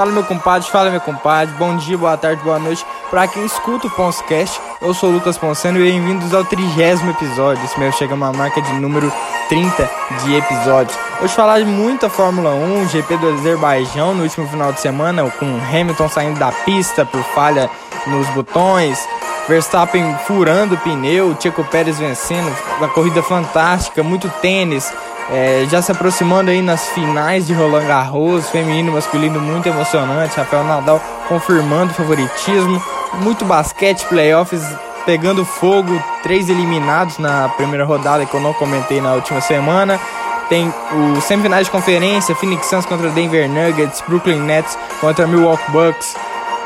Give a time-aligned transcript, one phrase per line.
[0.00, 2.86] Fala meu compadre, fala meu compadre, bom dia, boa tarde, boa noite.
[3.10, 7.62] Pra quem escuta o Ponscast, eu sou o Lucas e bem-vindos ao trigésimo episódio.
[7.62, 9.12] Esse meu chega a uma marca de número
[9.50, 9.90] 30
[10.24, 10.98] de episódios.
[11.20, 15.60] Hoje falar de muita Fórmula 1, GP do Azerbaijão no último final de semana, com
[15.70, 17.68] Hamilton saindo da pista por falha
[18.06, 19.06] nos botões,
[19.46, 24.90] Verstappen furando o pneu, Checo Pérez vencendo, uma corrida fantástica, muito tênis,
[25.32, 30.36] é, já se aproximando aí nas finais de Roland Garros, feminino, masculino, muito emocionante.
[30.36, 32.82] Rafael Nadal confirmando o favoritismo.
[33.22, 34.62] Muito basquete, playoffs
[35.06, 36.02] pegando fogo.
[36.22, 40.00] Três eliminados na primeira rodada que eu não comentei na última semana.
[40.48, 46.16] Tem o semifinais de conferência, Phoenix Suns contra Denver Nuggets, Brooklyn Nets contra Milwaukee Bucks.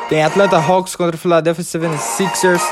[0.08, 2.62] Tem Atlanta Hawks contra Philadelphia 76ers.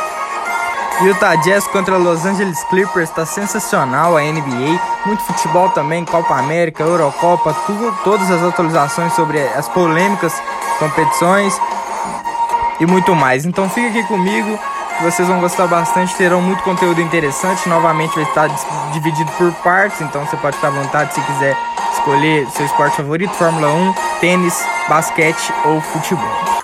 [1.00, 6.84] Utah Jazz contra Los Angeles Clippers está sensacional a NBA, muito futebol também, Copa América,
[6.84, 10.32] Eurocopa, tudo, todas as atualizações sobre as polêmicas
[10.78, 11.58] competições
[12.78, 13.44] e muito mais.
[13.44, 14.58] Então fica aqui comigo,
[15.00, 17.68] vocês vão gostar bastante, terão muito conteúdo interessante.
[17.68, 18.48] Novamente vai estar
[18.92, 21.56] dividido por partes, então você pode ficar à vontade se quiser
[21.92, 26.61] escolher seu esporte favorito, Fórmula 1, tênis, basquete ou futebol.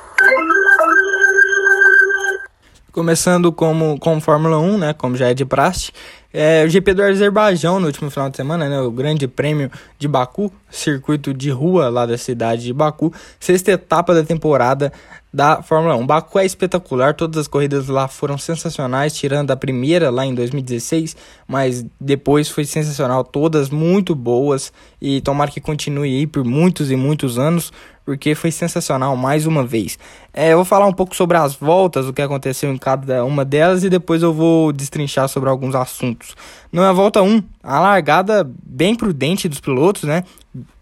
[2.98, 5.92] Começando como, com Fórmula 1, né, como já é de praxe,
[6.32, 10.08] é, o GP do Azerbaijão no último final de semana, né, o Grande Prêmio de
[10.08, 14.92] Baku, circuito de rua lá da cidade de Baku, sexta etapa da temporada
[15.32, 16.06] da Fórmula 1.
[16.06, 21.16] Baku é espetacular, todas as corridas lá foram sensacionais, tirando a primeira lá em 2016,
[21.46, 26.96] mas depois foi sensacional, todas muito boas e tomara que continue aí por muitos e
[26.96, 27.72] muitos anos,
[28.08, 29.98] porque foi sensacional mais uma vez.
[30.32, 33.44] É, eu vou falar um pouco sobre as voltas, o que aconteceu em cada uma
[33.44, 36.34] delas e depois eu vou destrinchar sobre alguns assuntos.
[36.72, 40.24] Na volta 1, a largada bem prudente dos pilotos, né?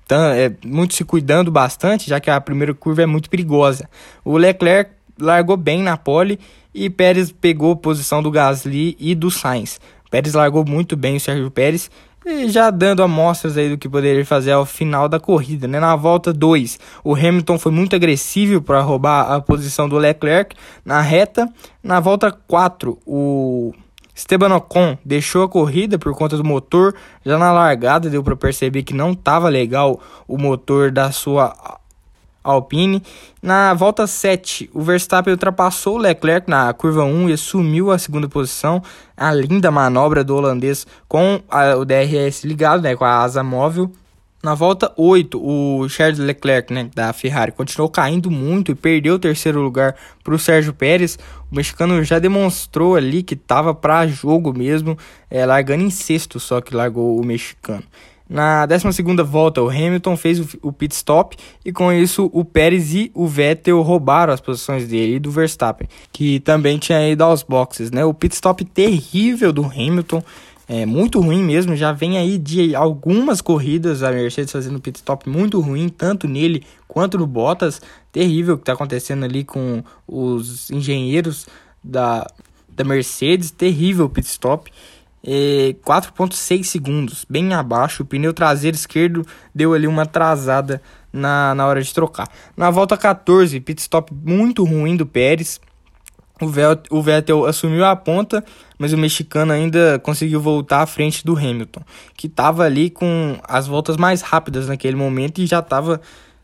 [0.08, 3.90] É, muito se cuidando bastante, já que a primeira curva é muito perigosa.
[4.24, 6.38] O Leclerc largou bem na pole
[6.72, 9.80] e Pérez pegou a posição do Gasly e do Sainz.
[10.12, 11.90] Pérez largou muito bem o Sérgio Pérez
[12.48, 15.78] já dando amostras aí do que poderia fazer ao final da corrida, né?
[15.78, 21.00] Na volta 2, o Hamilton foi muito agressivo para roubar a posição do Leclerc na
[21.00, 21.48] reta.
[21.82, 23.72] Na volta 4, o
[24.14, 26.94] Esteban Ocon deixou a corrida por conta do motor.
[27.24, 31.54] Já na largada deu para perceber que não estava legal o motor da sua
[32.50, 33.02] Alpine.
[33.42, 38.28] Na volta 7, o Verstappen ultrapassou o Leclerc na curva 1 e assumiu a segunda
[38.28, 38.82] posição.
[39.16, 43.90] A linda manobra do holandês com a, o DRS ligado, né, com a asa móvel.
[44.42, 49.18] Na volta 8, o Charles Leclerc, né, da Ferrari, continuou caindo muito e perdeu o
[49.18, 51.18] terceiro lugar para o Sérgio Pérez.
[51.50, 54.96] O mexicano já demonstrou ali que estava para jogo mesmo,
[55.28, 57.82] é, largando em sexto, só que largou o mexicano.
[58.28, 63.10] Na 12 volta, o Hamilton fez o, pit stop e com isso o Pérez e
[63.14, 67.92] o Vettel roubaram as posições dele e do Verstappen, que também tinha ido aos boxes.
[67.92, 68.04] Né?
[68.04, 70.22] O pit stop terrível do Hamilton,
[70.68, 71.76] é muito ruim mesmo.
[71.76, 76.64] Já vem aí de algumas corridas a Mercedes fazendo pit stop muito ruim, tanto nele
[76.88, 77.80] quanto no Bottas.
[78.10, 81.46] Terrível o que está acontecendo ali com os engenheiros
[81.82, 82.26] da,
[82.68, 84.72] da Mercedes, terrível pit stop.
[85.30, 88.02] 4.6 segundos, bem abaixo.
[88.02, 90.80] O pneu traseiro esquerdo deu ali uma atrasada
[91.12, 92.28] na, na hora de trocar.
[92.56, 95.60] Na volta 14, pit stop muito ruim do Pérez.
[96.40, 98.44] O Vettel, o Vettel assumiu a ponta,
[98.78, 101.80] mas o mexicano ainda conseguiu voltar à frente do Hamilton,
[102.14, 105.98] que estava ali com as voltas mais rápidas naquele momento e já estava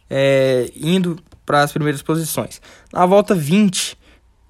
[0.08, 2.60] é, indo para as primeiras posições.
[2.90, 3.98] Na volta 20,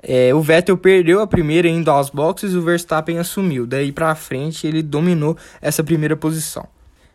[0.03, 3.67] é, o Vettel perdeu a primeira indo aos boxes e o Verstappen assumiu.
[3.67, 6.67] Daí para frente ele dominou essa primeira posição.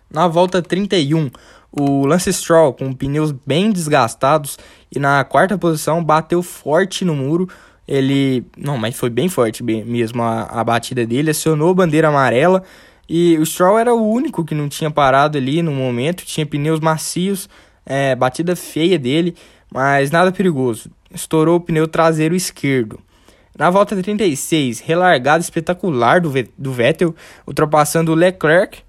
[0.09, 1.29] Na volta 31,
[1.69, 4.57] o Lance Stroll, com pneus bem desgastados
[4.89, 7.49] e na quarta posição, bateu forte no muro.
[7.85, 12.63] Ele, não, mas foi bem forte mesmo a, a batida dele, acionou a bandeira amarela
[13.07, 16.81] e o Stroll era o único que não tinha parado ali no momento, tinha pneus
[16.81, 17.49] macios,
[17.85, 19.35] é, batida feia dele,
[19.71, 22.99] mas nada perigoso estourou o pneu traseiro esquerdo.
[23.57, 27.15] Na volta 36, relargada espetacular do, do Vettel,
[27.45, 28.79] ultrapassando o Leclerc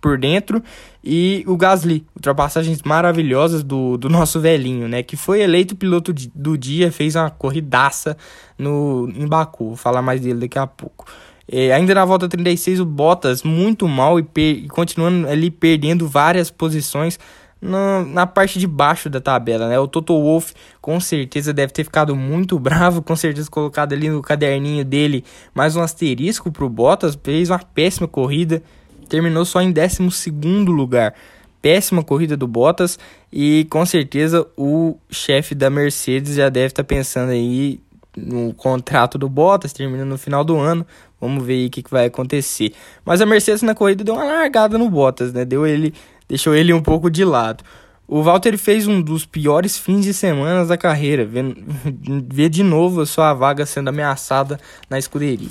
[0.00, 0.62] por dentro
[1.04, 2.06] e o Gasly.
[2.14, 5.02] Ultrapassagens maravilhosas do, do nosso velhinho, né?
[5.02, 8.16] Que foi eleito piloto do dia, fez uma corridaça
[8.58, 9.68] no, em Baku.
[9.68, 11.04] Vou falar mais dele daqui a pouco.
[11.48, 16.50] É, ainda na volta 36, o Bottas muito mal e, e continuando ali perdendo várias
[16.50, 17.18] posições
[17.60, 19.78] na, na parte de baixo da tabela, né?
[19.78, 24.22] O Toto Wolff com certeza deve ter ficado muito bravo, com certeza colocado ali no
[24.22, 25.24] caderninho dele
[25.54, 28.62] mais um asterisco pro Bottas, fez uma péssima corrida,
[29.08, 30.30] terminou só em 12
[30.66, 31.14] lugar.
[31.60, 32.98] péssima corrida do Bottas
[33.32, 37.80] e com certeza o chefe da Mercedes já deve estar tá pensando aí
[38.16, 40.86] no contrato do Bottas, terminando no final do ano.
[41.20, 42.72] Vamos ver aí o que, que vai acontecer.
[43.04, 45.44] Mas a Mercedes na corrida deu uma largada no Bottas, né?
[45.44, 45.94] Deu ele,
[46.28, 47.64] deixou ele um pouco de lado.
[48.08, 51.56] O Walter fez um dos piores fins de semana da carreira, vendo,
[52.48, 55.48] de novo a sua vaga sendo ameaçada na escuderia.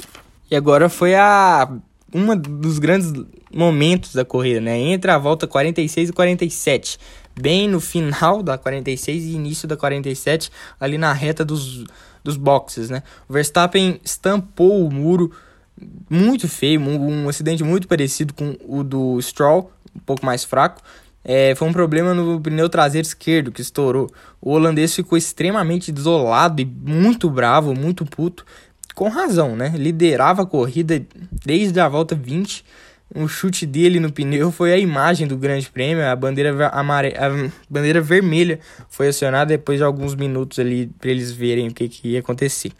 [0.50, 1.70] E agora foi a
[2.14, 3.12] uma dos grandes
[3.54, 4.78] momentos da corrida, né?
[4.78, 6.98] Entre a volta 46 e 47,
[7.38, 10.50] bem no final da 46 e início da 47,
[10.80, 11.84] ali na reta dos,
[12.24, 13.04] dos boxes, né?
[13.28, 15.32] O Verstappen estampou o muro
[16.10, 20.82] muito feio, um, um acidente muito parecido com o do Stroll, um pouco mais fraco,
[21.28, 24.12] é, foi um problema no pneu traseiro esquerdo que estourou.
[24.40, 28.46] O holandês ficou extremamente desolado e muito bravo, muito puto.
[28.94, 29.74] Com razão, né?
[29.76, 31.04] Liderava a corrida
[31.44, 32.64] desde a volta 20.
[33.14, 36.06] O chute dele no pneu foi a imagem do Grande Prêmio.
[36.06, 37.16] A bandeira, amare...
[37.18, 41.90] a bandeira vermelha foi acionada depois de alguns minutos ali para eles verem o que,
[41.90, 42.72] que ia acontecer.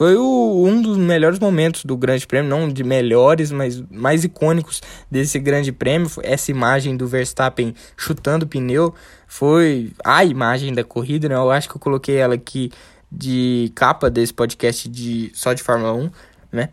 [0.00, 4.80] Foi o, um dos melhores momentos do Grande Prêmio, não de melhores, mas mais icônicos
[5.10, 6.10] desse Grande Prêmio.
[6.22, 8.94] Essa imagem do Verstappen chutando o pneu
[9.26, 11.34] foi a imagem da corrida, né?
[11.34, 12.72] Eu acho que eu coloquei ela aqui
[13.12, 16.10] de capa desse podcast de só de Fórmula 1,
[16.50, 16.70] né?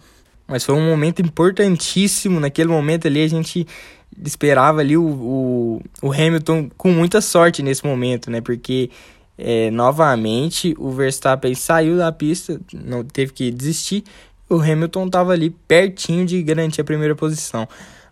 [0.48, 2.40] Mas foi um momento importantíssimo.
[2.40, 3.68] Naquele momento ali a gente
[4.24, 8.40] esperava ali o, o, o Hamilton com muita sorte nesse momento, né?
[8.40, 8.90] Porque
[9.38, 14.04] é, novamente o Verstappen saiu da pista, não teve que desistir.
[14.50, 17.68] O Hamilton estava ali pertinho de garantir a primeira posição.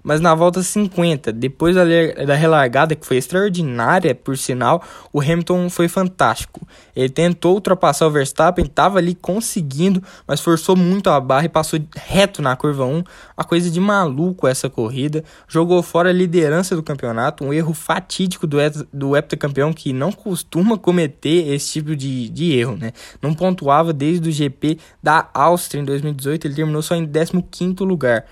[0.06, 1.84] Mas na volta 50, depois da,
[2.28, 6.62] da relargada, que foi extraordinária, por sinal, o Hamilton foi fantástico.
[6.96, 11.80] Ele tentou ultrapassar o Verstappen, estava ali conseguindo, mas forçou muito a barra e passou
[11.96, 13.04] reto na curva 1.
[13.36, 15.24] Uma coisa de maluco essa corrida.
[15.48, 18.58] Jogou fora a liderança do campeonato, um erro fatídico do,
[18.94, 22.94] do heptacampeão que não costuma cometer esse tipo de, de erro, né?
[23.20, 28.24] Não pontuava desde o GP da Áustria em 2018, ele terminou só em 15º lugar.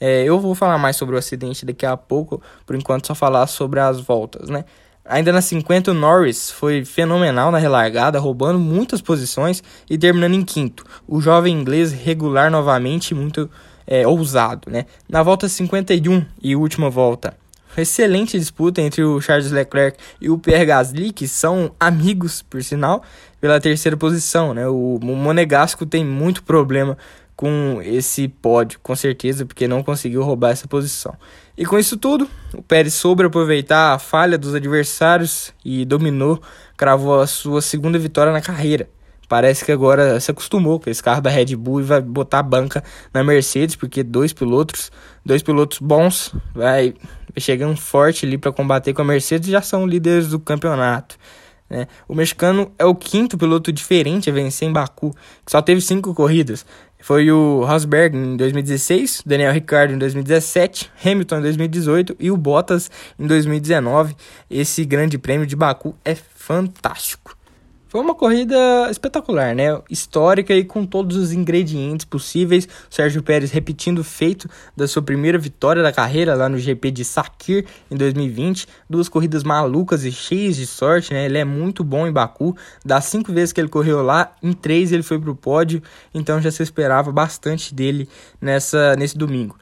[0.00, 3.46] É, eu vou falar mais sobre o acidente daqui a pouco, por enquanto só falar
[3.46, 4.64] sobre as voltas, né?
[5.04, 10.44] Ainda na 50, o Norris foi fenomenal na relargada, roubando muitas posições e terminando em
[10.44, 10.84] quinto.
[11.06, 13.50] O jovem inglês regular novamente, muito
[13.86, 14.86] é, ousado, né?
[15.08, 17.34] Na volta 51 e última volta,
[17.76, 23.02] excelente disputa entre o Charles Leclerc e o Pierre Gasly, que são amigos, por sinal,
[23.40, 24.68] pela terceira posição, né?
[24.68, 26.96] O Monegasco tem muito problema
[27.40, 31.14] com esse pódio, com certeza, porque não conseguiu roubar essa posição.
[31.56, 36.38] E com isso tudo, o Pérez soube aproveitar a falha dos adversários e dominou,
[36.76, 38.90] cravou a sua segunda vitória na carreira.
[39.26, 42.42] Parece que agora se acostumou com esse carro da Red Bull e vai botar a
[42.42, 44.92] banca na Mercedes, porque dois pilotos,
[45.24, 46.92] dois pilotos bons, vai
[47.38, 51.16] chegando forte ali para combater com a Mercedes já são líderes do campeonato.
[51.70, 51.86] Né?
[52.08, 55.14] O mexicano é o quinto piloto diferente a vencer em Baku,
[55.46, 56.66] que só teve cinco corridas.
[57.00, 62.90] Foi o Rosberg em 2016, Daniel Ricciardo em 2017, Hamilton em 2018 e o Bottas
[63.18, 64.14] em 2019.
[64.50, 67.39] Esse grande prêmio de Baku é fantástico.
[67.90, 68.56] Foi uma corrida
[68.88, 69.64] espetacular, né?
[69.90, 72.68] Histórica e com todos os ingredientes possíveis.
[72.88, 77.04] Sérgio Pérez repetindo o feito da sua primeira vitória da carreira lá no GP de
[77.04, 78.68] Sakir em 2020.
[78.88, 81.24] Duas corridas malucas e cheias de sorte, né?
[81.24, 82.56] Ele é muito bom em Baku.
[82.84, 85.82] Das cinco vezes que ele correu lá, em três ele foi pro pódio.
[86.14, 88.08] Então já se esperava bastante dele
[88.40, 89.56] nessa, nesse domingo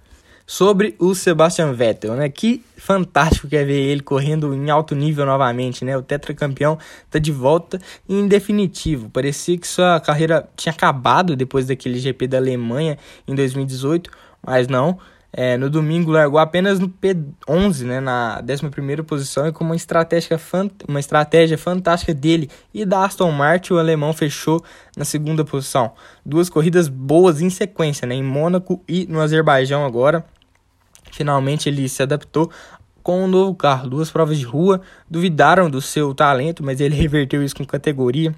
[0.51, 2.27] sobre o Sebastian Vettel, né?
[2.31, 5.95] Que fantástico que é ver ele correndo em alto nível novamente, né?
[5.95, 6.79] O tetracampeão
[7.11, 7.79] tá de volta
[8.09, 9.11] em definitivo.
[9.11, 12.97] Parecia que sua carreira tinha acabado depois daquele GP da Alemanha
[13.29, 14.11] em 2018,
[14.43, 14.99] mas não.
[15.31, 20.41] É, no domingo largou apenas no P11, né, na 11 posição, e com uma estratégia,
[20.89, 24.65] uma estratégia fantástica dele e da Aston Martin, o alemão fechou
[24.97, 25.93] na segunda posição.
[26.25, 30.25] Duas corridas boas em sequência, né, em Mônaco e no Azerbaijão agora.
[31.13, 32.51] Finalmente ele se adaptou
[33.03, 33.89] com um novo carro.
[33.89, 38.35] Duas provas de rua duvidaram do seu talento, mas ele reverteu isso com categoria.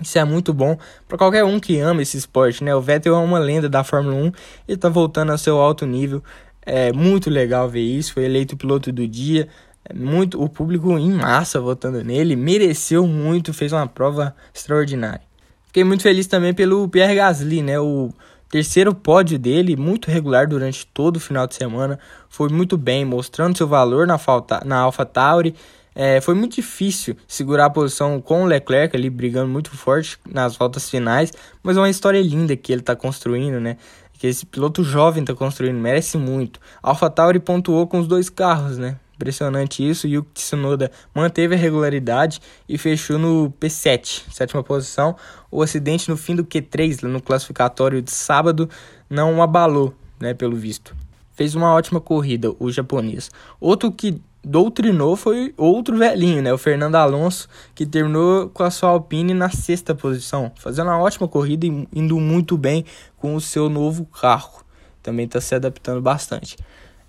[0.00, 2.74] Isso é muito bom para qualquer um que ama esse esporte, né?
[2.74, 4.32] O Vettel é uma lenda da Fórmula 1
[4.68, 6.22] e está voltando ao seu alto nível.
[6.64, 8.14] É muito legal ver isso.
[8.14, 9.48] Foi eleito piloto do dia.
[9.84, 15.22] É muito o público em massa votando nele, mereceu muito, fez uma prova extraordinária.
[15.66, 17.80] Fiquei muito feliz também pelo Pierre Gasly, né?
[17.80, 18.10] O
[18.52, 23.56] Terceiro pódio dele, muito regular durante todo o final de semana, foi muito bem, mostrando
[23.56, 25.54] seu valor na, falta, na AlphaTauri.
[25.94, 30.54] É, foi muito difícil segurar a posição com o Leclerc ali brigando muito forte nas
[30.54, 31.32] voltas finais,
[31.62, 33.78] mas é uma história linda que ele está construindo, né?
[34.18, 36.60] Que esse piloto jovem está construindo, merece muito.
[36.82, 38.98] A AlphaTauri pontuou com os dois carros, né?
[39.22, 40.08] Impressionante isso.
[40.08, 45.14] O Tsunoda manteve a regularidade e fechou no P7, sétima posição.
[45.48, 48.68] O acidente no fim do Q3, no classificatório de sábado,
[49.08, 50.92] não abalou, né, pelo visto.
[51.36, 53.30] Fez uma ótima corrida o japonês.
[53.60, 56.52] Outro que doutrinou foi outro velhinho, né?
[56.52, 61.28] O Fernando Alonso, que terminou com a sua Alpine na sexta posição, fazendo uma ótima
[61.28, 62.84] corrida e indo muito bem
[63.16, 64.64] com o seu novo carro.
[65.00, 66.56] Também está se adaptando bastante.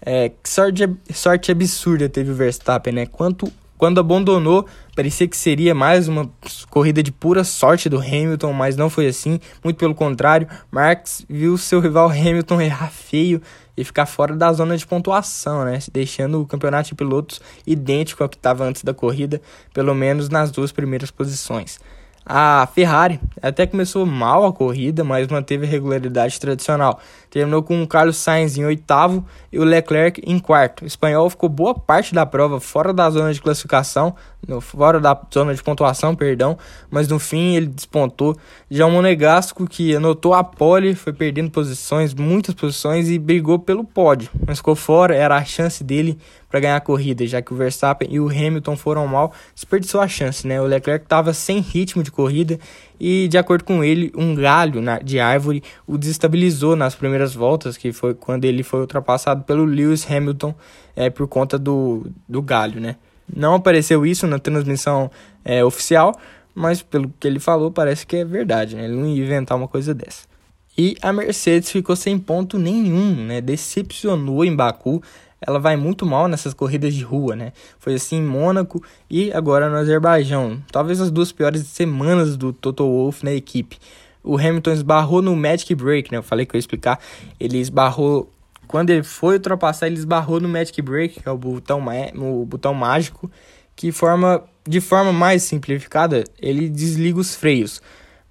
[0.06, 3.06] É, que sorte, sorte absurda teve o Verstappen, né?
[3.06, 6.30] Quanto, quando abandonou, parecia que seria mais uma
[6.70, 9.40] corrida de pura sorte do Hamilton, mas não foi assim.
[9.64, 13.42] Muito pelo contrário, Marx viu seu rival Hamilton errar feio
[13.78, 15.80] e ficar fora da zona de pontuação, né?
[15.92, 19.42] Deixando o campeonato de pilotos idêntico ao que estava antes da corrida,
[19.74, 21.80] pelo menos nas duas primeiras posições.
[22.26, 27.00] A Ferrari até começou mal a corrida, mas manteve a regularidade tradicional.
[27.30, 30.84] Terminou com o Carlos Sainz em oitavo e o Leclerc em quarto.
[30.84, 34.16] O espanhol ficou boa parte da prova fora da zona de classificação,
[34.62, 36.58] fora da zona de pontuação, perdão,
[36.90, 38.38] mas no fim ele despontou.
[38.72, 43.84] Já o Monegasco, que anotou a pole, foi perdendo posições, muitas posições e brigou pelo
[43.84, 46.18] pódio, mas ficou fora, era a chance dele
[46.54, 50.08] para ganhar a corrida, já que o Verstappen e o Hamilton foram mal, desperdiçou a
[50.08, 50.62] chance, né?
[50.62, 52.60] O Leclerc estava sem ritmo de corrida
[53.00, 57.92] e, de acordo com ele, um galho de árvore o desestabilizou nas primeiras voltas, que
[57.92, 60.54] foi quando ele foi ultrapassado pelo Lewis Hamilton
[60.96, 62.98] é, por conta do, do galho, né?
[63.36, 65.10] Não apareceu isso na transmissão
[65.44, 66.16] é, oficial,
[66.54, 68.86] mas pelo que ele falou, parece que é verdade, né?
[68.86, 70.32] Ele não ia inventar uma coisa dessa.
[70.78, 73.42] E a Mercedes ficou sem ponto nenhum, né?
[73.42, 75.02] Decepcionou em Baku
[75.46, 77.54] ela vai muito mal nessas corridas de rua, né?
[77.80, 80.62] Foi assim em Mônaco e agora no Azerbaijão.
[80.72, 83.78] Talvez as duas piores semanas do Toto Wolff na equipe.
[84.24, 86.18] O Hamilton esbarrou no Magic Break, né?
[86.18, 87.00] Eu falei que eu ia explicar.
[87.40, 88.32] Ele esbarrou.
[88.68, 91.84] Quando ele foi ultrapassar, ele esbarrou no Magic Break, que é o botão,
[92.16, 93.30] o botão mágico,
[93.76, 97.82] que forma, de forma mais simplificada, ele desliga os freios.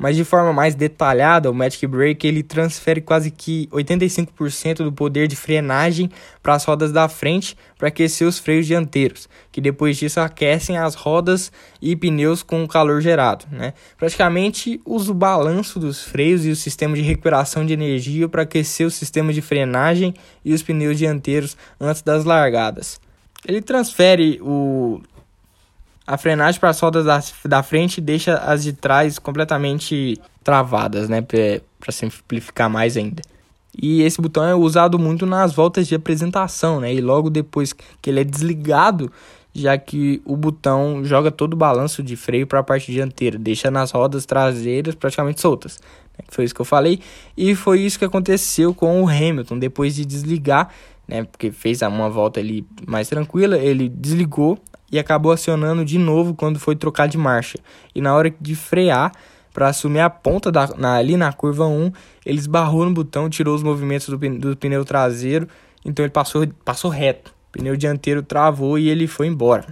[0.02, 5.28] Mas de forma mais detalhada, o Magic Break ele transfere quase que 85% do poder
[5.28, 6.10] de frenagem
[6.42, 10.96] para as rodas da frente para aquecer os freios dianteiros, que depois disso aquecem as
[10.96, 13.46] rodas e pneus com o calor gerado.
[13.52, 13.74] Né?
[13.96, 18.84] Praticamente usa o balanço dos freios e o sistema de recuperação de energia para aquecer
[18.84, 23.00] o sistema de frenagem e os pneus dianteiros antes das largadas.
[23.46, 25.00] Ele transfere o
[26.06, 31.22] a frenagem para as rodas da, da frente deixa as de trás completamente travadas, né?
[31.22, 33.22] Para simplificar mais ainda.
[33.80, 36.92] E esse botão é usado muito nas voltas de apresentação, né?
[36.92, 39.10] E logo depois que ele é desligado,
[39.54, 43.70] já que o botão joga todo o balanço de freio para a parte dianteira, deixa
[43.70, 45.78] nas rodas traseiras praticamente soltas.
[46.18, 46.24] Né?
[46.28, 47.00] Foi isso que eu falei.
[47.36, 50.68] E foi isso que aconteceu com o Hamilton depois de desligar,
[51.06, 51.24] né?
[51.24, 54.58] Porque fez uma volta ali mais tranquila, ele desligou
[54.92, 57.58] e acabou acionando de novo quando foi trocar de marcha.
[57.94, 59.10] E na hora de frear,
[59.52, 61.90] para assumir a ponta da, na, ali na curva 1,
[62.26, 65.48] ele esbarrou no botão, tirou os movimentos do, do pneu traseiro,
[65.84, 67.34] então ele passou, passou reto.
[67.50, 69.66] Pneu dianteiro travou e ele foi embora.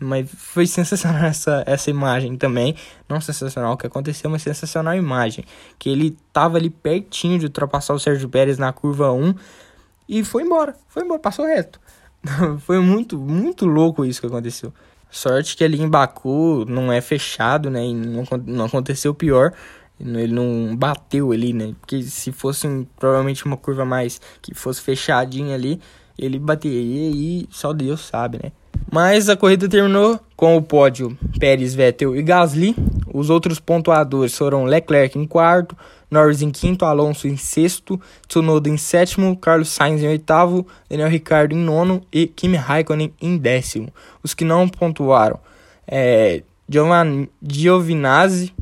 [0.00, 2.74] Mas foi sensacional essa, essa imagem também.
[3.08, 5.44] Não sensacional o que aconteceu, mas sensacional a imagem.
[5.78, 9.34] Que ele tava ali pertinho de ultrapassar o Sérgio Pérez na curva 1
[10.08, 10.74] e foi embora.
[10.88, 11.80] Foi embora, passou reto.
[12.60, 14.72] Foi muito, muito louco isso que aconteceu.
[15.10, 17.84] Sorte que ali em Baku não é fechado, né?
[17.84, 19.52] E não, não aconteceu pior.
[19.98, 21.74] Ele não bateu ali, né?
[21.80, 25.80] Porque se fosse um, provavelmente uma curva mais que fosse fechadinha ali,
[26.18, 28.52] ele bateria e só Deus sabe, né?
[28.90, 32.74] Mas a corrida terminou com o pódio Pérez, Vettel e Gasly.
[33.12, 35.76] Os outros pontuadores foram Leclerc em quarto,
[36.10, 41.54] Norris em quinto, Alonso em sexto, Tsunoda em sétimo, Carlos Sainz em oitavo, Daniel Ricciardo
[41.54, 43.92] em nono e Kimi Raikkonen em décimo.
[44.22, 45.38] Os que não pontuaram
[45.86, 46.42] é
[47.42, 48.52] Giovinazzi,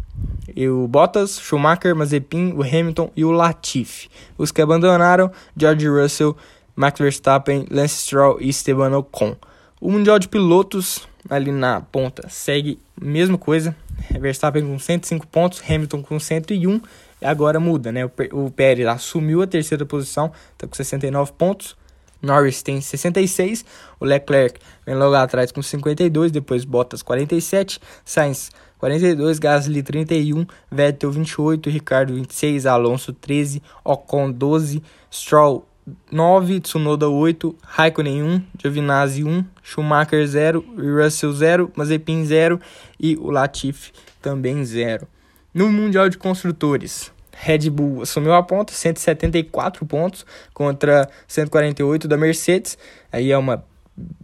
[0.54, 4.08] e o Bottas, Schumacher, Mazepin, o Hamilton e o Latifi.
[4.38, 6.36] Os que abandonaram, George Russell,
[6.76, 9.36] Max Verstappen, Lance Stroll e Esteban Ocon.
[9.84, 13.76] O Mundial de Pilotos, ali na ponta, segue mesma coisa.
[14.18, 16.80] Verstappen com 105 pontos, Hamilton com 101.
[17.22, 18.06] Agora muda, né?
[18.32, 21.76] O Pérez assumiu a terceira posição, está com 69 pontos.
[22.22, 23.62] Norris tem 66,
[24.00, 31.10] o Leclerc vem logo atrás com 52, depois Bottas 47, Sainz 42, Gasly 31, Vettel
[31.10, 35.68] 28, Ricardo 26, Alonso 13, Ocon 12, Stroll
[36.10, 42.60] 9, Tsunoda 8, Raikkonen 1, Giovinazzi 1, Schumacher 0, Russell 0, Mazepin 0
[42.98, 45.06] e o Latifi também 0.
[45.52, 52.78] No Mundial de Construtores, Red Bull assumiu a ponta, 174 pontos contra 148 da Mercedes.
[53.12, 53.64] Aí é uma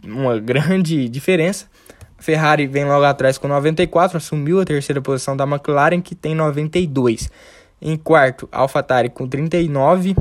[0.03, 1.67] uma grande diferença.
[2.17, 7.31] Ferrari vem logo atrás com 94, assumiu a terceira posição da McLaren, que tem 92.
[7.81, 10.15] Em quarto, AlphaTauri com 39,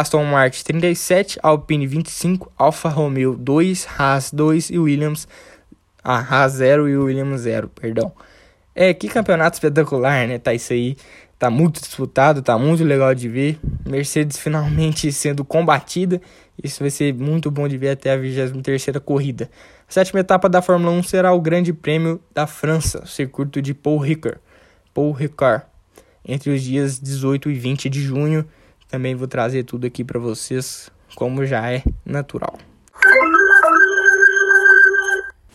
[0.00, 5.28] Aston Martin 37, Alpine 25, Alfa Romeo 2, Haas 2 e Williams
[6.02, 8.10] ah, Haas 0 e Williams 0, perdão.
[8.74, 10.38] É, que campeonato espetacular, né?
[10.38, 10.96] Tá isso aí.
[11.38, 13.58] Tá muito disputado, tá muito legal de ver.
[13.86, 16.20] Mercedes finalmente sendo combatida.
[16.62, 19.50] Isso vai ser muito bom de ver até a 23 corrida.
[19.86, 23.98] A sétima etapa da Fórmula 1 será o Grande Prêmio da França, circuito de Paul
[23.98, 24.40] Ricard.
[24.94, 25.64] Paul Ricard
[26.26, 28.46] entre os dias 18 e 20 de junho.
[28.90, 32.58] Também vou trazer tudo aqui para vocês, como já é natural.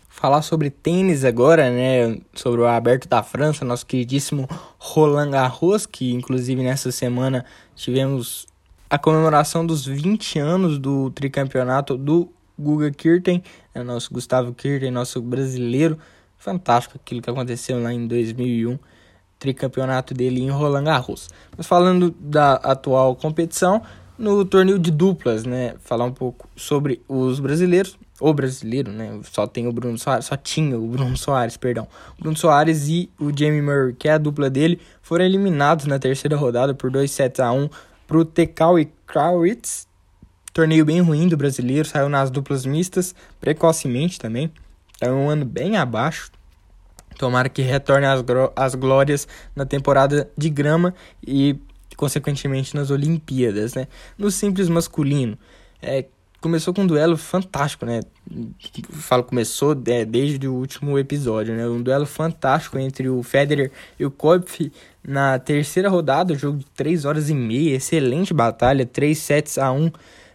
[0.07, 2.17] Falar sobre tênis agora, né?
[2.33, 4.47] Sobre o Aberto da França, nosso queridíssimo
[4.79, 7.43] Roland Garros, que inclusive nessa semana
[7.75, 8.47] tivemos
[8.89, 15.21] a comemoração dos 20 anos do tricampeonato do Guga Kirten, é nosso Gustavo Kirten, nosso
[15.21, 15.99] brasileiro.
[16.37, 18.79] Fantástico aquilo que aconteceu lá em 2001
[19.45, 21.29] tricampeonato dele em Roland Garros.
[21.55, 23.81] Mas falando da atual competição,
[24.17, 29.45] no torneio de duplas, né, falar um pouco sobre os brasileiros, o brasileiro, né, só
[29.45, 31.87] tem o Bruno Soares, só tinha o Bruno Soares, perdão.
[32.17, 35.99] O Bruno Soares e o Jamie Murray, que é a dupla dele, foram eliminados na
[35.99, 37.69] terceira rodada por 2 sets a 1
[38.07, 39.87] pro Tekau e Krawitz.
[40.53, 44.51] Torneio bem ruim do brasileiro, saiu nas duplas mistas precocemente também.
[45.01, 46.31] É um ano bem abaixo
[47.17, 48.23] Tomara que retorne às,
[48.55, 50.93] às glórias na temporada de grama
[51.25, 51.55] e,
[51.95, 53.87] consequentemente, nas Olimpíadas, né?
[54.17, 55.37] No simples masculino,
[55.81, 56.05] é,
[56.45, 58.01] começou com um duelo fantástico, né?
[58.91, 61.67] Falo começou é, desde o último episódio, né?
[61.67, 64.71] Um duelo fantástico entre o Federer e o Kopf
[65.03, 69.91] na terceira rodada, jogo de 3 horas e meia, excelente batalha, 3 sets a 1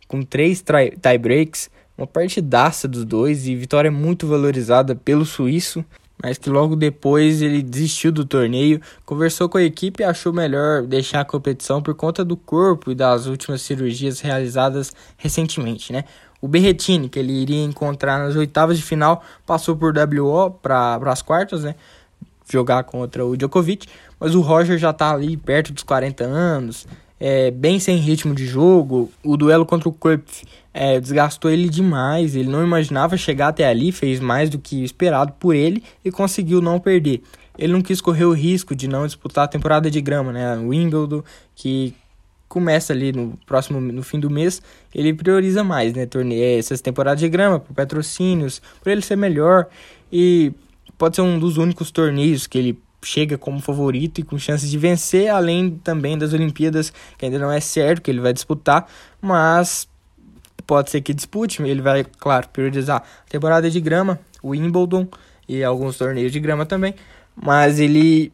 [0.09, 0.65] com 3
[1.01, 5.85] tie breaks, uma partidaça dos dois e vitória muito valorizada pelo suíço
[6.23, 10.83] mas que logo depois ele desistiu do torneio, conversou com a equipe e achou melhor
[10.83, 16.05] deixar a competição por conta do corpo e das últimas cirurgias realizadas recentemente, né?
[16.41, 21.23] O Berretini, que ele iria encontrar nas oitavas de final, passou por WO para as
[21.23, 21.75] quartas, né?
[22.51, 23.87] Jogar contra o Djokovic,
[24.19, 26.87] mas o Roger já está ali perto dos 40 anos,
[27.21, 29.11] é, bem sem ritmo de jogo.
[29.23, 32.35] O duelo contra o Kopf é, desgastou ele demais.
[32.35, 36.63] Ele não imaginava chegar até ali, fez mais do que esperado por ele e conseguiu
[36.63, 37.23] não perder.
[37.59, 40.57] Ele não quis correr o risco de não disputar a temporada de grama, né?
[40.57, 41.23] O Wimbledon,
[41.55, 41.95] que
[42.49, 44.61] começa ali no próximo no fim do mês,
[44.93, 49.69] ele prioriza mais, né, torneio, essas temporadas de grama, por patrocínios, por ele ser melhor
[50.13, 50.53] e
[50.99, 54.79] pode ser um dos únicos torneios que ele chega como favorito e com chances de
[54.79, 58.87] vencer, além também das Olimpíadas, que ainda não é certo que ele vai disputar,
[59.21, 59.89] mas
[60.67, 61.63] pode ser que dispute.
[61.63, 65.09] Ele vai, claro, priorizar a temporada de grama, o Wimbledon
[65.49, 66.95] e alguns torneios de grama também,
[67.35, 68.33] mas ele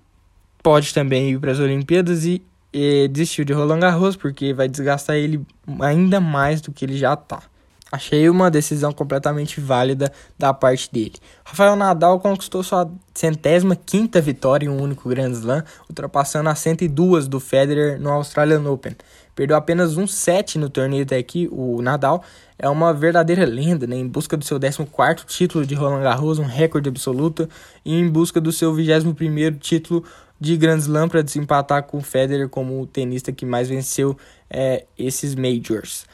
[0.62, 5.16] pode também ir para as Olimpíadas e, e desistiu de Roland Garros porque vai desgastar
[5.16, 5.40] ele
[5.80, 7.42] ainda mais do que ele já está.
[7.90, 11.14] Achei uma decisão completamente válida da parte dele.
[11.44, 17.28] Rafael Nadal conquistou sua centésima quinta vitória em um único Grand Slam, ultrapassando as 102
[17.28, 18.96] do Federer no Australian Open.
[19.36, 22.24] Perdeu apenas um set no torneio até aqui, o Nadal
[22.58, 23.94] é uma verdadeira lenda, né?
[23.94, 27.48] em busca do seu 14º título de Roland Garros, um recorde absoluto,
[27.84, 30.02] e em busca do seu 21º título
[30.40, 34.16] de Grand Slam para desempatar com o Federer como o tenista que mais venceu
[34.50, 36.04] é, esses Majors.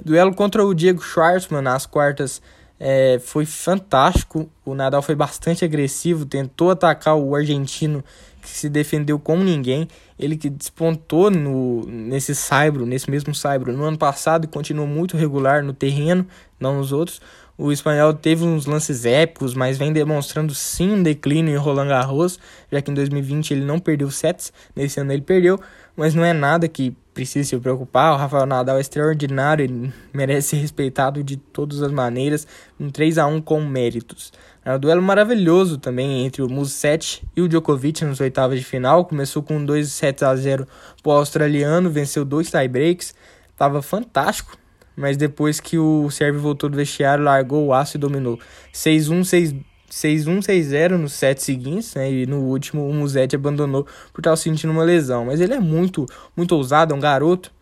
[0.00, 2.40] Duelo contra o Diego Schwartzman nas quartas
[2.80, 4.50] é, foi fantástico.
[4.64, 8.02] O Nadal foi bastante agressivo, tentou atacar o argentino
[8.40, 9.86] que se defendeu como ninguém.
[10.18, 15.16] Ele que despontou no, nesse saibro, nesse mesmo saibro no ano passado e continuou muito
[15.16, 16.26] regular no terreno,
[16.58, 17.20] não nos outros.
[17.56, 22.40] O espanhol teve uns lances épicos, mas vem demonstrando sim um declínio em Roland Garros,
[22.70, 25.60] já que em 2020 ele não perdeu sets, nesse ano ele perdeu,
[25.94, 28.12] mas não é nada que precisa se preocupar.
[28.12, 32.46] O Rafael Nadal é extraordinário, ele merece ser respeitado de todas as maneiras,
[32.78, 34.32] um 3 a 1 com méritos.
[34.64, 39.04] É um duelo maravilhoso também entre o Muset e o Djokovic nos oitavas de final.
[39.04, 40.66] Começou com 2 sets a 0
[41.02, 43.14] para o australiano, venceu dois tiebreaks,
[43.50, 44.56] estava fantástico.
[44.94, 48.38] Mas depois que o Sérvio voltou do vestiário, largou o aço e dominou.
[48.72, 52.10] 6-1, 6-1, 6-0 nos sets seguintes, né?
[52.10, 55.26] E no último o Musetti abandonou por estar sentindo uma lesão.
[55.26, 57.52] Mas ele é muito, muito ousado, é um garoto.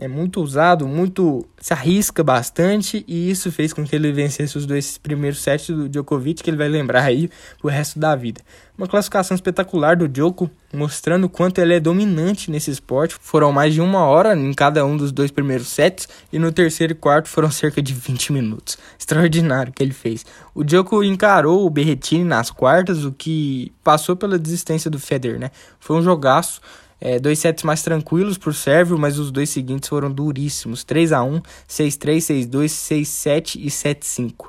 [0.00, 4.64] É muito ousado, muito se arrisca bastante e isso fez com que ele vencesse os
[4.64, 8.40] dois primeiros sets do Djokovic, que ele vai lembrar aí pro resto da vida.
[8.76, 13.16] Uma classificação espetacular do Djoko, mostrando o quanto ele é dominante nesse esporte.
[13.20, 16.92] Foram mais de uma hora em cada um dos dois primeiros sets e no terceiro
[16.92, 18.78] e quarto foram cerca de 20 minutos.
[18.96, 20.24] Extraordinário que ele fez.
[20.54, 25.50] O Djoko encarou o Berrettini nas quartas, o que passou pela desistência do Federer, né?
[25.80, 26.60] Foi um jogaço.
[27.00, 30.82] É, dois sets mais tranquilos para o sérvio, mas os dois seguintes foram duríssimos.
[30.84, 34.48] 3 a 1 6-3, 6-2, 6-7 e 7-5.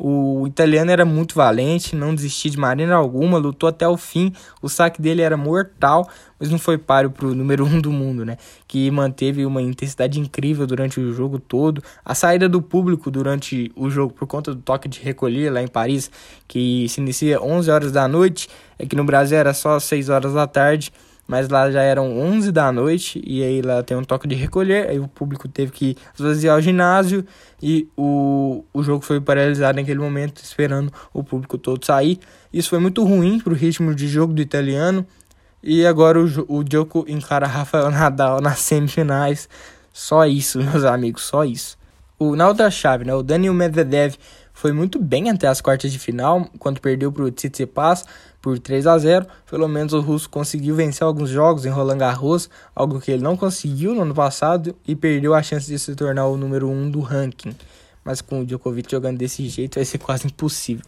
[0.00, 4.32] O italiano era muito valente, não desistiu de maneira alguma, lutou até o fim.
[4.62, 8.24] O saque dele era mortal, mas não foi páreo para o número um do mundo,
[8.24, 8.36] né?
[8.68, 11.82] Que manteve uma intensidade incrível durante o jogo todo.
[12.04, 15.66] A saída do público durante o jogo, por conta do toque de recolher lá em
[15.68, 16.08] Paris,
[16.46, 18.48] que se inicia 11 horas da noite,
[18.78, 20.92] é que no Brasil era só 6 horas da tarde
[21.28, 24.88] mas lá já eram 11 da noite e aí lá tem um toque de recolher,
[24.88, 27.22] aí o público teve que esvaziar o ginásio
[27.62, 32.18] e o, o jogo foi paralisado naquele momento, esperando o público todo sair.
[32.50, 35.06] Isso foi muito ruim para o ritmo de jogo do italiano
[35.62, 39.50] e agora o, o Djoko encara Rafael Nadal nas semifinais.
[39.92, 41.76] Só isso, meus amigos, só isso.
[42.18, 44.16] O, na outra chave, né, o Daniel Medvedev
[44.54, 48.04] foi muito bem até as quartas de final, quando perdeu para o Tsitsipas
[48.40, 49.26] por 3 a 0.
[49.48, 53.36] Pelo menos o russo conseguiu vencer alguns jogos em Roland Garros, algo que ele não
[53.36, 56.90] conseguiu no ano passado e perdeu a chance de se tornar o número 1 um
[56.90, 57.54] do ranking.
[58.04, 60.84] Mas com o Djokovic jogando desse jeito vai ser quase impossível.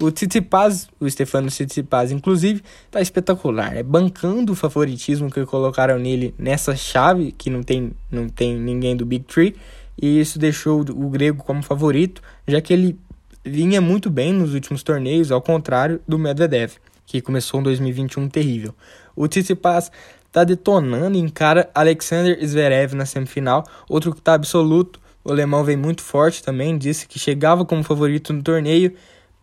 [0.00, 3.82] O Tsitsipas, o Stefano Tsitsipas, inclusive, tá espetacular, né?
[3.82, 9.04] Bancando o favoritismo que colocaram nele nessa chave, que não tem, não tem ninguém do
[9.04, 9.54] Big Three,
[10.00, 12.98] e isso deixou o grego como favorito, já que ele
[13.44, 16.72] vinha muito bem nos últimos torneios, ao contrário do Medvedev,
[17.10, 18.72] que começou em 2021 terrível.
[19.16, 19.90] O Tsitsipas
[20.26, 25.00] está detonando e encara Alexander Zverev na semifinal, outro que está absoluto.
[25.24, 28.94] O alemão vem muito forte também, disse que chegava como favorito no torneio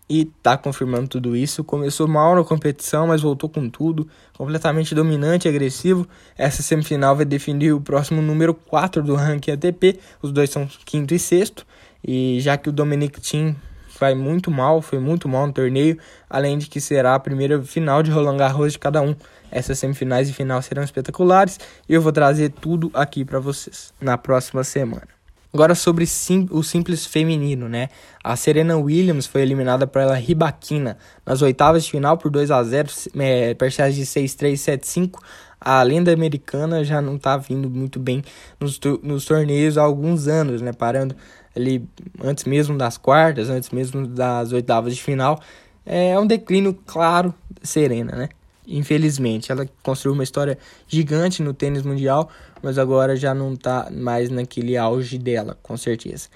[0.09, 1.61] e está confirmando tudo isso.
[1.61, 6.07] Começou mal na competição, mas voltou com tudo, completamente dominante e agressivo.
[6.37, 9.99] Essa semifinal vai definir o próximo número 4 do ranking ATP.
[10.21, 11.67] Os dois são quinto e sexto.
[12.01, 13.57] E já que o Dominic Thiem
[13.99, 15.97] vai muito mal, foi muito mal no torneio,
[16.29, 19.15] além de que será a primeira final de Roland Garros de cada um.
[19.51, 24.17] Essas semifinais e final serão espetaculares e eu vou trazer tudo aqui para vocês na
[24.17, 25.17] próxima semana.
[25.53, 27.89] Agora sobre sim, o simples feminino, né?
[28.23, 32.89] A Serena Williams foi eliminada pela Ribaquina nas oitavas de final por 2 a 0
[33.17, 35.19] é, parciais de 6-3 7-5.
[35.59, 38.23] A lenda americana já não está vindo muito bem
[38.59, 40.73] nos, nos torneios há alguns anos, né?
[40.73, 41.15] Parando
[41.57, 41.87] ali
[42.23, 45.39] antes mesmo das quartas, antes mesmo das oitavas de final.
[45.85, 48.29] É um declínio claro Serena, né?
[48.67, 52.29] Infelizmente, ela construiu uma história gigante no tênis mundial,
[52.61, 56.27] mas agora já não está mais naquele auge dela, com certeza.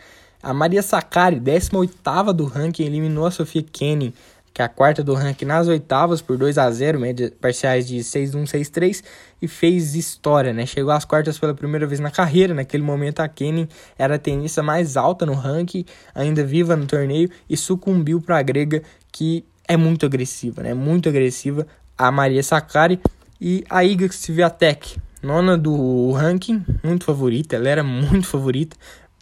[0.42, 4.14] A Maria Sakkari, 18ª do ranking, eliminou a Sofia Kenin
[4.54, 7.98] que é a quarta do ranking nas oitavas por 2 a 0 média parciais de
[7.98, 9.04] 6-1, 6-3
[9.42, 10.66] e fez história, né?
[10.66, 14.62] Chegou às quartas pela primeira vez na carreira, naquele momento a Kenny era a tenista
[14.62, 19.78] mais alta no ranking, ainda viva no torneio e sucumbiu para a grega que é
[19.78, 20.74] muito agressiva, né?
[20.74, 21.66] Muito agressiva,
[21.98, 23.00] a Maria Sakkari
[23.40, 28.76] e a Iga Swiatek, nona do ranking, muito favorita, ela era muito favorita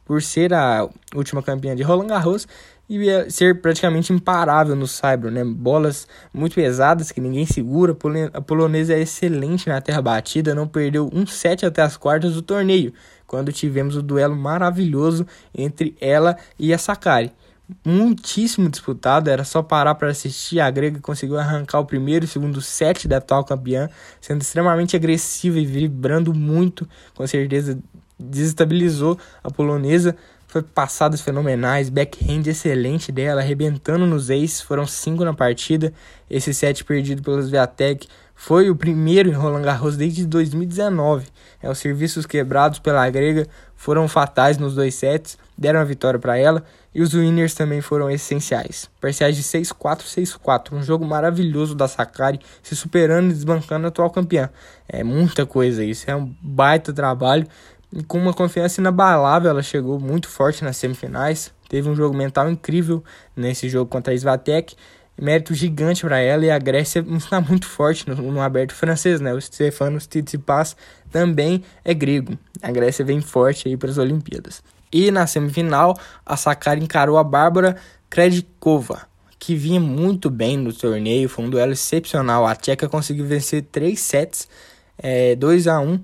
[0.05, 2.47] por ser a última campeã de Roland Garros
[2.89, 5.43] e ser praticamente imparável no Saibro, né?
[5.43, 7.95] Bolas muito pesadas que ninguém segura.
[8.33, 12.41] A polonesa é excelente na terra batida, não perdeu um set até as quartas do
[12.41, 12.91] torneio,
[13.27, 17.31] quando tivemos o duelo maravilhoso entre ela e a Sakari.
[17.85, 20.59] Muitíssimo disputado, era só parar para assistir.
[20.59, 23.87] A grega conseguiu arrancar o primeiro e segundo set da atual campeã,
[24.19, 27.77] sendo extremamente agressiva e vibrando muito, com certeza
[28.19, 30.15] desestabilizou a polonesa
[30.49, 35.93] foi passadas fenomenais, backhand excelente dela, arrebentando nos aces, foram cinco na partida.
[36.27, 41.27] Esse set perdido pelos Viatec foi o primeiro em Roland Garros desde 2019.
[41.61, 46.35] É, os serviços quebrados pela grega foram fatais nos dois sets, deram a vitória para
[46.35, 46.63] ela
[46.95, 48.89] e os winners também foram essenciais.
[48.99, 54.09] Parciais de 6-4, 6-4, um jogo maravilhoso da Sakari, se superando e desbancando a atual
[54.09, 54.49] campeã.
[54.87, 57.45] É muita coisa isso, é um baita trabalho
[57.91, 61.51] e com uma confiança inabalável, ela chegou muito forte nas semifinais.
[61.67, 63.03] Teve um jogo mental incrível
[63.35, 64.75] nesse jogo contra a Svatek.
[65.19, 69.33] Mérito gigante para ela e a Grécia está muito forte no, no aberto francês, né?
[69.33, 70.77] O Stefanos Tsitsipas
[71.11, 72.37] também é grego.
[72.61, 74.63] A Grécia vem forte aí para as Olimpíadas.
[74.93, 77.75] E na semifinal, a Sakari encarou a Bárbara
[78.09, 81.27] Kredikova, que vinha muito bem no torneio.
[81.27, 82.45] Foi um duelo excepcional.
[82.45, 84.47] A tcheca conseguiu vencer três sets,
[84.97, 85.99] é, 2 a 1 né,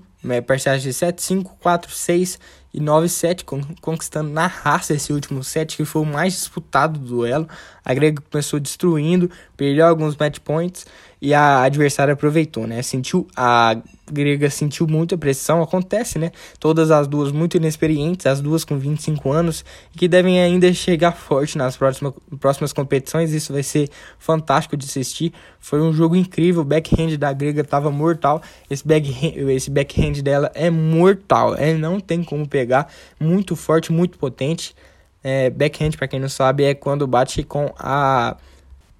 [0.46, 2.38] parciais de 7-5, 4-6
[2.74, 3.44] e 9-7,
[3.80, 7.48] conquistando na raça esse último set, que foi o mais disputado do duelo.
[7.84, 10.86] A grega começou destruindo, perdeu alguns match points
[11.26, 12.80] e a adversária aproveitou, né?
[12.82, 13.76] Sentiu a
[14.08, 16.30] grega sentiu muita pressão, acontece, né?
[16.60, 19.64] Todas as duas muito inexperientes, as duas com 25 anos,
[19.96, 23.32] que devem ainda chegar forte nas próximas, próximas competições.
[23.32, 25.32] Isso vai ser fantástico de assistir.
[25.58, 28.40] Foi um jogo incrível, o backhand da grega estava mortal.
[28.70, 34.16] Esse backhand, esse backhand dela é mortal, é não tem como pegar, muito forte, muito
[34.16, 34.76] potente.
[35.24, 38.36] É, backhand, para quem não sabe, é quando bate com a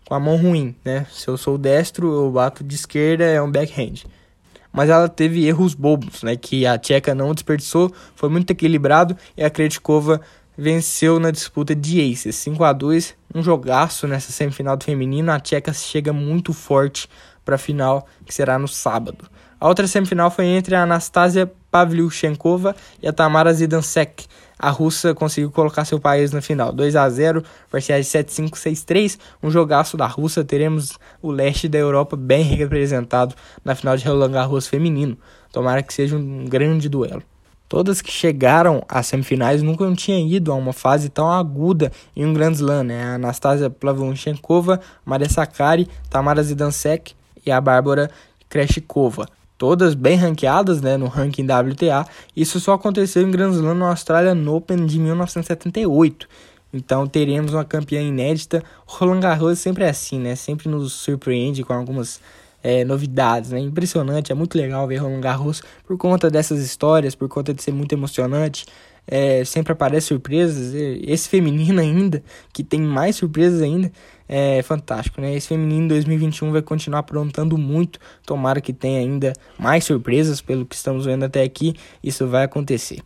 [0.07, 1.05] com a mão ruim, né?
[1.11, 4.05] Se eu sou destro, eu bato de esquerda, é um backhand.
[4.73, 6.37] Mas ela teve erros bobos, né?
[6.37, 10.21] Que a tcheca não desperdiçou, foi muito equilibrado e a Krejcikova
[10.57, 15.33] venceu na disputa de aces, 5 a 2 um jogaço nessa semifinal do feminino.
[15.33, 17.09] A tcheca chega muito forte
[17.45, 19.29] para a final, que será no sábado.
[19.59, 24.25] A outra semifinal foi entre a Anastasia Pavlyuchenkova e a Tamara Zidansek.
[24.59, 26.73] A russa conseguiu colocar seu país na final.
[26.73, 29.19] 2 a 0 parciais de 7-5, 6-3.
[29.43, 30.43] Um jogaço da Rússia.
[30.43, 35.19] Teremos o leste da Europa bem representado na final de Roland Garros feminino.
[35.53, 37.23] Tomara que seja um grande duelo.
[37.69, 42.33] Todas que chegaram às semifinais nunca tinham ido a uma fase tão aguda em um
[42.33, 43.05] Grand Slam, né?
[43.05, 47.12] A Anastasia Pavlyuchenkova, Maria Sakkari, Tamara Zidansek
[47.45, 48.11] e a Bárbara
[48.49, 49.27] Kreshikova
[49.59, 52.07] todas bem ranqueadas né, no ranking WTA.
[52.35, 56.29] Isso só aconteceu em Grand Slam no Australian Open de 1978.
[56.73, 58.62] Então teremos uma campeã inédita.
[58.87, 60.37] Roland Garros sempre é assim, né?
[60.37, 62.21] Sempre nos surpreende com algumas
[62.62, 63.61] é, novidades, né?
[63.61, 67.73] Impressionante, é muito legal ver Roland Garros por conta dessas histórias, por conta de ser
[67.73, 68.66] muito emocionante.
[69.07, 70.75] É, sempre aparece surpresas.
[70.75, 73.90] Esse feminino ainda, que tem mais surpresas ainda,
[74.29, 75.35] é fantástico, né?
[75.35, 77.99] Esse feminino 2021 vai continuar aprontando muito.
[78.25, 81.75] Tomara que tenha ainda mais surpresas pelo que estamos vendo até aqui.
[82.03, 83.01] Isso vai acontecer.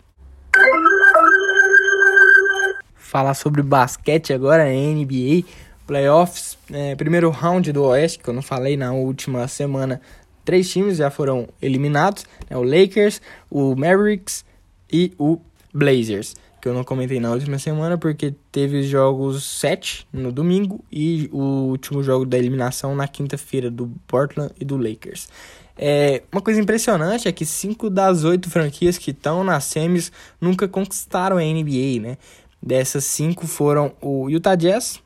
[2.95, 5.45] Falar sobre basquete agora, NBA,
[5.87, 10.01] playoffs, é, primeiro round do Oeste, que eu não falei na última semana.
[10.45, 12.57] Três times já foram eliminados: né?
[12.57, 14.45] o Lakers, o Mavericks
[14.91, 15.39] e o
[15.73, 21.29] Blazers que eu não comentei na última semana, porque teve jogos 7 no domingo e
[21.33, 25.29] o último jogo da eliminação na quinta-feira do Portland e do Lakers.
[25.77, 30.69] É, uma coisa impressionante é que cinco das oito franquias que estão nas semis nunca
[30.69, 32.19] conquistaram a NBA, né?
[32.63, 35.01] Dessas cinco foram o Utah Jazz,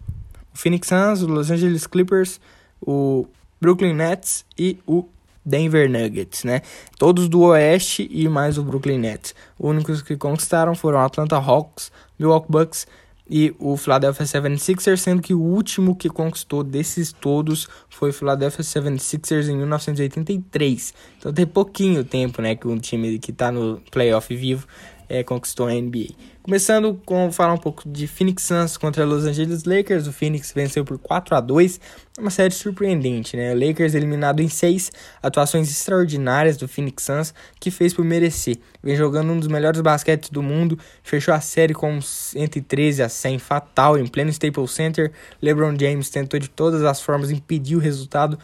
[0.53, 2.41] o Phoenix Suns, o Los Angeles Clippers,
[2.81, 3.27] o
[3.61, 5.07] Brooklyn Nets e o
[5.45, 6.63] Denver Nuggets, né?
[6.99, 9.35] Todos do Oeste e mais o Brooklyn Nets.
[9.59, 12.87] Os únicos que conquistaram foram Atlanta Hawks, Milwaukee Bucks
[13.29, 18.63] e o Philadelphia 76ers, sendo que o último que conquistou desses todos foi o Philadelphia
[18.63, 20.95] 76ers em 1983.
[21.19, 24.67] Então tem pouquinho tempo, né, que um time que está no playoff vivo
[25.09, 26.15] é, conquistou a NBA.
[26.45, 30.07] Começando com falar um pouco de Phoenix Suns contra Los Angeles Lakers.
[30.07, 31.81] O Phoenix venceu por 4 a 2
[32.19, 33.55] uma série surpreendente, né?
[33.55, 38.59] O Lakers eliminado em 6, atuações extraordinárias do Phoenix Suns, que fez por merecer.
[38.83, 43.39] Vem jogando um dos melhores basquetes do mundo, fechou a série com 113 a 100,
[43.39, 45.13] fatal, em pleno Staples Center.
[45.41, 48.39] LeBron James tentou de todas as formas impedir o resultado,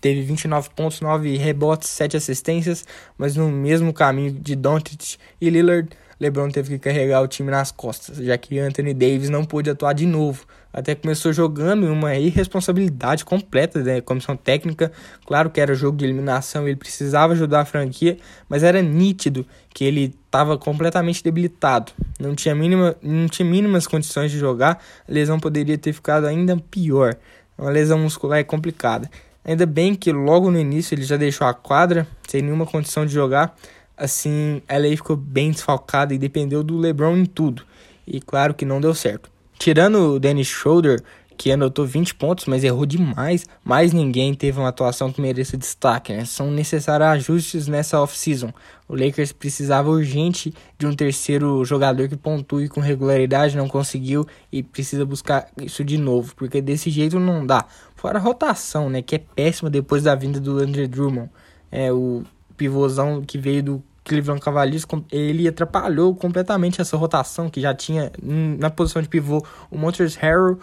[0.00, 2.86] teve 29 pontos, 9 rebotes, 7 assistências,
[3.18, 5.88] mas no mesmo caminho de Doncic e Lillard,
[6.22, 9.92] LeBron teve que carregar o time nas costas, já que Anthony Davis não pôde atuar
[9.92, 10.46] de novo.
[10.72, 14.92] Até começou jogando em uma irresponsabilidade completa da comissão técnica.
[15.26, 18.16] Claro que era jogo de eliminação, ele precisava ajudar a franquia,
[18.48, 21.90] mas era nítido que ele estava completamente debilitado.
[22.20, 26.56] Não tinha, mínima, não tinha mínimas condições de jogar, a lesão poderia ter ficado ainda
[26.70, 27.16] pior.
[27.58, 29.10] Uma lesão muscular é complicada.
[29.44, 33.12] Ainda bem que logo no início ele já deixou a quadra, sem nenhuma condição de
[33.12, 33.56] jogar,
[33.96, 37.64] assim, LA ficou bem desfalcada e dependeu do LeBron em tudo.
[38.06, 39.30] E claro que não deu certo.
[39.58, 41.02] Tirando o Dennis Schroeder,
[41.36, 46.12] que anotou 20 pontos, mas errou demais, mais ninguém teve uma atuação que mereça destaque.
[46.12, 46.24] Né?
[46.24, 48.52] São necessários ajustes nessa off-season.
[48.88, 54.62] O Lakers precisava urgente de um terceiro jogador que pontue com regularidade, não conseguiu e
[54.62, 57.64] precisa buscar isso de novo, porque desse jeito não dá.
[57.96, 61.30] Fora a rotação, né, que é péssima depois da vinda do Andrew Drummond.
[61.70, 62.22] É o
[62.62, 68.70] pivôzão que veio do Cleveland Cavaliers, ele atrapalhou completamente essa rotação que já tinha na
[68.70, 70.58] posição de pivô o Montrezl Harrell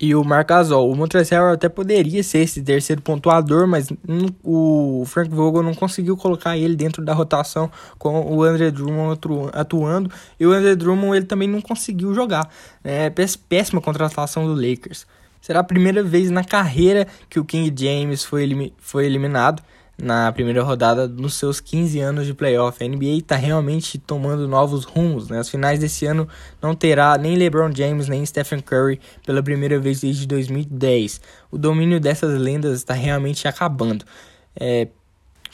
[0.00, 0.90] e o Marc Gasol.
[0.90, 3.88] O Montrezl Harrell até poderia ser esse terceiro pontuador, mas
[4.42, 9.20] o Frank Vogel não conseguiu colocar ele dentro da rotação com o André Drummond
[9.52, 12.48] atuando, e o André Drummond ele também não conseguiu jogar.
[12.82, 13.10] É
[13.48, 15.06] péssima contratação do Lakers.
[15.40, 19.62] Será a primeira vez na carreira que o King James foi, elim foi eliminado
[19.96, 22.82] na primeira rodada nos seus 15 anos de playoff.
[22.82, 25.28] A NBA está realmente tomando novos rumos.
[25.28, 25.38] Né?
[25.38, 26.28] As finais desse ano
[26.60, 31.20] não terá nem LeBron James nem Stephen Curry pela primeira vez desde 2010.
[31.50, 34.04] O domínio dessas lendas está realmente acabando.
[34.58, 34.88] É,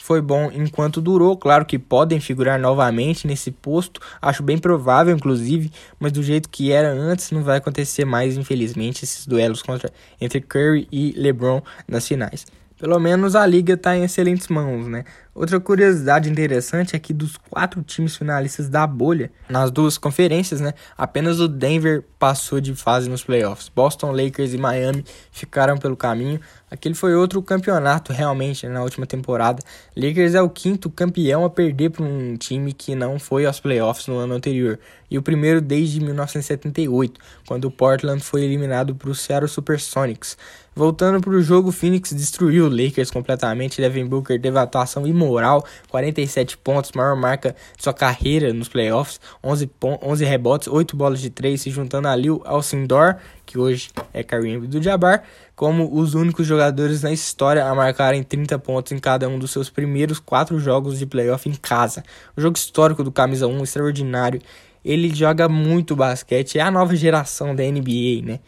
[0.01, 1.37] foi bom enquanto durou.
[1.37, 6.71] Claro que podem figurar novamente nesse posto, acho bem provável, inclusive, mas do jeito que
[6.71, 12.07] era antes não vai acontecer mais, infelizmente, esses duelos contra entre Curry e LeBron nas
[12.07, 12.45] finais.
[12.81, 15.05] Pelo menos a liga está em excelentes mãos, né?
[15.33, 20.73] Outra curiosidade interessante é que dos quatro times finalistas da bolha, nas duas conferências, né,
[20.97, 23.71] apenas o Denver passou de fase nos playoffs.
[23.73, 26.39] Boston, Lakers e Miami ficaram pelo caminho.
[26.69, 29.63] Aquele foi outro campeonato realmente né, na última temporada.
[29.95, 34.07] Lakers é o quinto campeão a perder para um time que não foi aos playoffs
[34.07, 34.77] no ano anterior.
[35.09, 40.37] E o primeiro desde 1978, quando o Portland foi eliminado para o Seattle Supersonics.
[40.73, 43.81] Voltando para o jogo, Phoenix destruiu o Lakers completamente.
[43.81, 49.69] Devin Booker teve atuação imoral, 47 pontos, maior marca de sua carreira nos playoffs, 11,
[50.01, 54.55] 11 rebotes, 8 bolas de 3, se juntando a Lil Alcindor, que hoje é Kareem
[54.55, 55.23] Abdul-Jabbar,
[55.55, 59.69] como os únicos jogadores na história a marcarem 30 pontos em cada um dos seus
[59.69, 62.03] primeiros 4 jogos de playoff em casa.
[62.35, 64.41] O jogo histórico do Camisa 1, extraordinário.
[64.83, 68.39] Ele joga muito basquete, é a nova geração da NBA, né?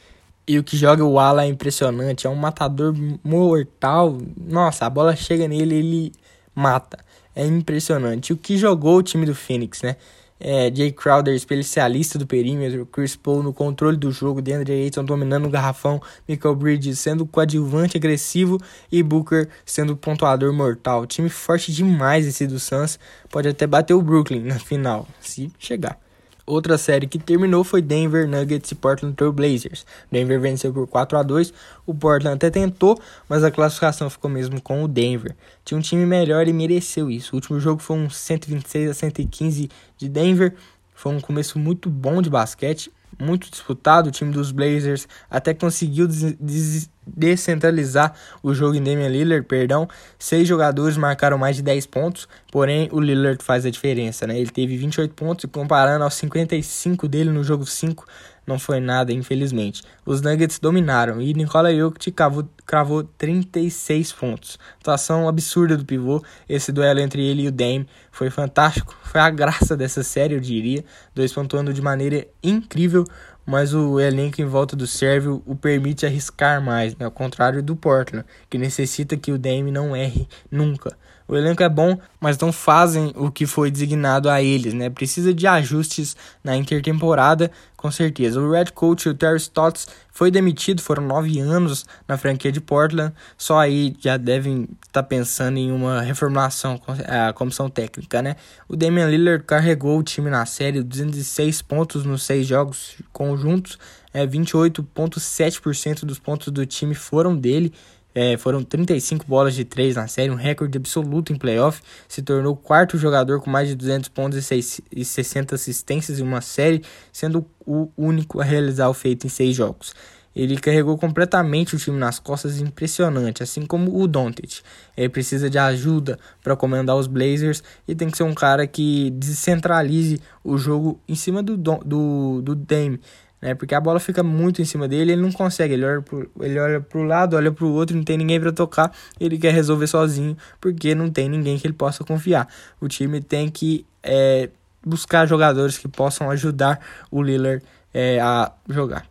[0.46, 4.18] E o que joga o ala é impressionante, é um matador mortal.
[4.36, 6.12] Nossa, a bola chega nele, ele
[6.56, 7.00] mata.
[7.36, 8.34] É impressionante.
[8.34, 9.96] O que jogou o time do Phoenix, né?
[10.40, 15.46] É, Jay Crowder, especialista do perímetro, Chris Paul no controle do jogo, DeAndre Ayton dominando
[15.46, 18.60] o garrafão, Michael Bridges sendo coadjuvante agressivo
[18.92, 21.06] e Booker sendo pontuador mortal.
[21.06, 26.03] Time forte demais esse do Suns, pode até bater o Brooklyn na final, se chegar.
[26.46, 29.86] Outra série que terminou foi Denver Nuggets e Portland Trail Blazers.
[30.12, 31.54] Denver venceu por 4 a 2.
[31.86, 35.36] O Portland até tentou, mas a classificação ficou mesmo com o Denver.
[35.64, 37.34] Tinha um time melhor e mereceu isso.
[37.34, 40.54] O último jogo foi um 126 a 115 de Denver.
[40.94, 44.08] Foi um começo muito bom de basquete muito disputado.
[44.08, 49.88] O time dos Blazers até conseguiu des descentralizar o jogo em Damian Lillard, perdão.
[50.18, 54.40] Seis jogadores marcaram mais de 10 pontos, porém o Lillard faz a diferença, né?
[54.40, 58.06] Ele teve 28 pontos e comparando aos 55 dele no jogo 5,
[58.46, 59.84] não foi nada, infelizmente.
[60.06, 64.60] Os Nuggets dominaram e Nikola Jokic cravou, cravou 36 pontos.
[64.80, 66.24] Atuação absurda do pivô.
[66.48, 68.96] Esse duelo entre ele e o Dame foi fantástico.
[69.04, 70.84] Foi a graça dessa série, eu diria.
[71.16, 73.06] Dois pontuando de maneira incrível,
[73.46, 77.06] mas o elenco em volta do Sérvio o permite arriscar mais, né?
[77.06, 80.98] ao contrário do Portland, que necessita que o Dame não erre nunca.
[81.34, 84.88] O elenco é bom, mas não fazem o que foi designado a eles, né?
[84.88, 88.40] Precisa de ajustes na intertemporada, com certeza.
[88.40, 93.16] O Red Coach, o Terry Stotts, foi demitido, foram nove anos na franquia de Portland,
[93.36, 98.36] só aí já devem estar tá pensando em uma reformulação, a comissão técnica, né?
[98.70, 103.80] O Damian Lillard carregou o time na série, 206 pontos nos seis jogos conjuntos,
[104.14, 107.74] é, 28,7% dos pontos do time foram dele,
[108.16, 111.82] é, foram 35 bolas de 3 na série, um recorde absoluto em playoff.
[112.08, 116.20] Se tornou o quarto jogador com mais de 200 pontos e, 6, e 60 assistências
[116.20, 119.94] em uma série, sendo o único a realizar o feito em seis jogos.
[120.36, 124.62] Ele carregou completamente o time nas costas, impressionante, assim como o Doncic.
[124.98, 129.12] Ele precisa de ajuda para comandar os Blazers e tem que ser um cara que
[129.12, 133.00] descentralize o jogo em cima do, do, do Dame
[133.44, 133.54] né?
[133.54, 136.58] Porque a bola fica muito em cima dele, ele não consegue, ele olha pro, ele
[136.58, 140.38] olha pro lado, olha pro outro, não tem ninguém para tocar, ele quer resolver sozinho,
[140.62, 142.48] porque não tem ninguém que ele possa confiar.
[142.80, 144.50] O time tem que é,
[144.86, 146.80] buscar jogadores que possam ajudar
[147.12, 147.62] o Lillard
[147.94, 149.06] é, a jogar.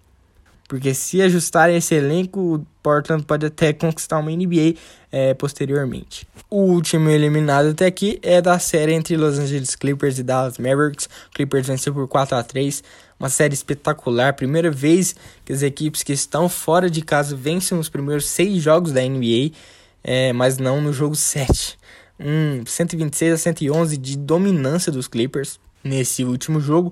[0.72, 4.72] Porque se ajustarem esse elenco, o Portland pode até conquistar uma NBA
[5.12, 6.26] é, posteriormente.
[6.48, 11.10] O último eliminado até aqui é da série entre Los Angeles Clippers e Dallas Mavericks.
[11.34, 12.82] Clippers venceu por 4 a 3
[13.20, 14.32] uma série espetacular.
[14.32, 18.92] Primeira vez que as equipes que estão fora de casa vencem os primeiros seis jogos
[18.92, 19.52] da NBA,
[20.02, 21.78] é, mas não no jogo 7.
[22.18, 26.90] Um 126 a 111 de dominância dos Clippers nesse último jogo.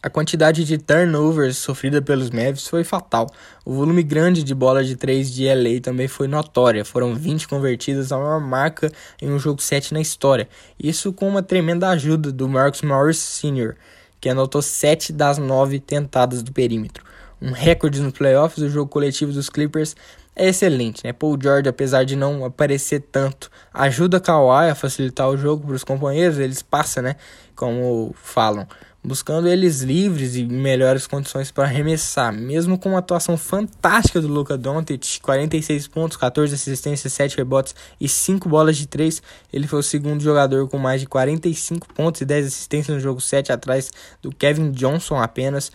[0.00, 3.26] A quantidade de turnovers sofrida pelos Mavs foi fatal.
[3.64, 6.84] O volume grande de bola de 3 de LA também foi notória.
[6.84, 10.48] Foram 20 convertidas, a maior marca em um jogo 7 na história.
[10.80, 13.74] Isso com uma tremenda ajuda do Marcus Morris Sr.,
[14.20, 17.02] que anotou 7 das 9 tentadas do perímetro.
[17.42, 19.96] Um recorde nos playoffs, o jogo coletivo dos Clippers
[20.36, 21.12] é excelente, né?
[21.12, 25.82] Paul George, apesar de não aparecer tanto, ajuda Kawhi a facilitar o jogo para os
[25.82, 27.16] companheiros, eles passam, né?
[27.56, 28.64] Como falam
[29.08, 32.32] buscando eles livres e melhores condições para arremessar.
[32.32, 38.06] Mesmo com uma atuação fantástica do Luka Doncic, 46 pontos, 14 assistências, 7 rebotes e
[38.06, 42.26] 5 bolas de 3, ele foi o segundo jogador com mais de 45 pontos e
[42.26, 43.90] 10 assistências no jogo 7, atrás
[44.20, 45.72] do Kevin Johnson apenas.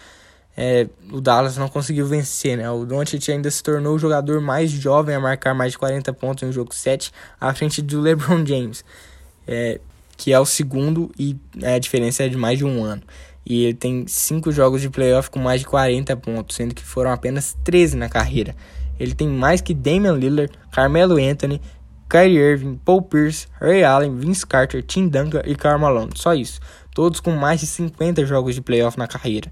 [0.56, 2.70] É, o Dallas não conseguiu vencer, né?
[2.70, 6.44] O Doncic ainda se tornou o jogador mais jovem a marcar mais de 40 pontos
[6.44, 7.12] no jogo 7,
[7.42, 8.86] à frente do LeBron James.
[9.48, 9.80] É,
[10.18, 13.02] que é o segundo e a diferença é de mais de um ano.
[13.46, 17.12] E ele tem cinco jogos de playoff com mais de 40 pontos, sendo que foram
[17.12, 18.56] apenas 13 na carreira.
[19.00, 21.60] Ele tem mais que Damian Lillard, Carmelo Anthony,
[22.10, 26.12] Kyrie Irving, Paul Pierce, Ray Allen, Vince Carter, Tim Duncan e Karl Malone.
[26.16, 26.60] Só isso.
[26.94, 29.52] Todos com mais de 50 jogos de playoff na carreira.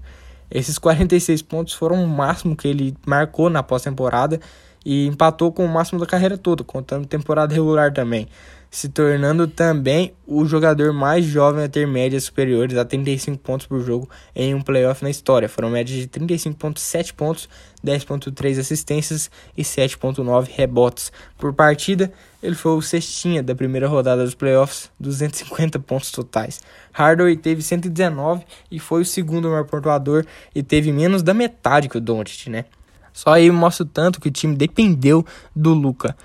[0.50, 4.40] Esses 46 pontos foram o máximo que ele marcou na pós-temporada
[4.84, 8.28] e empatou com o máximo da carreira toda, contando temporada regular também
[8.72, 13.82] se tornando também o jogador mais jovem a ter médias superiores a 35 pontos por
[13.82, 15.46] jogo em um playoff na história.
[15.46, 17.50] Foram médias de 35,7 pontos,
[17.84, 22.10] 10,3 assistências e 7,9 rebotes por partida.
[22.42, 26.62] Ele foi o cestinha da primeira rodada dos playoffs, 250 pontos totais.
[26.92, 31.98] Hardaway teve 119 e foi o segundo maior pontuador e teve menos da metade que
[31.98, 32.64] o Doncic, né?
[33.12, 36.16] Só aí mostra o tanto que o time dependeu do Luca.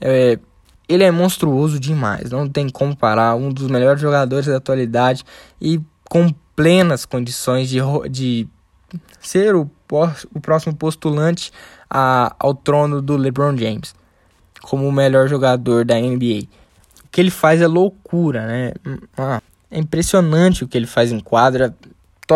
[0.00, 0.38] É,
[0.88, 5.24] ele é monstruoso demais, não tem como parar, um dos melhores jogadores da atualidade
[5.60, 7.78] e com plenas condições de,
[8.10, 8.48] de
[9.20, 9.70] ser o,
[10.34, 11.50] o próximo postulante
[11.90, 13.94] a, ao trono do LeBron James
[14.66, 16.48] como o melhor jogador da NBA.
[17.04, 18.72] O que ele faz é loucura, né?
[19.16, 21.74] Ah, é impressionante o que ele faz em quadra.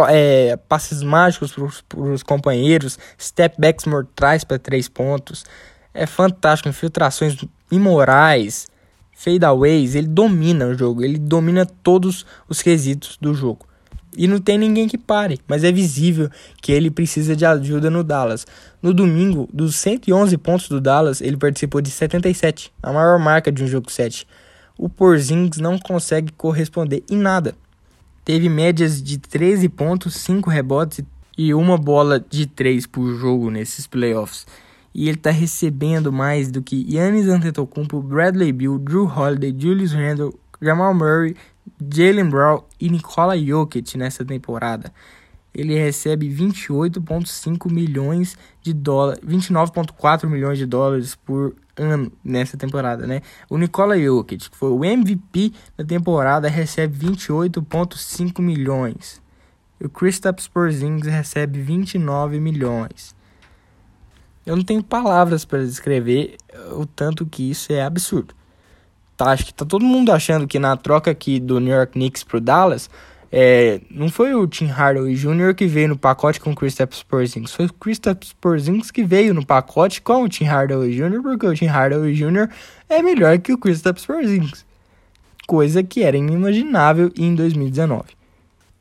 [0.08, 1.52] É, passes mágicos
[1.88, 5.44] para os companheiros, step backs mortais para três pontos.
[5.92, 7.36] É fantástico, infiltrações
[7.70, 8.68] imorais,
[9.14, 13.66] fadeaways, ele domina o jogo, ele domina todos os quesitos do jogo.
[14.16, 16.28] E não tem ninguém que pare, mas é visível
[16.60, 18.46] que ele precisa de ajuda no Dallas.
[18.82, 23.62] No domingo, dos 111 pontos do Dallas, ele participou de 77, a maior marca de
[23.62, 24.26] um jogo 7.
[24.76, 27.54] O Porzingis não consegue corresponder em nada.
[28.24, 31.04] Teve médias de 13 pontos, 5 rebotes
[31.38, 34.46] e uma bola de 3 por jogo nesses playoffs
[34.94, 40.34] e ele está recebendo mais do que Yannis Antetokounmpo, Bradley Beal, Drew Holiday, Julius Randle,
[40.60, 41.36] Jamal Murray,
[41.92, 44.92] Jalen Brown e Nikola Jokic nessa temporada.
[45.52, 53.22] Ele recebe 28,5 milhões de dólares, 29,4 milhões de dólares por ano nessa temporada, né?
[53.48, 59.20] O Nikola Jokic, que foi o MVP da temporada, recebe 28,5 milhões.
[59.80, 63.14] E o Kristaps Porzingis recebe 29 milhões.
[64.50, 66.36] Eu não tenho palavras para descrever
[66.72, 68.34] o tanto que isso é absurdo.
[69.16, 72.24] Tá, acho que tá todo mundo achando que na troca aqui do New York Knicks
[72.24, 72.90] pro Dallas,
[73.30, 75.54] é, não foi o Tim Hardaway Jr.
[75.54, 79.46] que veio no pacote com o Kristaps Porzingis, foi o Kristaps Porzingis que veio no
[79.46, 81.22] pacote com o Tim Hardaway Jr.
[81.22, 82.48] porque o Tim Hardaway Jr.
[82.88, 84.66] é melhor que o Kristaps Porzingis,
[85.46, 88.19] coisa que era inimaginável em 2019.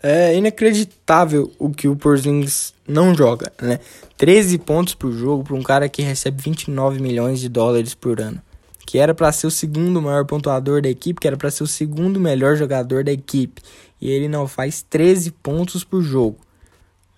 [0.01, 3.79] É inacreditável o que o Porzingis não joga, né?
[4.17, 8.41] 13 pontos por jogo para um cara que recebe 29 milhões de dólares por ano,
[8.85, 11.67] que era para ser o segundo maior pontuador da equipe, que era para ser o
[11.67, 13.61] segundo melhor jogador da equipe,
[13.99, 16.37] e ele não faz 13 pontos por jogo.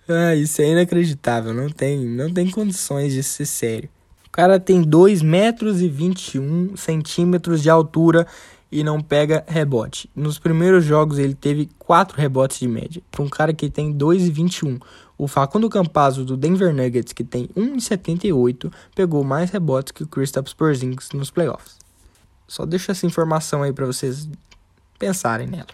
[0.08, 3.88] Ah, isso é inacreditável, não tem, não tem condições de ser sério.
[4.26, 8.26] O cara tem 2 metros e 21 centímetros de altura
[8.72, 10.08] e não pega rebote.
[10.16, 14.80] Nos primeiros jogos ele teve 4 rebotes de média, para um cara que tem 2,21.
[15.18, 20.54] O Facundo Campazzo do Denver Nuggets, que tem 1,78, pegou mais rebotes que o Kristaps
[20.54, 21.76] Porzingis nos playoffs.
[22.48, 24.28] Só deixo essa informação aí para vocês
[24.98, 25.68] pensarem nela.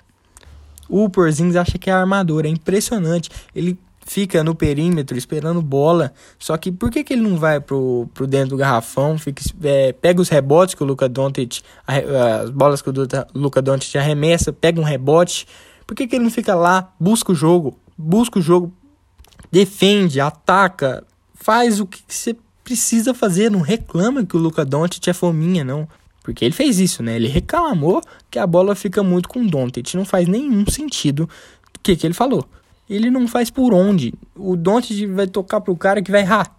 [0.88, 3.30] O Porzingis acha que é armador, é impressionante.
[3.54, 3.78] Ele
[4.08, 6.12] fica no perímetro esperando bola.
[6.38, 9.18] Só que por que, que ele não vai pro, pro dentro do garrafão?
[9.18, 12.94] Fica, é, pega os rebotes que o Luca Doncic, as bolas que o
[13.34, 15.46] Luca Doncic arremessa, pega um rebote.
[15.86, 18.72] Por que, que ele não fica lá, busca o jogo, busca o jogo,
[19.52, 21.04] defende, ataca,
[21.34, 22.34] faz o que você
[22.64, 25.86] precisa fazer, não reclama que o Luca Doncic é fominha, não.
[26.22, 27.16] Porque ele fez isso, né?
[27.16, 29.94] Ele reclamou que a bola fica muito com o Doncic.
[29.94, 32.46] Não faz nenhum sentido o que, que ele falou
[32.88, 34.14] ele não faz por onde.
[34.34, 36.56] O Doncic vai tocar pro cara que vai errar.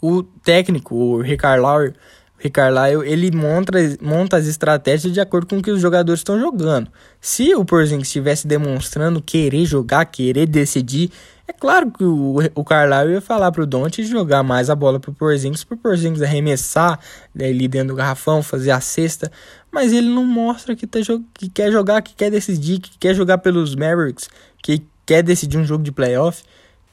[0.00, 1.94] O técnico, o Ricard Lauer,
[2.38, 6.38] Ricard Lyle, ele monta, monta as estratégias de acordo com o que os jogadores estão
[6.38, 6.90] jogando.
[7.20, 11.10] Se o Porzingis estivesse demonstrando querer jogar, querer decidir,
[11.48, 15.14] é claro que o, o Carlisle ia falar pro Doncic jogar mais a bola pro
[15.14, 17.00] Porzingis, pro Porzingis arremessar
[17.34, 19.32] né, ali dentro do garrafão, fazer a cesta,
[19.72, 20.98] mas ele não mostra que, tá,
[21.32, 24.28] que quer jogar, que quer decidir, que quer jogar pelos Mavericks,
[24.62, 26.42] que quer decidir um jogo de playoff,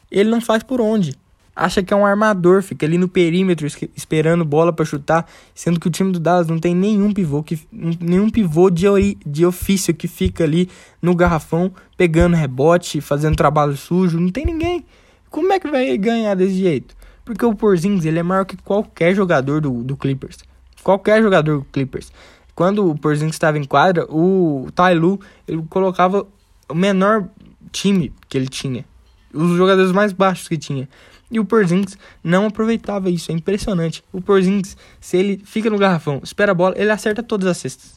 [0.09, 1.17] ele não faz por onde.
[1.55, 5.87] Acha que é um armador, fica ali no perímetro esperando bola para chutar, sendo que
[5.87, 8.85] o time do Dallas não tem nenhum pivô que nenhum pivô de,
[9.23, 10.67] de ofício que fica ali
[10.99, 14.83] no garrafão pegando rebote, fazendo trabalho sujo, não tem ninguém.
[15.29, 16.95] Como é que vai ganhar desse jeito?
[17.23, 20.39] Porque o Porzingis, ele é maior que qualquer jogador do, do Clippers.
[20.83, 22.11] Qualquer jogador do Clippers.
[22.55, 26.25] Quando o Porzingis estava em quadra, o Ty Lue, ele colocava
[26.67, 27.29] o menor
[27.73, 28.85] time que ele tinha.
[29.33, 30.87] Os jogadores mais baixos que tinha.
[31.29, 34.03] E o Porzingis não aproveitava isso, é impressionante.
[34.13, 37.95] O Porzingis, se ele fica no garrafão, espera a bola, ele acerta todas as cestas.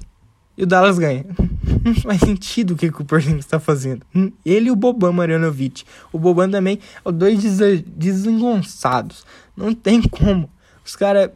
[0.56, 1.26] E o Dallas ganha.
[1.84, 4.06] Não faz sentido o que, que o Porzingis está fazendo.
[4.44, 5.84] Ele e o Boban Marjanovic.
[6.10, 7.38] O Boban também, dois
[7.86, 9.26] desengonçados.
[9.54, 10.48] Não tem como.
[10.82, 11.30] Os caras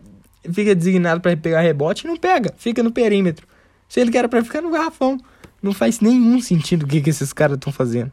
[0.50, 3.46] fica designado para pegar rebote e não pega, fica no perímetro.
[3.88, 5.18] Se ele quer para ficar no garrafão,
[5.62, 8.10] não faz nenhum sentido o que, que esses caras estão fazendo.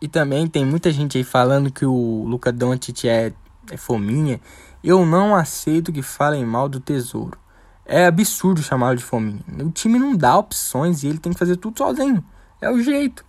[0.00, 3.32] E também tem muita gente aí falando que o Luca Doncic é,
[3.70, 4.40] é fominha.
[4.84, 7.38] Eu não aceito que falem mal do Tesouro.
[7.84, 9.40] É absurdo chamá-lo de fominha.
[9.60, 12.22] O time não dá opções e ele tem que fazer tudo sozinho.
[12.60, 13.24] É o jeito.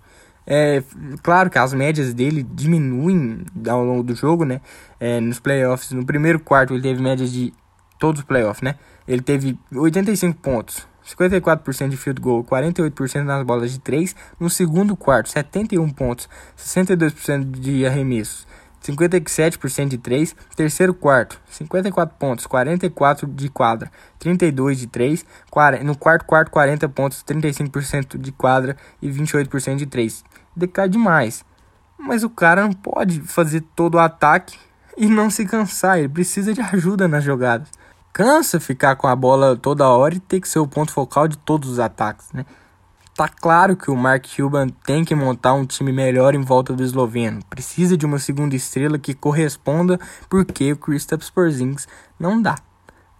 [0.45, 0.81] É
[1.21, 4.61] claro que as médias dele diminuem ao longo do jogo, né?
[4.97, 7.53] É, nos playoffs, no primeiro quarto ele teve médias de
[7.99, 8.75] todos os playoffs, né?
[9.05, 14.15] Ele teve 85 pontos, 54% de field goal, 48% nas bolas de 3.
[14.39, 16.27] No segundo quarto, 71 pontos,
[16.57, 18.45] 62% de arremessos,
[18.83, 20.35] 57% de 3.
[20.55, 25.25] Terceiro quarto, 54 pontos, 44 de quadra, 32 de 3.
[25.83, 30.23] No quarto quarto, 40 pontos, 35% de quadra e 28% de 3.
[30.55, 31.45] Decai demais.
[31.97, 34.57] Mas o cara não pode fazer todo o ataque
[34.97, 37.69] e não se cansar, ele precisa de ajuda nas jogadas
[38.17, 41.37] cansa ficar com a bola toda hora e ter que ser o ponto focal de
[41.37, 42.47] todos os ataques, né?
[43.15, 46.83] Tá claro que o Mark Cuban tem que montar um time melhor em volta do
[46.83, 47.41] esloveno.
[47.47, 51.87] Precisa de uma segunda estrela que corresponda porque o Kristaps Porzingis
[52.19, 52.55] não dá.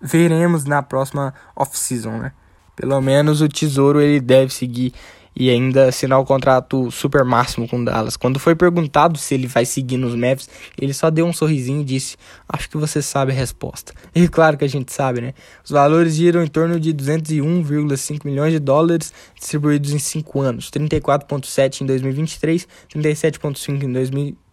[0.01, 2.31] Veremos na próxima off-season, né?
[2.75, 4.95] Pelo menos o Tesouro ele deve seguir
[5.39, 8.17] e ainda assinar o contrato super máximo com Dallas.
[8.17, 10.49] Quando foi perguntado se ele vai seguir nos Mavs,
[10.81, 12.17] ele só deu um sorrisinho e disse:
[12.49, 13.93] Acho que você sabe a resposta.
[14.17, 15.33] E claro que a gente sabe, né?
[15.63, 21.81] Os valores giram em torno de 201,5 milhões de dólares distribuídos em 5 anos: 34,7
[21.81, 23.83] em 2023, 37,5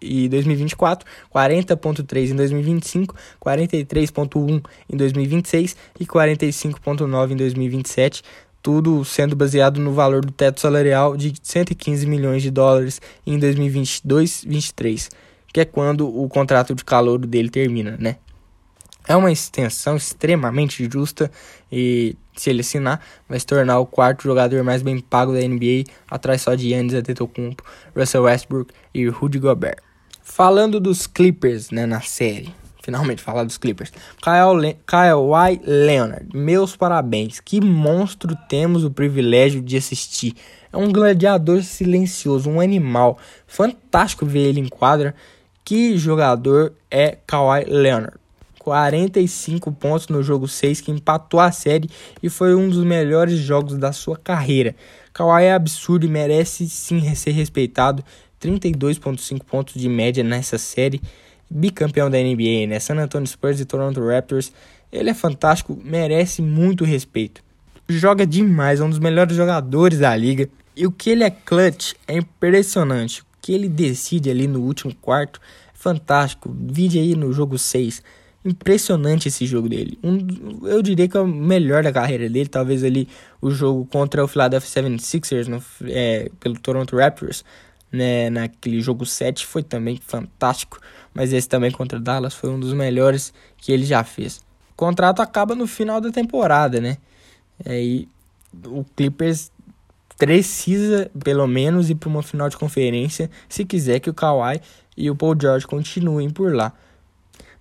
[0.02, 4.62] em 2024, 40,3 em 2025, 43,1
[4.92, 8.22] em 2026 e 45,9 em 2027
[8.64, 15.10] tudo sendo baseado no valor do teto salarial de 115 milhões de dólares em 2022-23,
[15.52, 18.16] que é quando o contrato de calor dele termina, né?
[19.06, 21.30] É uma extensão extremamente justa
[21.70, 25.84] e se ele assinar, vai se tornar o quarto jogador mais bem pago da NBA,
[26.10, 27.62] atrás só de Giannis Antetokounmpo,
[27.94, 29.76] Russell Westbrook e Rudy Gobert.
[30.22, 32.54] Falando dos Clippers, né, na série,
[32.84, 33.90] finalmente falar dos Clippers.
[34.22, 37.40] Kyle Leonard, meus parabéns.
[37.40, 40.34] Que monstro temos o privilégio de assistir.
[40.70, 43.18] É um gladiador silencioso, um animal.
[43.46, 45.14] Fantástico ver ele em quadra.
[45.64, 48.18] Que jogador é Kawhi Leonard?
[48.58, 51.88] 45 pontos no jogo 6 que empatou a série
[52.22, 54.74] e foi um dos melhores jogos da sua carreira.
[55.12, 58.04] Kawhi é absurdo e merece sim ser respeitado.
[58.42, 61.00] 32.5 pontos de média nessa série
[61.50, 62.78] bicampeão da NBA, né?
[62.80, 64.52] San Antonio Spurs e Toronto Raptors.
[64.92, 67.42] Ele é fantástico, merece muito respeito.
[67.88, 70.48] Joga demais, é um dos melhores jogadores da liga.
[70.76, 73.22] E o que ele é clutch é impressionante.
[73.22, 75.40] O que ele decide ali no último quarto
[75.72, 76.54] fantástico.
[76.58, 78.02] Vídeo aí no jogo 6.
[78.44, 79.98] Impressionante esse jogo dele.
[80.02, 82.48] Um, eu diria que é o melhor da carreira dele.
[82.48, 83.08] Talvez ali
[83.40, 87.44] o jogo contra o Philadelphia 76ers no, é, pelo Toronto Raptors
[87.94, 90.80] né, naquele jogo 7 foi também fantástico,
[91.14, 94.38] mas esse também contra Dallas foi um dos melhores que ele já fez.
[94.72, 96.98] O contrato acaba no final da temporada, né?
[97.64, 98.08] Aí
[98.66, 99.52] o Clippers
[100.18, 104.60] precisa pelo menos ir para uma final de conferência se quiser que o Kawhi
[104.96, 106.72] e o Paul George continuem por lá.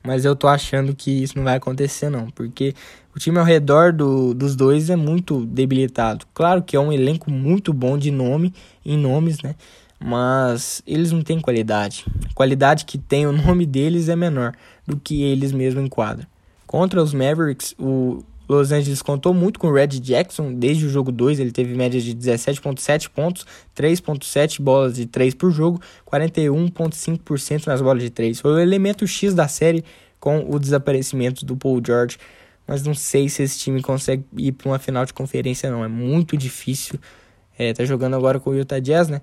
[0.05, 2.75] Mas eu tô achando que isso não vai acontecer não, porque
[3.15, 6.25] o time ao redor do, dos dois é muito debilitado.
[6.33, 8.53] Claro que é um elenco muito bom de nome,
[8.85, 9.55] em nomes, né?
[10.03, 12.05] Mas eles não têm qualidade.
[12.29, 14.53] A qualidade que tem o nome deles é menor
[14.85, 16.27] do que eles mesmos enquadram.
[16.67, 21.09] Contra os Mavericks, o Los Angeles contou muito com o Red Jackson desde o jogo
[21.09, 25.79] 2, ele teve média de 17.7 pontos, 3.7 bolas de 3 por jogo,
[26.11, 28.41] 41.5% nas bolas de 3.
[28.41, 29.85] Foi o elemento X da série
[30.19, 32.17] com o desaparecimento do Paul George,
[32.67, 35.87] mas não sei se esse time consegue ir para uma final de conferência não, é
[35.87, 36.99] muito difícil.
[37.57, 39.21] É, tá jogando agora com o Utah Jazz, né?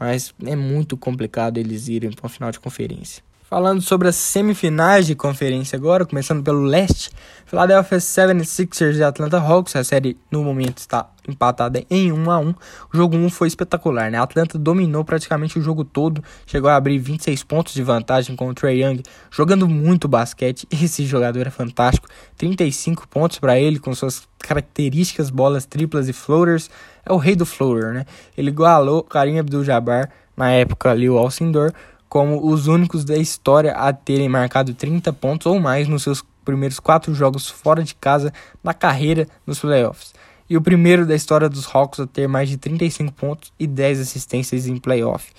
[0.00, 3.22] Mas é muito complicado eles irem para uma final de conferência.
[3.50, 7.10] Falando sobre as semifinais de conferência agora, começando pelo leste,
[7.44, 12.48] Philadelphia 76ers e Atlanta Hawks, a série no momento está empatada em 1 a 1.
[12.50, 12.54] O
[12.96, 14.18] jogo 1 foi espetacular, né?
[14.18, 18.48] A Atlanta dominou praticamente o jogo todo, chegou a abrir 26 pontos de vantagem com
[18.48, 20.64] o Trey Young, jogando muito basquete.
[20.70, 26.70] Esse jogador é fantástico, 35 pontos para ele com suas características bolas triplas e floaters.
[27.04, 28.06] É o rei do floater, né?
[28.38, 31.72] Ele igualou Karim Abdul-Jabbar na época ali o Alcindor
[32.10, 36.80] como os únicos da história a terem marcado 30 pontos ou mais nos seus primeiros
[36.80, 38.32] quatro jogos fora de casa
[38.64, 40.12] na carreira nos playoffs.
[40.48, 44.00] E o primeiro da história dos Hawks a ter mais de 35 pontos e 10
[44.00, 45.30] assistências em playoff.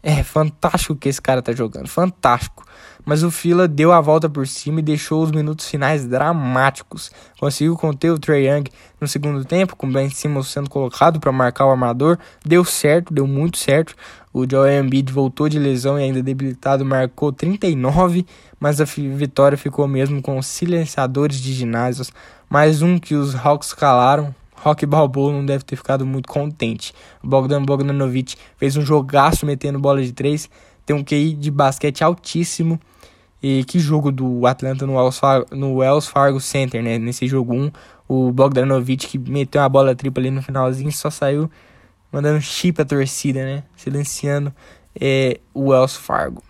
[0.00, 2.64] É fantástico que esse cara tá jogando, fantástico.
[3.04, 7.10] Mas o Fila deu a volta por cima e deixou os minutos finais dramáticos.
[7.38, 8.64] Conseguiu conter o Trey Young
[9.00, 12.18] no segundo tempo, com Ben Simmons sendo colocado para marcar o armador.
[12.44, 13.94] Deu certo, deu muito certo.
[14.32, 18.24] O Joel Embiid voltou de lesão e ainda debilitado marcou 39,
[18.58, 22.12] mas a vitória ficou mesmo com os silenciadores de ginásios.
[22.48, 24.34] Mais um que os Hawks calaram.
[24.54, 26.94] Rock Balboa não deve ter ficado muito contente.
[27.22, 30.48] Bogdan Bogdanovic fez um jogaço metendo bola de três.
[30.86, 32.80] Tem um QI de basquete altíssimo.
[33.42, 36.98] E que jogo do Atlanta no Wells Fargo, no Wells Fargo Center, né?
[36.98, 37.72] Nesse jogo 1,
[38.08, 41.50] o Bogdanovic que meteu uma bola tripla ali no finalzinho só saiu
[42.12, 43.64] mandando chip à torcida, né?
[43.74, 44.52] Silenciando
[45.00, 46.42] é, o Wells Fargo.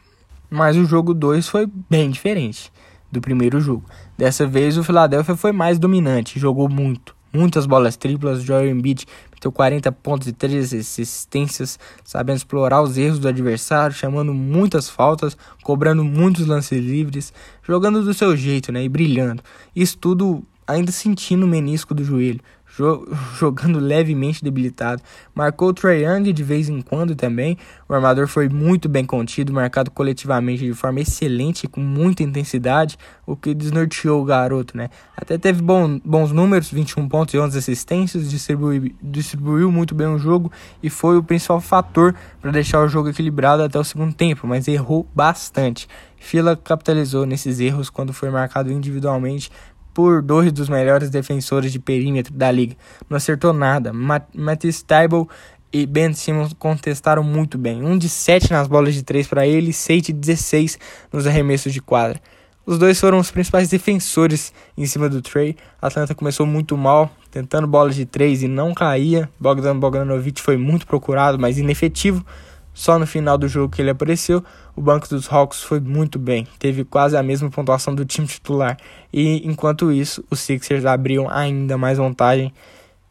[0.51, 2.71] Mas o jogo 2 foi bem diferente
[3.11, 3.85] do primeiro jogo.
[4.19, 7.15] Dessa vez o Philadelphia foi mais dominante, jogou muito.
[7.33, 9.07] Muitas bolas triplas, Joel Embiid
[9.43, 15.37] meteu 40 pontos e 13 assistências, sabendo explorar os erros do adversário, chamando muitas faltas,
[15.65, 17.33] cobrando muitos lances livres,
[17.63, 19.43] jogando do seu jeito, né, e brilhando.
[19.75, 22.41] Isso tudo ainda sentindo o menisco do joelho
[23.39, 25.03] jogando levemente debilitado.
[25.35, 27.57] Marcou Trae Young de vez em quando também.
[27.89, 33.37] O armador foi muito bem contido, marcado coletivamente de forma excelente, com muita intensidade, o
[33.37, 34.89] que desnorteou o garoto, né?
[35.17, 40.19] Até teve bom, bons números, 21 pontos e 11 assistências, distribuiu, distribuiu muito bem o
[40.19, 40.51] jogo
[40.83, 44.67] e foi o principal fator para deixar o jogo equilibrado até o segundo tempo, mas
[44.67, 45.87] errou bastante.
[46.23, 49.51] Fila capitalizou nesses erros quando foi marcado individualmente
[49.93, 52.77] por dois dos melhores defensores de perímetro da liga.
[53.09, 53.93] Não acertou nada.
[54.35, 55.29] Matisse Tybalt
[55.73, 57.83] e Ben Simmons contestaram muito bem.
[57.83, 60.79] Um de 7 nas bolas de 3 para ele e 6 de 16
[61.13, 62.21] nos arremessos de quadra.
[62.65, 65.57] Os dois foram os principais defensores em cima do Trey.
[65.81, 69.29] Atlanta começou muito mal, tentando bolas de 3 e não caía.
[69.41, 72.25] Bogdan Bogdanovic foi muito procurado, mas inefetivo.
[72.73, 76.47] Só no final do jogo que ele apareceu, o banco dos Hawks foi muito bem,
[76.59, 78.79] teve quase a mesma pontuação do time titular.
[79.13, 82.53] E enquanto isso, os Sixers abriam ainda mais vantagem.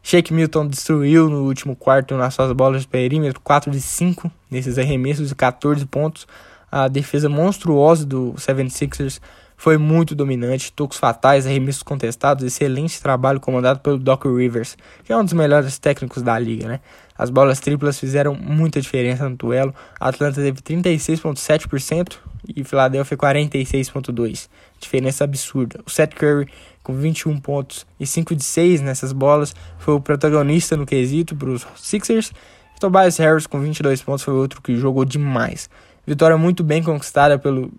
[0.02, 4.76] Shake Milton destruiu no último quarto nas suas bolas de perímetro, 4 de 5 nesses
[4.76, 6.26] arremessos e 14 pontos.
[6.70, 9.20] A defesa monstruosa do 76ers
[9.62, 15.16] foi muito dominante, tocos fatais, arremessos contestados, excelente trabalho comandado pelo Doc Rivers, que é
[15.16, 16.80] um dos melhores técnicos da liga, né?
[17.16, 19.72] As bolas triplas fizeram muita diferença no duelo.
[20.00, 22.16] Atlanta teve 36,7%
[22.56, 24.48] e Philadelphia 46,2%.
[24.80, 25.78] Diferença absurda.
[25.86, 26.48] O Seth Curry,
[26.82, 31.50] com 21 pontos e 5 de 6 nessas bolas, foi o protagonista no quesito para
[31.50, 32.32] os Sixers.
[32.76, 35.70] E Tobias Harris, com 22 pontos, foi outro que jogou demais.
[36.04, 37.72] Vitória muito bem conquistada pelo,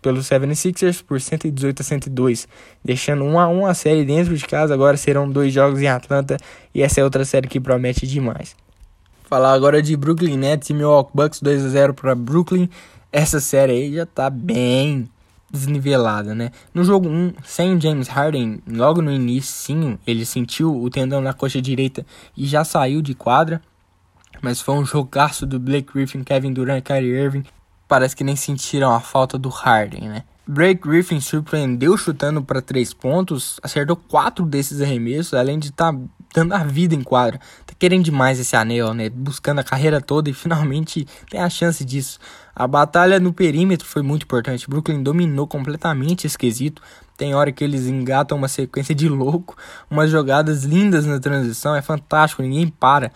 [0.00, 2.48] pelo 76ers por 118 a 102,
[2.84, 4.72] deixando 1 a 1 a série dentro de casa.
[4.74, 6.36] Agora serão dois jogos em Atlanta
[6.74, 8.54] e essa é outra série que promete demais.
[9.24, 12.68] Falar agora de Brooklyn Nets e Milwaukee Bucks 2 a 0 para Brooklyn.
[13.10, 15.08] Essa série aí já tá bem
[15.50, 16.50] desnivelada, né?
[16.72, 21.60] No jogo 1, sem James Harden, logo no início, ele sentiu o tendão na coxa
[21.60, 22.04] direita
[22.36, 23.60] e já saiu de quadra.
[24.42, 27.44] Mas foi um jogaço do Blake Griffin, Kevin Durant Kyrie Irving
[27.88, 30.24] parece que nem sentiram a falta do Harden, né?
[30.48, 35.98] Blake Griffin surpreendeu chutando para três pontos, acertou quatro desses arremessos, além de estar tá
[36.32, 37.40] dando a vida em quadra.
[37.66, 39.08] Tá querendo demais esse anel, né?
[39.08, 42.20] Buscando a carreira toda e finalmente tem a chance disso.
[42.54, 44.70] A batalha no perímetro foi muito importante.
[44.70, 46.80] Brooklyn dominou completamente esse quesito.
[47.16, 49.56] Tem hora que eles engatam uma sequência de louco,
[49.90, 53.10] umas jogadas lindas na transição, é fantástico, ninguém para.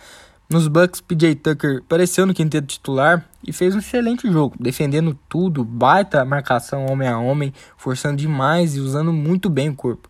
[0.51, 5.63] Nos Bucks, PJ Tucker apareceu no quinteto titular e fez um excelente jogo, defendendo tudo,
[5.63, 10.09] baita marcação homem a homem, forçando demais e usando muito bem o corpo.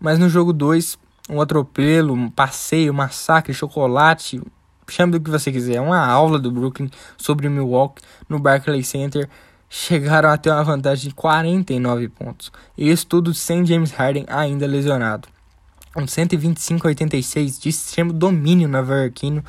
[0.00, 0.96] Mas no jogo 2,
[1.28, 4.40] um atropelo, um passeio, um massacre, chocolate,
[4.88, 9.28] chame do que você quiser, uma aula do Brooklyn sobre Milwaukee no Barclays Center,
[9.68, 12.50] chegaram a ter uma vantagem de 49 pontos.
[12.74, 15.28] E isso tudo sem James Harden ainda lesionado.
[15.94, 19.44] Um 125 a 86 de extremo domínio na Varquino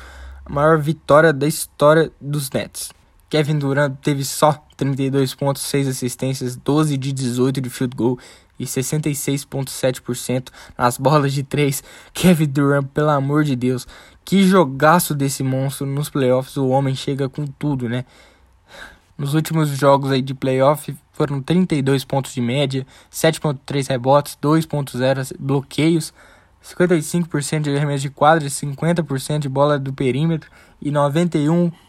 [0.46, 2.92] a maior vitória da história dos Nets.
[3.28, 8.18] Kevin Durant teve só 32 pontos, 6 assistências, 12 de 18 de field goal
[8.58, 11.82] e 66,7% nas bolas de 3.
[12.14, 13.88] Kevin Durant, pelo amor de Deus,
[14.24, 16.56] que jogaço desse monstro nos playoffs.
[16.56, 18.04] O homem chega com tudo, né?
[19.18, 26.14] Nos últimos jogos aí de playoff foram 32 pontos de média, 7.3 rebotes, 2.0 bloqueios,
[26.66, 30.50] 55% de arremesso de quadra, 50% de bola do perímetro
[30.80, 30.90] e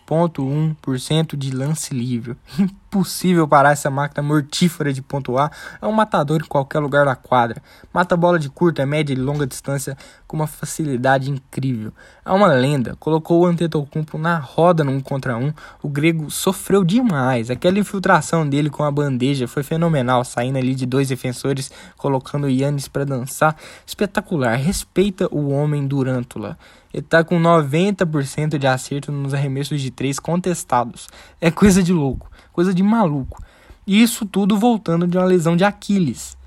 [0.07, 2.37] 91,1% de lance livre.
[2.57, 5.51] Impossível parar essa máquina mortífera de pontuar.
[5.81, 7.61] É um matador em qualquer lugar da quadra.
[7.93, 11.91] Mata bola de curta, média e longa distância com uma facilidade incrível.
[12.25, 12.95] É uma lenda.
[12.99, 15.53] Colocou o Antetokounmpo na roda 1 contra 1.
[15.83, 17.49] O grego sofreu demais.
[17.49, 22.49] Aquela infiltração dele com a bandeja foi fenomenal, saindo ali de dois defensores, colocando o
[22.49, 23.55] Yannis para dançar.
[23.85, 24.55] Espetacular.
[24.55, 26.57] Respeita o homem Durantula.
[26.93, 31.09] Ele tá com 90% de acerto nos arremessos de três contestados.
[31.41, 33.43] É coisa de louco, coisa de maluco.
[33.85, 36.37] E isso tudo voltando de uma lesão de Aquiles.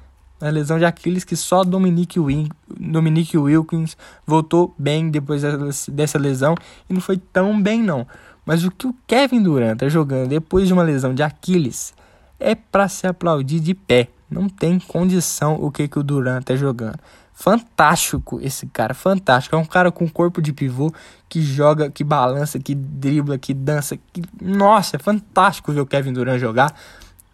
[0.40, 2.48] A lesão de Aquiles que só Dominique, Win
[2.78, 3.96] Dominique Wilkins
[4.26, 5.42] voltou bem depois
[5.88, 6.54] dessa lesão
[6.88, 8.06] e não foi tão bem não.
[8.46, 11.92] Mas o que o Kevin Durant tá jogando depois de uma lesão de Aquiles
[12.38, 14.08] é para se aplaudir de pé.
[14.30, 16.98] Não tem condição o que, que o Durant tá jogando.
[17.40, 19.56] Fantástico esse cara, fantástico.
[19.56, 20.92] É um cara com corpo de pivô
[21.26, 23.96] que joga, que balança, que dribla, que dança.
[24.12, 24.22] Que...
[24.42, 26.70] Nossa, é fantástico ver o Kevin Durant jogar.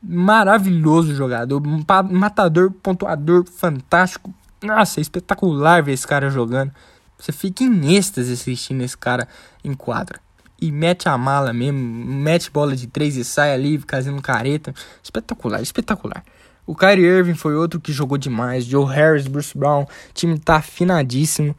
[0.00, 1.60] Maravilhoso jogador,
[2.08, 4.32] matador, pontuador, fantástico.
[4.62, 6.70] Nossa, é espetacular ver esse cara jogando.
[7.18, 9.26] Você fica em êxtase assistindo esse cara
[9.64, 10.20] em quadra.
[10.62, 14.72] E mete a mala mesmo, mete bola de três e sai ali fazendo careta.
[15.02, 16.22] Espetacular, espetacular.
[16.66, 18.64] O Kyrie Irving foi outro que jogou demais.
[18.64, 21.54] Joe Harris, Bruce Brown, o time tá afinadíssimo.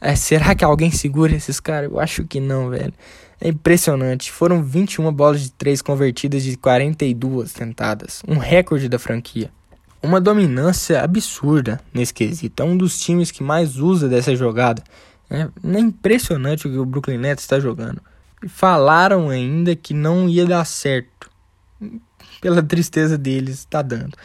[0.00, 1.90] É, será que alguém segura esses caras?
[1.90, 2.94] Eu acho que não, velho.
[3.40, 4.30] É impressionante.
[4.30, 8.22] Foram 21 bolas de 3 convertidas de 42 tentadas.
[8.26, 9.50] Um recorde da franquia.
[10.00, 12.62] Uma dominância absurda nesse quesito.
[12.62, 14.82] É um dos times que mais usa dessa jogada.
[15.28, 18.00] É, é impressionante o que o Brooklyn Nets está jogando.
[18.44, 21.30] E falaram ainda que não ia dar certo.
[22.40, 24.16] Pela tristeza deles, está dando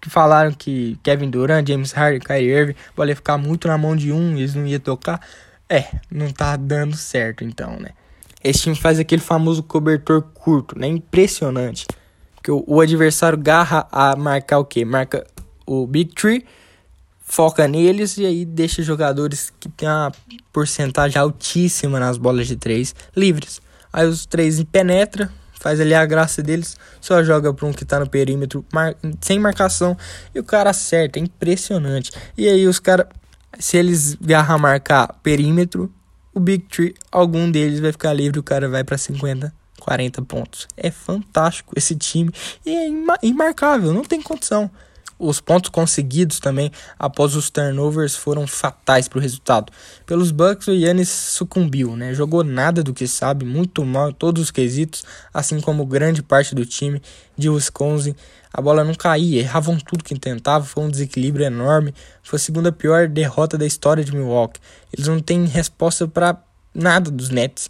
[0.00, 4.12] que falaram que Kevin Durant, James Harden, Kyrie Irving podem ficar muito na mão de
[4.12, 5.20] um e eles não iam tocar.
[5.68, 7.90] É, não tá dando certo então, né?
[8.42, 10.86] Esse time faz aquele famoso cobertor curto, né?
[10.86, 11.86] Impressionante.
[12.42, 14.84] Que o, o adversário garra a marcar o quê?
[14.84, 15.26] Marca
[15.66, 16.46] o Big Tree,
[17.20, 20.12] foca neles e aí deixa jogadores que tem uma
[20.52, 23.60] porcentagem altíssima nas bolas de três livres.
[23.92, 27.98] Aí os três penetra, faz ali a graça deles, só joga para um que tá
[27.98, 29.96] no perímetro mar sem marcação
[30.34, 32.12] e o cara acerta, é impressionante.
[32.36, 33.06] E aí os caras,
[33.58, 35.92] se eles viajar marcar perímetro,
[36.32, 40.68] o Big Tree, algum deles vai ficar livre, o cara vai para 50, 40 pontos.
[40.76, 42.30] É fantástico esse time
[42.64, 42.88] e é
[43.22, 44.70] imarcável, não tem condição.
[45.18, 49.72] Os pontos conseguidos também após os turnovers foram fatais para o resultado.
[50.06, 52.14] Pelos Bucks, o Yannis sucumbiu, né?
[52.14, 55.04] Jogou nada do que sabe, muito mal em todos os quesitos,
[55.34, 57.02] assim como grande parte do time
[57.36, 58.14] de Wisconsin.
[58.52, 61.92] A bola não caía, erravam tudo que tentava, foi um desequilíbrio enorme.
[62.22, 64.60] Foi a segunda pior derrota da história de Milwaukee.
[64.92, 66.38] Eles não têm resposta para
[66.74, 67.68] nada dos Nets.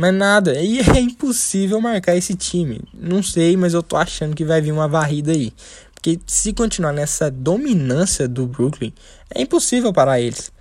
[0.00, 2.80] Mas nada, e é impossível marcar esse time.
[2.94, 5.52] Não sei, mas eu tô achando que vai vir uma varrida aí.
[5.98, 8.94] Porque se continuar nessa dominância do Brooklyn,
[9.34, 10.52] é impossível parar eles.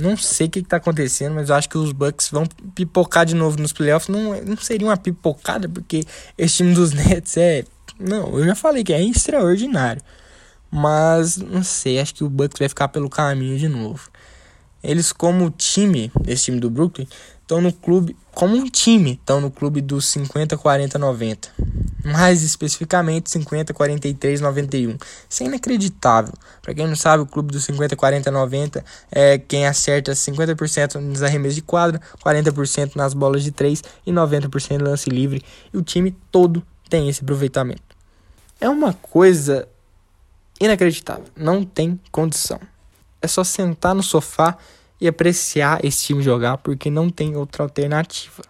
[0.00, 3.34] Não sei o que está acontecendo, mas eu acho que os Bucks vão pipocar de
[3.34, 4.08] novo nos playoffs.
[4.08, 6.04] Não, não seria uma pipocada, porque
[6.36, 7.64] esse time dos Nets é.
[7.98, 10.00] Não, eu já falei que é extraordinário.
[10.70, 14.08] Mas não sei, acho que o Bucks vai ficar pelo caminho de novo.
[14.82, 17.06] Eles, como time, esse time do Brooklyn,
[17.40, 21.48] estão no clube, como um time, estão no clube dos 50, 40, 90
[22.08, 24.96] mais especificamente 50, 43, 91.
[25.28, 26.32] Isso é inacreditável.
[26.62, 31.22] Para quem não sabe, o clube dos 50, 40, 90 é quem acerta 50% nos
[31.22, 35.42] arremessos de quadra, 40% nas bolas de 3 e 90% no lance livre.
[35.72, 37.82] E o time todo tem esse aproveitamento.
[38.60, 39.68] É uma coisa
[40.60, 41.26] inacreditável.
[41.36, 42.58] Não tem condição.
[43.20, 44.56] É só sentar no sofá
[45.00, 48.42] e apreciar esse time jogar, porque não tem outra alternativa.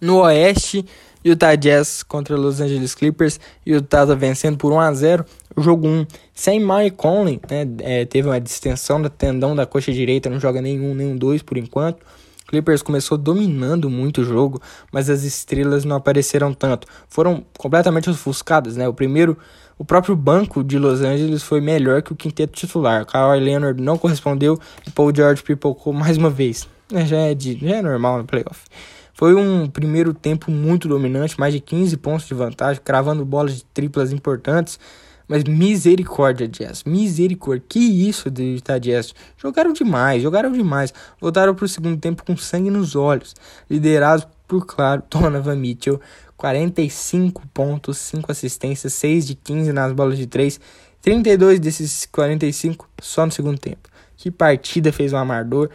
[0.00, 0.84] No Oeste,
[1.24, 3.38] Utah Jazz contra Los Angeles Clippers.
[3.66, 6.06] Utah tá vencendo por 1 a 0 o jogo 1.
[6.34, 10.62] Sem Mike Conley, né, é, teve uma distensão da tendão da coxa direita, não joga
[10.62, 12.04] nenhum, nenhum dois por enquanto.
[12.48, 14.60] Clippers começou dominando muito o jogo,
[14.90, 16.88] mas as estrelas não apareceram tanto.
[17.08, 18.88] Foram completamente ofuscadas, né?
[18.88, 19.38] O primeiro,
[19.80, 23.06] o próprio banco de Los Angeles foi melhor que o quinteto titular.
[23.06, 26.68] Kawhi Leonard não correspondeu e Paul George pipocou mais uma vez.
[26.92, 28.66] né, já é, de, já é normal no playoff.
[29.14, 33.64] Foi um primeiro tempo muito dominante, mais de 15 pontos de vantagem, cravando bolas de
[33.64, 34.78] triplas importantes.
[35.26, 36.84] Mas misericórdia, Jazz.
[36.84, 37.64] Misericórdia.
[37.66, 39.14] Que isso de Utah Jazz.
[39.38, 40.92] Jogaram demais, jogaram demais.
[41.18, 43.34] Voltaram para o segundo tempo com sangue nos olhos.
[43.70, 45.98] Liderados por, claro, Donovan Mitchell.
[46.40, 50.58] 45 pontos, 5 assistências, 6 de 15 nas bolas de 3.
[51.02, 53.90] 32 desses 45 só no segundo tempo.
[54.16, 55.70] Que partida fez o Amador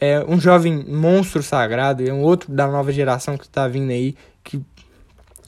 [0.00, 4.14] é um jovem monstro sagrado, é um outro da nova geração que está vindo aí,
[4.42, 4.60] que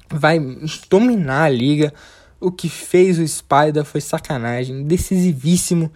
[0.09, 0.38] vai
[0.88, 1.92] dominar a liga.
[2.40, 5.92] O que fez o Spider foi sacanagem, decisivíssimo.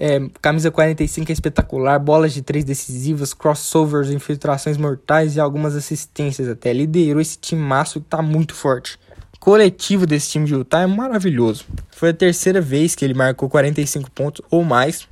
[0.00, 6.48] É, camisa 45 é espetacular, bolas de três decisivas, crossovers, infiltrações mortais e algumas assistências
[6.48, 6.72] até.
[6.72, 8.96] Liderou esse time maço que tá muito forte.
[9.34, 11.64] O coletivo desse time de Utah é maravilhoso.
[11.90, 15.08] Foi a terceira vez que ele marcou 45 pontos ou mais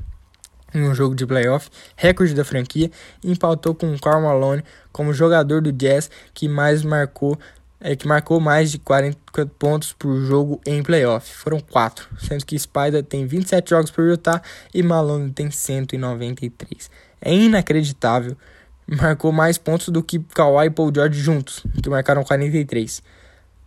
[0.74, 2.90] em um jogo de playoff, recorde da franquia,
[3.24, 4.62] e empatou com Karl Malone
[4.92, 7.38] como jogador do Jazz que mais marcou
[7.86, 11.32] é, que marcou mais de 40 pontos por jogo em playoff.
[11.32, 14.42] Foram quatro, sendo que Spider tem 27 jogos por Utah
[14.74, 16.90] e Malone tem 193.
[17.20, 18.36] É inacreditável.
[18.88, 23.02] Marcou mais pontos do que Kawhi e Paul George juntos, que marcaram 43.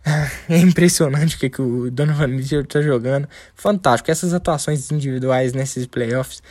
[0.48, 3.28] É impressionante o que, que o Donovan Mitchell está jogando.
[3.54, 4.10] Fantástico.
[4.10, 6.42] Essas atuações individuais nesses playoffs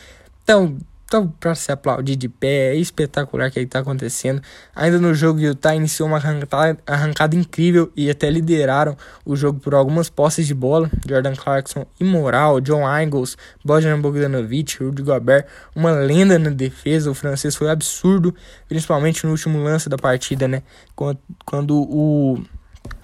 [0.50, 0.80] então,
[1.10, 4.44] então para se aplaudir de pé, é espetacular o que está acontecendo.
[4.76, 8.96] Ainda no jogo, Utah iniciou uma arrancada, arrancada, incrível e até lideraram
[9.26, 10.88] o jogo por algumas posses de bola.
[11.08, 13.36] Jordan Clarkson, imoral, John Ingles,
[13.66, 17.10] Bojan Bogdanovic, Rudy Gobert, uma lenda na defesa.
[17.10, 18.34] O francês foi absurdo,
[18.68, 20.62] principalmente no último lance da partida, né?
[20.96, 22.40] Quando, quando o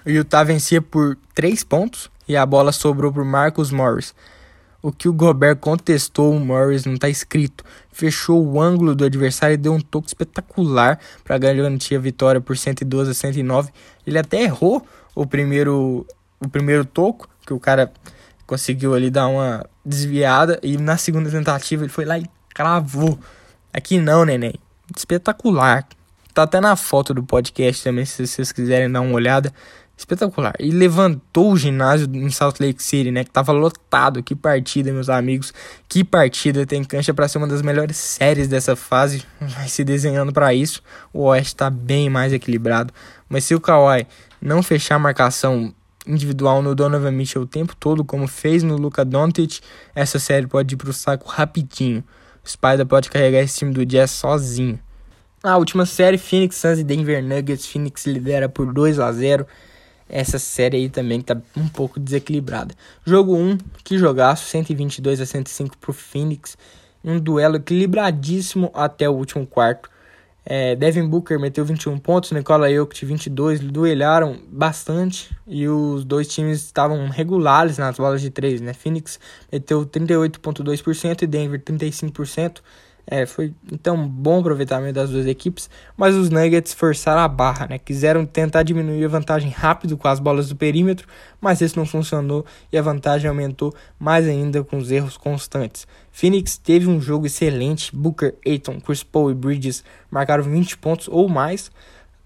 [0.06, 4.14] Utah vencia por 3 pontos e a bola sobrou para Marcus Morris.
[4.86, 7.64] O que o Gobert contestou o Morris não está escrito.
[7.90, 12.56] Fechou o ângulo do adversário e deu um toque espetacular para garantir a vitória por
[12.56, 13.72] 112 a 109.
[14.06, 16.06] Ele até errou o primeiro,
[16.38, 17.92] o primeiro toco, que o cara
[18.46, 20.60] conseguiu ali dar uma desviada.
[20.62, 23.18] E na segunda tentativa ele foi lá e cravou.
[23.72, 24.54] Aqui não, neném.
[24.96, 25.84] Espetacular.
[26.32, 29.52] Tá até na foto do podcast também, se vocês quiserem dar uma olhada
[29.96, 30.54] espetacular.
[30.60, 33.24] E levantou o ginásio em Salt Lake City, né?
[33.24, 34.22] Que tava lotado.
[34.22, 35.54] Que partida, meus amigos.
[35.88, 36.66] Que partida.
[36.66, 39.24] Tem cancha para ser uma das melhores séries dessa fase.
[39.40, 40.82] Vai se desenhando para isso.
[41.12, 42.92] O Oeste tá bem mais equilibrado.
[43.28, 44.06] Mas se o Kawhi
[44.40, 45.74] não fechar a marcação
[46.06, 49.60] individual no Donovan Mitchell o tempo todo, como fez no Luka Doncic,
[49.94, 52.04] essa série pode ir pro saco rapidinho.
[52.44, 54.78] O Spider pode carregar esse time do Jazz sozinho.
[55.42, 57.66] Na última série, Phoenix Suns e Denver Nuggets.
[57.66, 59.46] Phoenix lidera por 2 a 0
[60.08, 62.74] essa série aí também que tá um pouco desequilibrada.
[63.04, 66.56] Jogo 1, que jogaço, 122 a 105 pro Phoenix,
[67.04, 69.90] um duelo equilibradíssimo até o último quarto.
[70.48, 76.62] É, Devin Booker meteu 21 pontos, Nikola Jokic 22, duelaram bastante e os dois times
[76.62, 78.72] estavam regulares nas bolas de 3, né?
[78.72, 79.18] Phoenix
[79.50, 82.58] meteu 38.2% e Denver 35%.
[83.08, 87.78] É, foi então bom aproveitamento das duas equipes, mas os Nuggets forçaram a barra, né?
[87.78, 91.06] Quiseram tentar diminuir a vantagem rápido com as bolas do perímetro,
[91.40, 95.86] mas isso não funcionou e a vantagem aumentou mais ainda com os erros constantes.
[96.10, 101.28] Phoenix teve um jogo excelente, Booker, Aiton, Chris Paul e Bridges marcaram 20 pontos ou
[101.28, 101.70] mais.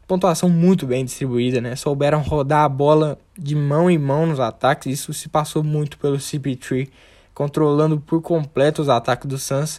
[0.08, 1.76] Pontuação muito bem distribuída, né?
[1.76, 6.16] Souberam rodar a bola de mão em mão nos ataques, isso se passou muito pelo
[6.16, 6.88] CP3,
[7.34, 9.78] controlando por completo os ataques do Suns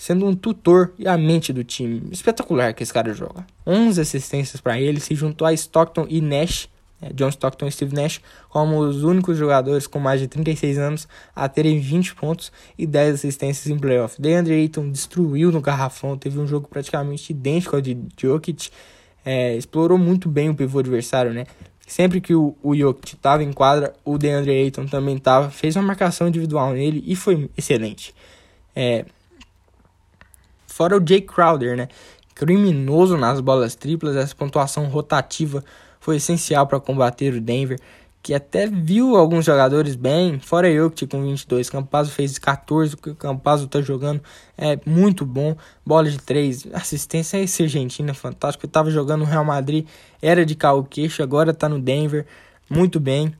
[0.00, 2.08] sendo um tutor e a mente do time.
[2.10, 3.46] Espetacular que esse cara joga.
[3.66, 6.70] 11 assistências para ele, se juntou a Stockton e Nash,
[7.02, 11.08] né, John Stockton e Steve Nash, como os únicos jogadores com mais de 36 anos
[11.36, 14.18] a terem 20 pontos e 10 assistências em playoff.
[14.18, 18.70] DeAndre Ayton destruiu no garrafão, teve um jogo praticamente idêntico ao de Jokic,
[19.22, 21.44] é, explorou muito bem o pivô adversário, né?
[21.86, 25.82] Sempre que o, o Jokic estava em quadra, o DeAndre Ayton também estava, fez uma
[25.82, 28.14] marcação individual nele e foi excelente.
[28.74, 29.04] É,
[30.80, 31.88] Fora o Jay Crowder, né?
[32.34, 35.62] Criminoso nas bolas triplas, essa pontuação rotativa
[36.00, 37.78] foi essencial para combater o Denver,
[38.22, 43.10] que até viu alguns jogadores bem, fora Jokic com 22, Campazzo fez 14, o que
[43.10, 44.22] o Campazzo tá jogando
[44.56, 45.54] é muito bom,
[45.84, 49.86] bola de 3, assistência esse argentino é fantástico, ele tava jogando no Real Madrid,
[50.22, 52.24] era de carro queixo, agora tá no Denver,
[52.70, 53.34] muito bem.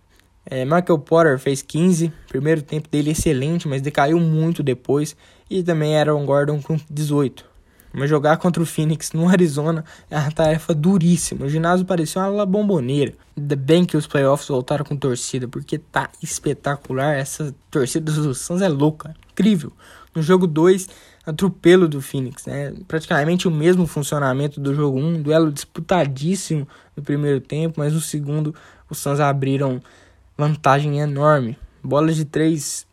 [0.44, 5.16] É, Michael Porter fez 15, primeiro tempo dele excelente, mas decaiu muito depois.
[5.50, 7.50] E também Aaron Gordon com 18.
[7.92, 11.46] Mas jogar contra o Phoenix no Arizona é uma tarefa duríssima.
[11.46, 13.14] O ginásio parecia uma bomboneira.
[13.36, 17.16] Ainda bem que os playoffs voltaram com torcida, porque tá espetacular.
[17.16, 19.72] Essa torcida dos Suns é louca, incrível.
[20.14, 20.88] No jogo 2,
[21.26, 22.72] atropelo do Phoenix, né?
[22.86, 28.00] Praticamente o mesmo funcionamento do jogo 1, um, duelo disputadíssimo no primeiro tempo, mas no
[28.00, 28.54] segundo
[28.88, 29.82] os Suns abriram
[30.38, 31.58] vantagem enorme.
[31.82, 32.86] Bolas de três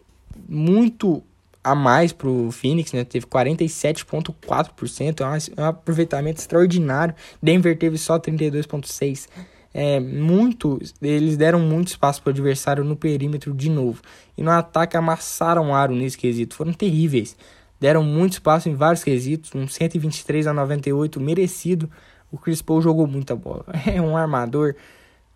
[0.47, 1.23] muito
[1.67, 3.03] a mais para o Phoenix, né?
[3.03, 7.13] Teve 47,4%, é um aproveitamento extraordinário.
[7.41, 9.27] Denver teve só 32,6%.
[9.73, 14.01] É, muito, eles deram muito espaço para o adversário no perímetro de novo.
[14.37, 16.55] E no ataque amassaram o aro nesse quesito.
[16.55, 17.35] Foram terríveis.
[17.79, 19.51] Deram muito espaço em vários quesitos.
[19.53, 21.91] Um 123 a 98 merecido.
[22.31, 23.65] O Chris Paul jogou muita bola.
[23.85, 24.73] É um armador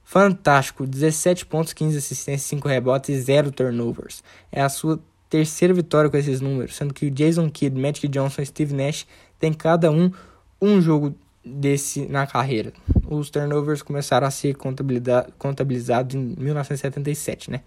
[0.03, 0.87] fantástico.
[0.87, 4.23] 17 pontos, 15 assistências, 5 rebotes e 0 turnovers.
[4.51, 4.99] É a sua
[5.31, 9.07] terceira vitória com esses números, sendo que o Jason Kidd, Magic Johnson e Steve Nash
[9.39, 10.11] tem cada um
[10.61, 12.73] um jogo desse na carreira.
[13.09, 17.61] Os turnovers começaram a ser contabilizados em 1977, né?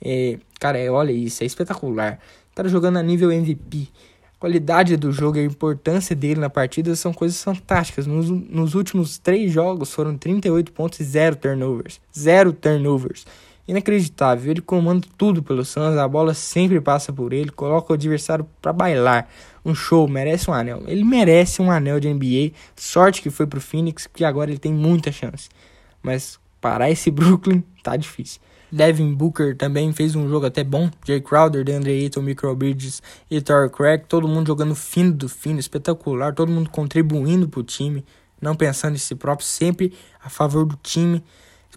[0.00, 2.20] É, cara, é, olha isso, é espetacular.
[2.54, 3.88] Cara jogando a nível MVP.
[4.36, 8.06] A qualidade do jogo e a importância dele na partida são coisas fantásticas.
[8.06, 12.00] Nos, nos últimos três jogos foram 38 pontos e zero turnovers.
[12.16, 13.26] Zero turnovers.
[13.66, 18.46] Inacreditável, ele comanda tudo pelo Suns, a bola sempre passa por ele, coloca o adversário
[18.60, 19.28] para bailar.
[19.64, 20.82] Um show, merece um anel.
[20.86, 22.52] Ele merece um anel de NBA.
[22.74, 25.48] Sorte que foi pro Phoenix, que agora ele tem muita chance.
[26.02, 28.40] Mas parar esse Brooklyn tá difícil.
[28.72, 30.90] Devin Booker também fez um jogo até bom.
[31.06, 35.60] Jay Crowder, DeAndre Ayton, Micro Bridges e Torrey Craig, todo mundo jogando fino do fino,
[35.60, 38.02] espetacular, todo mundo contribuindo pro time,
[38.40, 39.92] não pensando em si próprio, sempre
[40.24, 41.22] a favor do time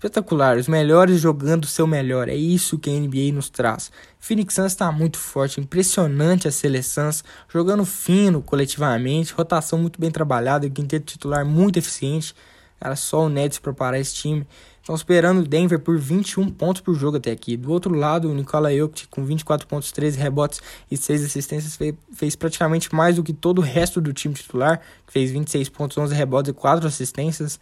[0.06, 2.30] espetacular, os melhores jogando o seu melhor.
[2.30, 3.92] É isso que a NBA nos traz.
[4.20, 10.70] Phoenix Suns está muito forte, impressionante as seleções, jogando fino coletivamente, rotação muito bem trabalhada,
[10.70, 12.36] quinteto titular muito eficiente.
[12.80, 14.46] Era só o Nets para parar esse time.
[14.80, 17.58] Estão esperando o Denver por 21 pontos por jogo até aqui.
[17.58, 21.96] Do outro lado, o Nikola Jokic com 24 pontos, 13 rebotes e 6 assistências fez,
[22.14, 25.98] fez, praticamente mais do que todo o resto do time titular, que fez 26 pontos,
[25.98, 27.60] 11 rebotes e 4 assistências.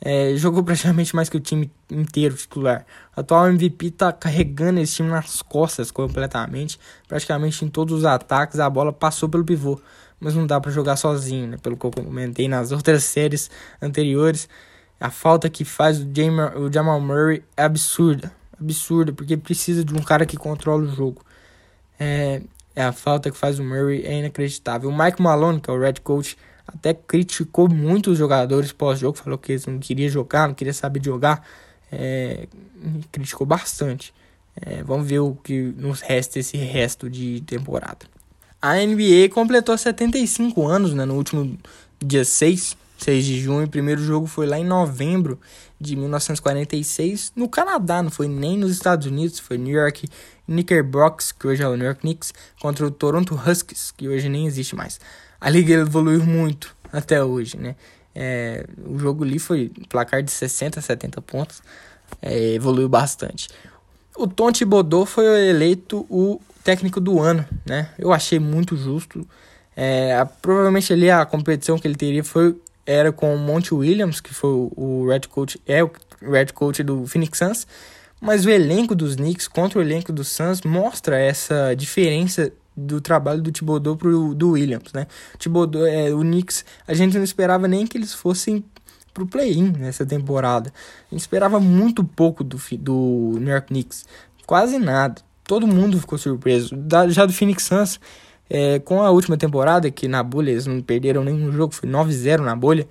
[0.00, 2.84] É, jogou praticamente mais que o time inteiro titular.
[3.16, 6.78] O atual MVP está carregando esse time nas costas completamente.
[7.08, 9.80] Praticamente em todos os ataques a bola passou pelo pivô.
[10.20, 11.56] Mas não dá para jogar sozinho, né?
[11.62, 14.48] pelo que eu comentei nas outras séries anteriores.
[14.98, 18.32] A falta que faz o, Jamal, o Jamal Murray é absurda.
[18.58, 21.22] Absurda, porque precisa de um cara que controla o jogo.
[22.00, 22.42] É,
[22.74, 24.88] é a falta que faz o Murray é inacreditável.
[24.88, 26.36] O Mike Malone, que é o Red Coach,
[26.66, 31.02] até criticou muito os jogadores pós-jogo, falou que eles não queriam jogar, não queriam saber
[31.02, 31.46] jogar,
[31.90, 32.48] é,
[33.12, 34.12] criticou bastante.
[34.60, 38.06] É, vamos ver o que nos resta esse resto de temporada.
[38.60, 41.56] A NBA completou 75 anos né, no último
[42.00, 43.66] dia 6, 6 de junho.
[43.66, 45.38] O primeiro jogo foi lá em novembro
[45.78, 50.08] de 1946, no Canadá, não foi nem nos Estados Unidos, foi New York
[50.46, 54.46] Knickerbockers, que hoje é o New York Knicks, contra o Toronto Huskies, que hoje nem
[54.46, 54.98] existe mais
[55.40, 57.76] a liga evoluiu muito até hoje, né?
[58.14, 61.62] É, o jogo ali foi placar de 60 a 70 pontos,
[62.22, 63.48] é, evoluiu bastante.
[64.16, 67.90] O Tom Thibodeau foi eleito o técnico do ano, né?
[67.98, 69.26] Eu achei muito justo.
[69.76, 72.56] É, a, provavelmente ali a competição que ele teria foi
[72.86, 75.90] era com o Monte Williams, que foi o, o red coach, é o
[76.22, 77.66] red coach do Phoenix Suns,
[78.20, 83.40] mas o elenco dos Knicks contra o elenco do Suns mostra essa diferença do trabalho
[83.40, 85.06] do Thibodeau pro do Williams, né?
[85.34, 88.62] O Thibodeau, é, o Knicks, a gente não esperava nem que eles fossem
[89.14, 90.70] pro play-in nessa temporada.
[91.10, 94.04] A gente esperava muito pouco do, do New York Knicks,
[94.44, 95.22] quase nada.
[95.44, 96.76] Todo mundo ficou surpreso.
[96.76, 97.98] Da, já do Phoenix Suns,
[98.50, 102.40] é, com a última temporada, que na bolha eles não perderam nenhum jogo, foi 9-0
[102.40, 102.86] na bolha,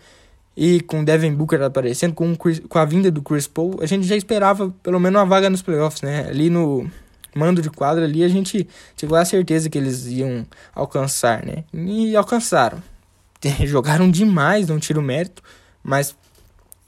[0.58, 4.08] e com Devin Booker aparecendo, com, Chris, com a vinda do Chris Paul, a gente
[4.08, 6.28] já esperava pelo menos uma vaga nos playoffs, né?
[6.30, 6.90] Ali no,
[7.36, 11.66] mando de quadra ali, a gente tinha a certeza que eles iam alcançar, né?
[11.74, 12.82] E alcançaram.
[13.66, 15.44] Jogaram demais, não tiro mérito,
[15.84, 16.16] mas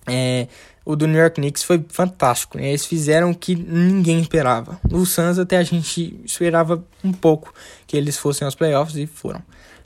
[0.08, 0.48] é,
[0.86, 2.58] o do New York Knicks foi fantástico.
[2.58, 2.70] Né?
[2.70, 4.80] Eles fizeram o que ninguém esperava.
[4.89, 7.54] O Suns até a gente esperava um pouco
[7.86, 9.43] que eles fossem aos playoffs e foram.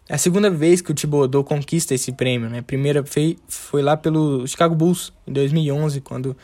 [0.08, 2.60] É a segunda vez que o Thibodeau conquista esse prêmio, né?
[2.60, 6.36] A primeira foi, foi lá pelo Chicago Bulls, em 2011, quando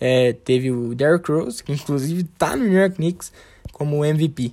[0.00, 3.32] é, teve o Derrick Rose, que inclusive tá no New York Knicks
[3.72, 4.52] como MVP.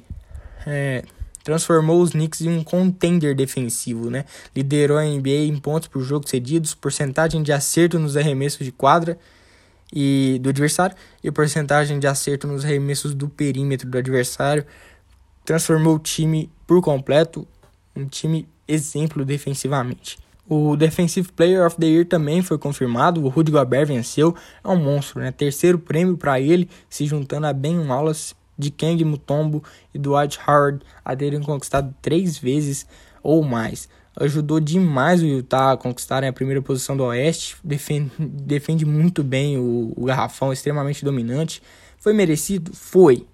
[0.66, 1.04] É,
[1.44, 4.26] transformou os Knicks em um contender defensivo, né?
[4.56, 9.18] Liderou a NBA em pontos por jogo cedidos, porcentagem de acerto nos arremessos de quadra
[9.94, 14.66] e do adversário e porcentagem de acerto nos arremessos do perímetro do adversário.
[15.46, 17.46] Transformou o time por completo,
[17.94, 20.23] um time exemplo defensivamente.
[20.48, 24.76] O Defensive Player of the Year também foi confirmado, o Rudy Gobert venceu, é um
[24.76, 25.32] monstro, né?
[25.32, 29.64] Terceiro prêmio para ele, se juntando a Ben Wallace, de Kang Mutombo
[29.94, 32.86] e Dwight Howard a terem conquistado três vezes
[33.22, 33.88] ou mais.
[34.16, 39.58] Ajudou demais o Utah a conquistarem a primeira posição do Oeste, defende, defende muito bem
[39.58, 41.64] o, o garrafão, extremamente dominante.
[41.98, 42.72] Foi merecido?
[42.76, 43.26] Foi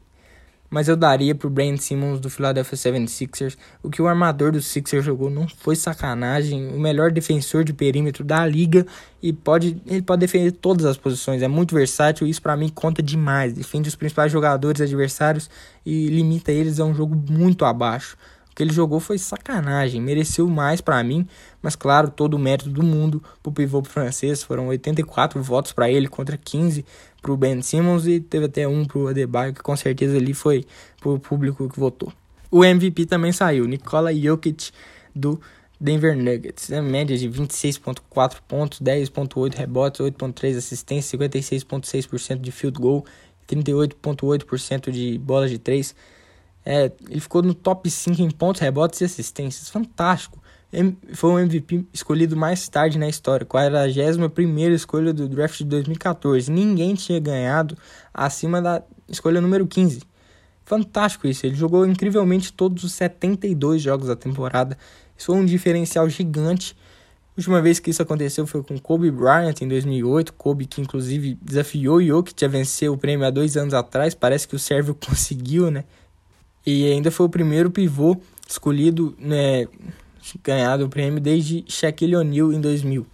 [0.70, 3.58] mas eu daria pro Brandon Simmons do Philadelphia 76ers.
[3.82, 6.68] O que o armador do Sixers jogou não foi sacanagem.
[6.74, 8.86] O melhor defensor de perímetro da liga
[9.22, 11.42] e pode ele pode defender todas as posições.
[11.42, 13.54] É muito versátil, isso para mim conta demais.
[13.54, 15.50] Defende os principais jogadores adversários
[15.86, 18.16] e limita eles a um jogo muito abaixo
[18.60, 21.26] que ele jogou foi sacanagem, mereceu mais para mim,
[21.62, 26.10] mas claro, todo o mérito do mundo pro pivô francês, foram 84 votos para ele
[26.10, 26.86] contra 15
[27.22, 30.66] pro Ben Simmons e teve até um pro Adebayo, que com certeza ali foi
[31.00, 32.12] pro público que votou.
[32.52, 34.72] O MVP também saiu, Nikola Jokic
[35.16, 35.40] do
[35.80, 36.82] Denver Nuggets, né?
[36.82, 43.06] média de 26.4 pontos, 10.8 rebotes, 8.3 assistências, 56.6% de field goal,
[43.48, 45.96] 38.8% de bolas de 3
[46.66, 49.70] é, ele ficou no top 5 em pontos, rebotes e assistências.
[49.70, 50.42] Fantástico.
[51.14, 56.52] Foi o MVP escolhido mais tarde na história, 41 escolha do draft de 2014.
[56.52, 57.76] Ninguém tinha ganhado
[58.14, 60.02] acima da escolha número 15.
[60.64, 61.48] Fantástico isso.
[61.48, 64.78] Ele jogou incrivelmente todos os 72 jogos da temporada.
[65.18, 66.78] Isso foi um diferencial gigante.
[67.36, 70.34] A última vez que isso aconteceu foi com Kobe Bryant em 2008.
[70.34, 74.14] Kobe que inclusive desafiou Jokic a vencer o prêmio há dois anos atrás.
[74.14, 75.84] Parece que o Sérvio conseguiu, né?
[76.64, 78.16] E ainda foi o primeiro pivô
[78.48, 79.68] escolhido, né,
[80.44, 83.06] ganhado o prêmio desde Shaquille O'Neal em 2000.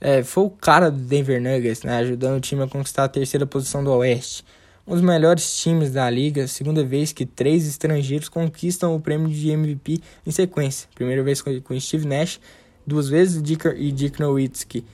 [0.00, 3.46] É, foi o cara do Denver Nuggets, né, ajudando o time a conquistar a terceira
[3.46, 4.44] posição do Oeste.
[4.86, 9.50] Um dos melhores times da liga, segunda vez que três estrangeiros conquistam o prêmio de
[9.50, 10.88] MVP em sequência.
[10.94, 12.40] Primeira vez com Steve Nash,
[12.86, 14.84] duas vezes Dick e Dick Nowitzki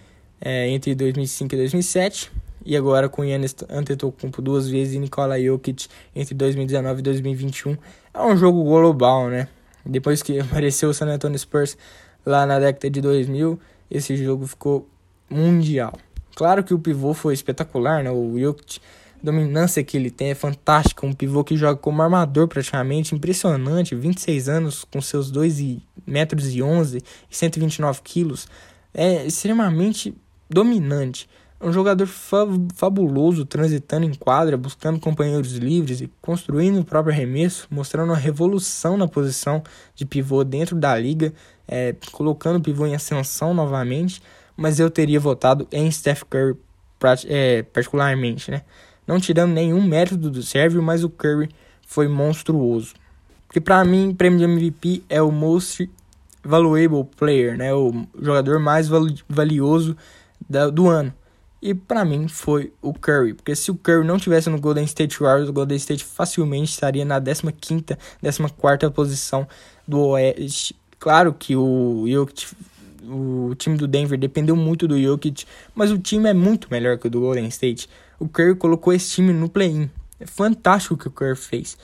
[0.40, 2.32] é, entre 2005 e 2007
[2.66, 7.76] e agora com Yannis Antetokounmpo duas vezes e Nikola Jokic entre 2019 e 2021.
[8.12, 9.48] É um jogo global, né?
[9.86, 11.76] Depois que apareceu o San Antonio Spurs
[12.24, 13.58] lá na década de 2000,
[13.90, 14.88] esse jogo ficou
[15.30, 15.92] mundial.
[16.34, 18.10] Claro que o pivô foi espetacular, né?
[18.10, 18.78] O Jokic,
[19.14, 21.06] a dominância que ele tem é fantástica.
[21.06, 23.94] Um pivô que joga como armador praticamente, impressionante.
[23.94, 28.46] 26 anos, com seus 2 metros e 11 e 129 quilos.
[28.92, 30.14] É extremamente
[30.50, 31.28] dominante
[31.60, 37.66] um jogador fa fabuloso, transitando em quadra, buscando companheiros livres e construindo o próprio arremesso,
[37.70, 39.62] mostrando uma revolução na posição
[39.94, 41.32] de pivô dentro da liga,
[41.66, 44.20] é, colocando o pivô em ascensão novamente.
[44.56, 46.56] Mas eu teria votado em Steph Curry
[47.26, 48.62] é, particularmente, né?
[49.06, 51.48] Não tirando nenhum mérito do Sérvio, mas o Curry
[51.86, 52.94] foi monstruoso.
[53.46, 55.88] Porque para mim, prêmio de MVP é o most
[56.42, 57.72] valuable player, né?
[57.72, 58.88] O jogador mais
[59.28, 59.96] valioso
[60.48, 61.14] da, do ano.
[61.60, 65.18] E para mim foi o Curry, porque se o Curry não tivesse no Golden State
[65.18, 69.48] Warriors, o Golden State facilmente estaria na 15ª, 14ª posição
[69.88, 70.76] do Oeste.
[70.98, 72.46] Claro que o Jokic,
[73.04, 75.44] o time do Denver dependeu muito do Jokic,
[75.74, 77.88] mas o time é muito melhor que o do Golden State.
[78.18, 79.90] O Curry colocou esse time no play-in.
[80.20, 81.76] É fantástico o que o Curry fez.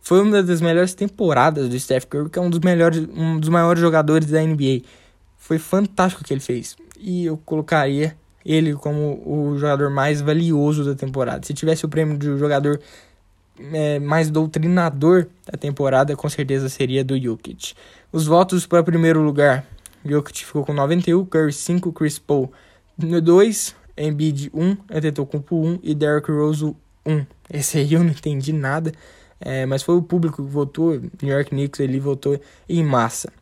[0.00, 3.48] Foi uma das melhores temporadas do Steph Curry, que é um dos melhores, um dos
[3.48, 4.82] maiores jogadores da NBA.
[5.36, 6.76] Foi fantástico o que ele fez.
[6.98, 11.46] E eu colocaria ele como o jogador mais valioso da temporada.
[11.46, 12.80] Se tivesse o prêmio de jogador
[13.72, 17.74] é, mais doutrinador da temporada, com certeza seria do Jokic.
[18.12, 19.64] Os votos para primeiro lugar:
[20.04, 22.52] Jokic ficou com 91, Curry 5, Chris Paul
[22.98, 26.74] 2, Embiid 1, Antetokounmpo 1 e Derrick Rose
[27.06, 27.26] 1.
[27.52, 28.92] Esse aí eu não entendi nada,
[29.40, 31.00] é, mas foi o público que votou.
[31.22, 33.32] New York Knicks ele votou em massa.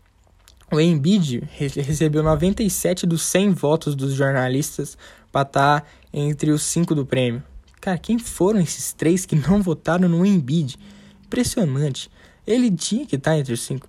[0.73, 4.97] O Embiid recebeu 97 dos 100 votos dos jornalistas
[5.33, 7.43] para estar tá entre os 5 do prêmio.
[7.81, 10.79] Cara, quem foram esses três que não votaram no Embiid?
[11.25, 12.09] Impressionante.
[12.47, 13.89] Ele tinha que estar tá entre os 5.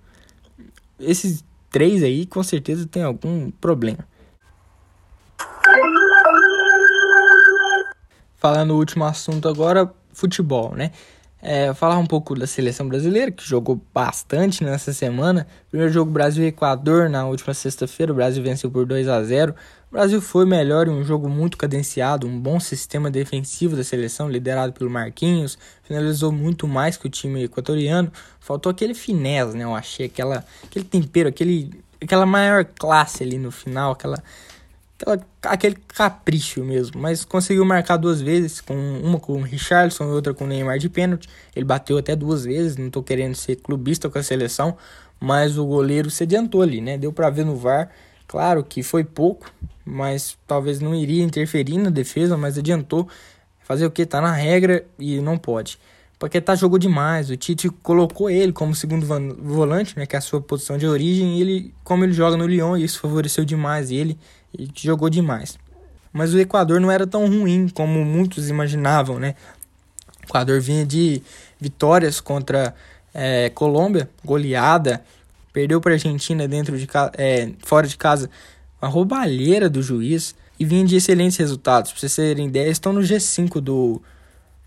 [1.00, 4.08] Esses três aí com certeza tem algum problema.
[8.38, 10.92] Falando no último assunto agora, futebol, né?
[11.44, 15.48] É, falar um pouco da seleção brasileira, que jogou bastante nessa semana.
[15.70, 18.12] Primeiro jogo Brasil Equador na última sexta-feira.
[18.12, 19.56] O Brasil venceu por 2 a 0
[19.90, 24.30] O Brasil foi melhor em um jogo muito cadenciado, um bom sistema defensivo da seleção,
[24.30, 25.58] liderado pelo Marquinhos.
[25.82, 28.12] Finalizou muito mais que o time equatoriano.
[28.40, 29.64] Faltou aquele finesse, né?
[29.64, 34.22] Eu achei aquela, aquele tempero, aquele, aquela maior classe ali no final, aquela
[35.02, 37.02] aquela, aquele capricho mesmo.
[37.02, 40.78] Mas conseguiu marcar duas vezes, com uma com o Richardson e outra com o Neymar
[40.78, 41.28] de pênalti.
[41.56, 44.78] Ele bateu até duas vezes, não tô querendo ser clubista com a seleção,
[45.20, 46.98] mas o goleiro se adiantou ali, né?
[46.98, 47.90] Deu para ver no VAR,
[48.28, 49.52] claro que foi pouco,
[49.86, 53.08] mas talvez não iria interferir na defesa, mas adiantou.
[53.64, 54.06] Fazer o que?
[54.06, 55.78] Tá na regra e não pode.
[56.22, 59.08] Paquetá jogou demais, o Tite colocou ele como segundo
[59.40, 62.46] volante, né, que é a sua posição de origem, e ele, como ele joga no
[62.46, 64.20] Lyon, isso favoreceu demais ele,
[64.58, 65.58] e jogou demais.
[66.12, 69.36] Mas o Equador não era tão ruim como muitos imaginavam, né?
[70.22, 71.22] O Equador vinha de
[71.60, 72.76] vitórias contra
[73.14, 75.04] é, Colômbia, goleada,
[75.54, 76.88] perdeu para a Argentina dentro de
[77.18, 78.30] é, fora de casa,
[78.82, 81.92] uma roubalheira do juiz e vinha de excelentes resultados.
[81.92, 84.02] Para vocês terem ideia, estão no G5 do,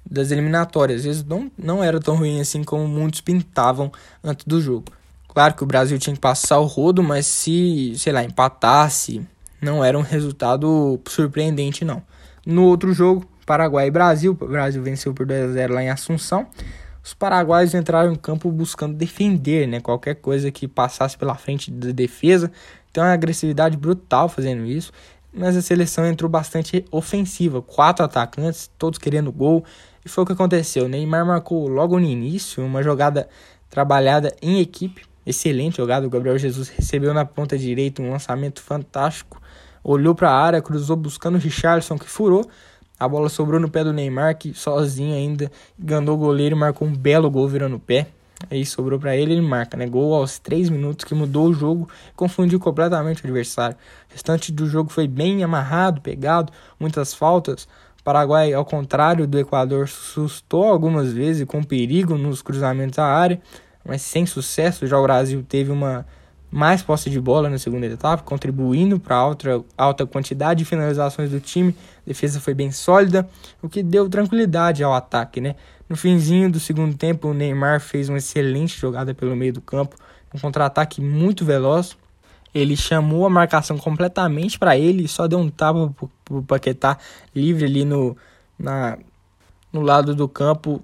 [0.09, 1.05] das eliminatórias.
[1.05, 3.93] Eles não, não era tão ruim assim como muitos pintavam
[4.23, 4.87] antes do jogo.
[5.29, 9.27] Claro que o Brasil tinha que passar o rodo, mas se, sei lá, empatasse,
[9.65, 12.03] não era um resultado surpreendente, não.
[12.47, 15.91] No outro jogo, Paraguai e Brasil, o Brasil venceu por 2 a 0 lá em
[15.91, 16.47] Assunção
[17.05, 19.79] os paraguaios entraram em campo buscando defender, né?
[19.79, 22.51] Qualquer coisa que passasse pela frente da defesa.
[22.91, 24.91] Então, é agressividade brutal fazendo isso.
[25.31, 27.61] Mas a seleção entrou bastante ofensiva.
[27.61, 29.63] Quatro atacantes, todos querendo gol.
[30.03, 30.89] E foi o que aconteceu.
[30.89, 33.29] Neymar marcou logo no início uma jogada
[33.69, 35.03] trabalhada em equipe.
[35.27, 36.07] Excelente jogada.
[36.07, 39.43] O Gabriel Jesus recebeu na ponta direita um lançamento fantástico.
[39.85, 42.49] Olhou para a área, cruzou buscando o Richardson que furou.
[42.99, 46.89] A bola sobrou no pé do Neymar, que sozinho ainda ganhou o goleiro e marcou
[46.89, 48.07] um belo gol virando o pé.
[48.51, 49.87] Aí sobrou para ele, ele marca, né?
[49.87, 53.77] Gol aos 3 minutos que mudou o jogo, confundiu completamente o adversário.
[54.09, 57.65] O restante do jogo foi bem amarrado, pegado, muitas faltas.
[58.01, 63.41] O Paraguai, ao contrário do Equador, sustou algumas vezes com perigo nos cruzamentos à área,
[63.85, 64.87] mas sem sucesso.
[64.87, 66.07] Já o Brasil teve uma
[66.55, 71.41] mais posse de bola na segunda etapa, contribuindo para a alta, quantidade de finalizações do
[71.41, 71.75] time.
[72.07, 73.29] A defesa foi bem sólida,
[73.61, 75.57] o que deu tranquilidade ao ataque, né?
[75.89, 79.97] No finzinho do segundo tempo, o Neymar fez uma excelente jogada pelo meio do campo,
[80.33, 81.97] um contra-ataque muito veloz.
[82.55, 85.93] Ele chamou a marcação completamente para ele e só deu um tapa
[86.25, 86.99] para o Paquetá
[87.35, 88.17] livre ali no,
[88.57, 88.97] na,
[89.73, 90.81] no lado do campo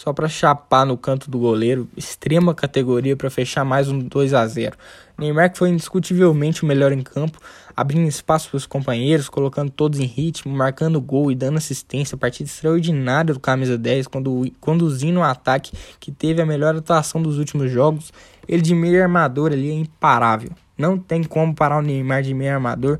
[0.00, 4.46] só para chapar no canto do goleiro, extrema categoria para fechar mais um 2 a
[4.46, 4.74] 0.
[5.18, 7.38] Neymar que foi indiscutivelmente o melhor em campo,
[7.76, 12.48] abrindo espaço para os companheiros, colocando todos em ritmo, marcando gol e dando assistência, partida
[12.48, 17.36] extraordinária do camisa 10, quando, conduzindo o um ataque que teve a melhor atuação dos
[17.36, 18.10] últimos jogos.
[18.48, 20.52] Ele de meio armador ali é imparável.
[20.78, 22.98] Não tem como parar o Neymar de meio armador.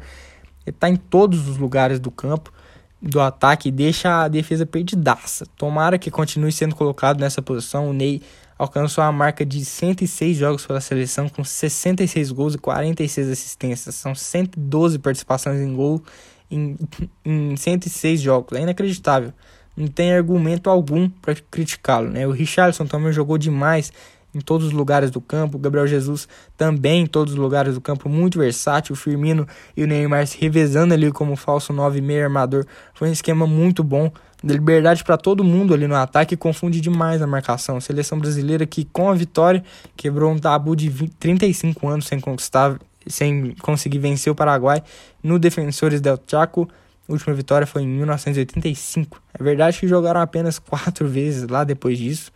[0.66, 2.52] Ele está em todos os lugares do campo
[3.00, 5.46] do ataque deixa a defesa perdidaça.
[5.56, 7.88] Tomara que continue sendo colocado nessa posição.
[7.88, 8.22] O Ney
[8.58, 13.94] alcançou a marca de 106 jogos pela seleção, com 66 gols e 46 assistências.
[13.94, 16.02] São 112 participações em gol
[16.50, 16.76] em,
[17.24, 18.58] em 106 jogos.
[18.58, 19.32] É inacreditável.
[19.74, 22.10] Não tem argumento algum para criticá-lo.
[22.10, 22.26] Né?
[22.26, 23.90] O Richardson também jogou demais
[24.34, 25.58] em todos os lugares do campo.
[25.58, 28.94] Gabriel Jesus também em todos os lugares do campo, muito versátil.
[28.94, 29.46] Firmino
[29.76, 32.64] e o Neymar se revezando ali como falso 9 meio armador.
[32.94, 34.10] Foi um esquema muito bom.
[34.42, 37.78] De liberdade para todo mundo ali no ataque confunde demais a marcação.
[37.80, 39.62] Seleção brasileira que com a vitória
[39.96, 44.82] quebrou um tabu de 20, 35 anos sem conquistar, sem conseguir vencer o Paraguai
[45.22, 46.66] no Defensores del Chaco.
[47.06, 49.20] A última vitória foi em 1985.
[49.38, 52.32] É verdade que jogaram apenas quatro vezes lá depois disso,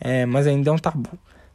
[0.00, 1.10] é, mas ainda é um tabu.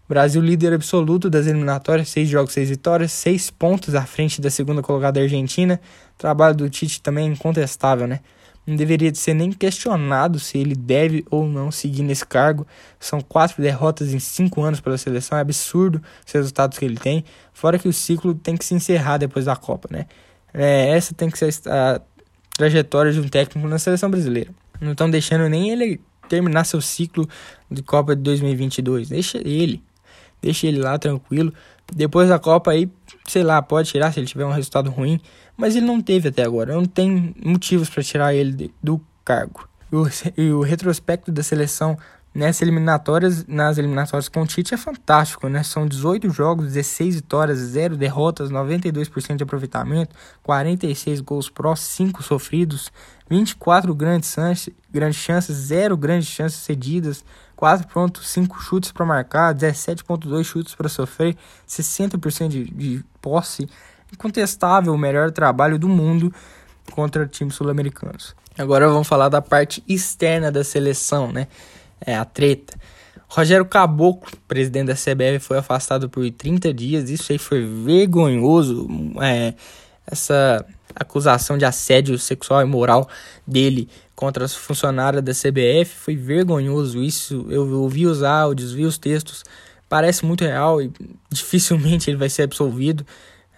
[0.08, 4.82] Brasil líder absoluto das eliminatórias, seis jogos, seis vitórias, seis pontos à frente da segunda
[4.82, 5.80] colocada Argentina.
[6.16, 8.22] O trabalho do Tite também é incontestável, né?
[8.66, 12.68] Não deveria ser nem questionado se ele deve ou não seguir nesse cargo.
[13.00, 17.24] São quatro derrotas em cinco anos pela seleção, é absurdo os resultados que ele tem.
[17.54, 20.06] Fora que o ciclo tem que se encerrar depois da Copa, né?
[20.54, 22.02] É, essa tem que ser a
[22.58, 24.52] trajetória de um técnico na seleção brasileira.
[24.82, 27.28] Não estão deixando nem ele terminar seu ciclo
[27.72, 29.10] de Copa de 2022.
[29.10, 29.82] Deixa ele.
[30.42, 31.54] Deixa ele lá tranquilo.
[31.94, 32.90] Depois da Copa aí,
[33.28, 35.20] sei lá, pode tirar se ele tiver um resultado ruim,
[35.56, 36.74] mas ele não teve até agora.
[36.74, 39.68] Não tem motivos para tirar ele do cargo.
[40.38, 41.98] E o retrospecto da seleção
[42.38, 45.64] nessas eliminatórias, nas eliminatórias com o Tite é fantástico, né?
[45.64, 52.92] São 18 jogos, 16 vitórias, 0 derrotas, 92% de aproveitamento, 46 gols pró, 5 sofridos,
[53.28, 57.26] 24 grandes chances, grandes chances 0 grandes chances cedidas,
[57.58, 61.36] 4.5 chutes para marcar, 17.2 chutes para sofrer,
[61.68, 63.68] 60% de, de posse.
[64.14, 66.34] Incontestável o melhor trabalho do mundo
[66.92, 68.36] contra times sul-americanos.
[68.58, 71.48] Agora vamos falar da parte externa da seleção, né?
[72.00, 72.78] É a treta.
[73.28, 77.10] Rogério Caboclo, presidente da CBF, foi afastado por 30 dias.
[77.10, 78.88] Isso aí foi vergonhoso.
[79.22, 79.54] É,
[80.10, 80.66] essa
[81.00, 83.08] acusação de assédio sexual e moral
[83.46, 87.04] dele contra as funcionárias da CBF foi vergonhoso.
[87.04, 89.44] Isso eu ouvi os áudios, vi os textos,
[89.88, 90.92] parece muito real e
[91.30, 93.06] dificilmente ele vai ser absolvido.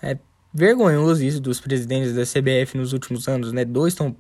[0.01, 0.17] É
[0.53, 3.63] vergonhoso isso dos presidentes da CBF nos últimos anos, né?
[3.63, 4.15] Dois estão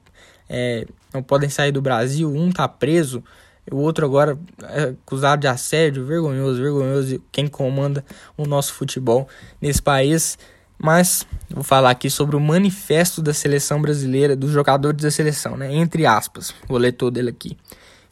[0.49, 3.23] é, não podem sair do Brasil, um tá preso,
[3.71, 8.03] o outro agora é acusado de assédio, vergonhoso, vergonhoso quem comanda
[8.35, 9.27] o nosso futebol
[9.61, 10.37] nesse país.
[10.81, 15.73] Mas vou falar aqui sobre o manifesto da seleção brasileira, dos jogadores da seleção, né?
[15.73, 17.57] Entre aspas, vou ler todo ele aqui.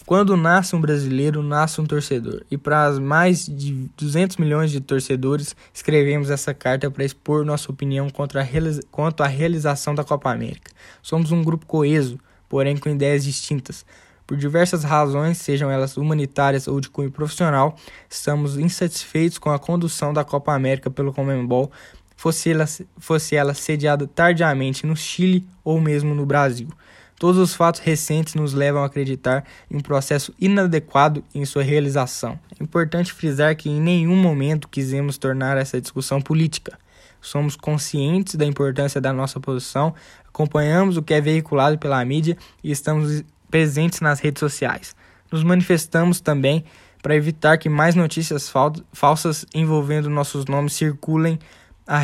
[0.05, 2.41] Quando nasce um brasileiro, nasce um torcedor.
[2.49, 7.69] E para as mais de 200 milhões de torcedores, escrevemos essa carta para expor nossa
[7.69, 8.47] opinião contra a
[8.89, 10.71] quanto à realização da Copa América.
[11.01, 12.17] Somos um grupo coeso,
[12.47, 13.85] porém com ideias distintas.
[14.27, 17.77] Por diversas razões, sejam elas humanitárias ou de cunho profissional,
[18.09, 21.71] estamos insatisfeitos com a condução da Copa América pelo Comembol,
[22.17, 22.65] fosse ela,
[22.97, 26.67] fosse ela sediada tardiamente no Chile ou mesmo no Brasil.
[27.19, 32.37] Todos os fatos recentes nos levam a acreditar em um processo inadequado em sua realização.
[32.59, 36.77] É importante frisar que em nenhum momento quisemos tornar essa discussão política.
[37.21, 39.95] Somos conscientes da importância da nossa posição,
[40.27, 44.95] acompanhamos o que é veiculado pela mídia e estamos presentes nas redes sociais.
[45.31, 46.63] Nos manifestamos também
[47.01, 51.39] para evitar que mais notícias fal falsas envolvendo nossos nomes circulem
[51.87, 52.03] a,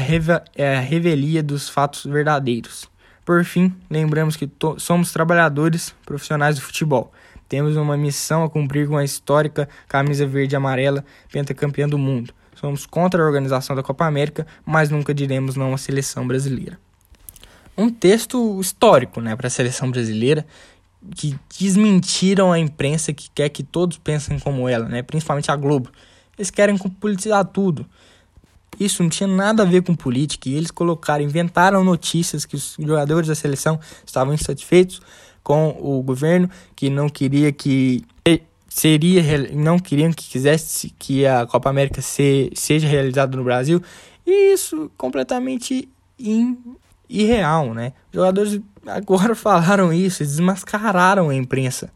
[0.56, 2.90] é, a revelia dos fatos verdadeiros.
[3.26, 7.12] Por fim, lembramos que somos trabalhadores profissionais do futebol.
[7.48, 12.34] Temos uma missão a cumprir com a histórica camisa verde e amarela, pentacampeã do mundo.
[12.56, 16.80] Somos contra a organização da Copa América, mas nunca diremos não à seleção brasileira.
[17.78, 20.46] Um texto histórico né, para a seleção brasileira
[21.16, 25.92] que desmentiram a imprensa que quer que todos pensem como ela, né, principalmente a Globo.
[26.38, 27.86] Eles querem politizar tudo.
[28.80, 32.76] Isso não tinha nada a ver com política e eles colocaram, inventaram notícias que os
[32.80, 35.02] jogadores da seleção estavam insatisfeitos
[35.44, 38.04] com o governo, que não queria que
[38.74, 39.22] seria
[39.54, 43.82] não queriam que quisesse que a Copa América se, seja realizada no Brasil.
[44.26, 45.88] E isso completamente
[46.18, 46.58] in,
[47.08, 47.94] irreal, né?
[48.12, 51.92] Os jogadores agora falaram isso, desmascararam a imprensa.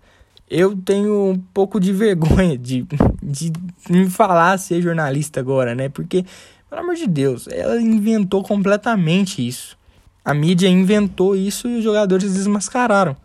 [0.49, 2.85] Eu tenho um pouco de vergonha de,
[3.21, 3.51] de
[3.89, 5.89] me falar ser jornalista agora, né?
[5.89, 6.23] Porque
[6.69, 9.77] pelo amor de Deus, ela inventou completamente isso.
[10.23, 13.15] A mídia inventou isso e os jogadores desmascararam.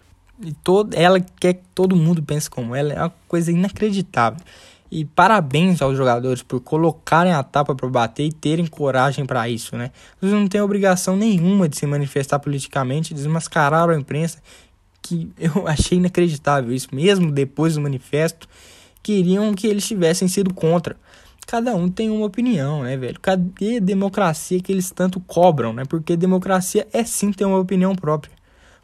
[0.41, 4.41] E todo, ela quer que todo mundo pense como ela, é uma coisa inacreditável.
[4.91, 9.77] E parabéns aos jogadores por colocarem a tapa para bater e terem coragem para isso,
[9.77, 9.91] né?
[10.21, 14.39] Eles não têm obrigação nenhuma de se manifestar politicamente, desmascararam a imprensa,
[15.01, 18.49] que eu achei inacreditável isso, mesmo depois do manifesto,
[19.03, 20.95] queriam que eles tivessem sido contra
[21.53, 23.21] cada um tem uma opinião, né, velho?
[23.21, 25.85] Cadê democracia que eles tanto cobram, né?
[25.85, 28.33] Porque democracia é sim ter uma opinião própria.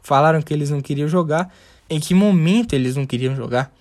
[0.03, 1.51] Falaram que eles não queriam jogar.
[1.89, 3.73] Em que momento eles não queriam jogar?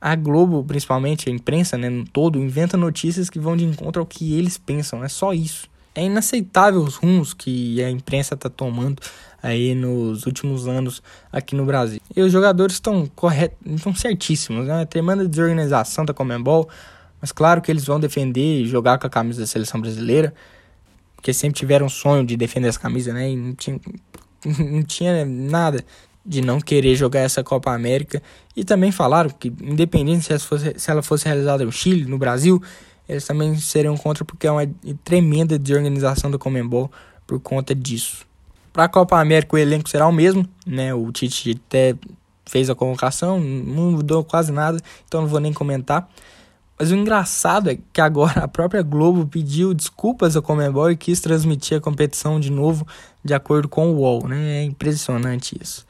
[0.00, 4.06] A Globo, principalmente, a imprensa, né, no todo, inventa notícias que vão de encontro ao
[4.06, 5.04] que eles pensam.
[5.04, 5.68] É só isso.
[5.94, 9.00] É inaceitável os rumos que a imprensa está tomando
[9.40, 11.00] aí nos últimos anos
[11.30, 12.00] aqui no Brasil.
[12.16, 14.84] E os jogadores estão corretos, estão certíssimos, né?
[14.86, 16.68] Tremenda desorganização da Comembol,
[17.24, 20.34] mas claro que eles vão defender e jogar com a camisa da seleção brasileira,
[21.16, 23.30] porque sempre tiveram um sonho de defender essa camisa, né?
[23.30, 23.80] E não tinha,
[24.44, 25.82] não tinha nada
[26.22, 28.22] de não querer jogar essa Copa América.
[28.54, 32.18] E também falaram que, independente se ela fosse, se ela fosse realizada no Chile, no
[32.18, 32.62] Brasil,
[33.08, 34.70] eles também seriam contra, porque é uma
[35.02, 36.92] tremenda desorganização do Comembol
[37.26, 38.26] por conta disso.
[38.70, 40.92] Para a Copa América, o elenco será o mesmo, né?
[40.92, 41.96] O Tite até
[42.44, 44.78] fez a convocação, não mudou quase nada,
[45.08, 46.06] então não vou nem comentar.
[46.84, 51.18] Mas o engraçado é que agora a própria Globo pediu desculpas ao Comebol e quis
[51.18, 52.86] transmitir a competição de novo
[53.24, 54.58] de acordo com o UOL, né?
[54.58, 55.86] É impressionante isso.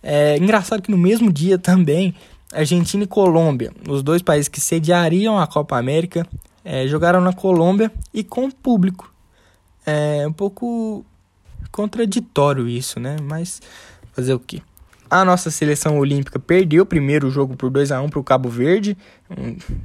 [0.00, 2.14] É engraçado que no mesmo dia também
[2.54, 6.24] Argentina e Colômbia, os dois países que sediariam a Copa América,
[6.64, 9.12] é, jogaram na Colômbia e com público.
[9.84, 11.04] É um pouco
[11.72, 13.16] contraditório isso, né?
[13.20, 13.60] Mas
[14.12, 14.62] fazer o quê?
[15.08, 18.48] A nossa seleção olímpica perdeu o primeiro jogo por 2 a 1 para o Cabo
[18.48, 18.96] Verde,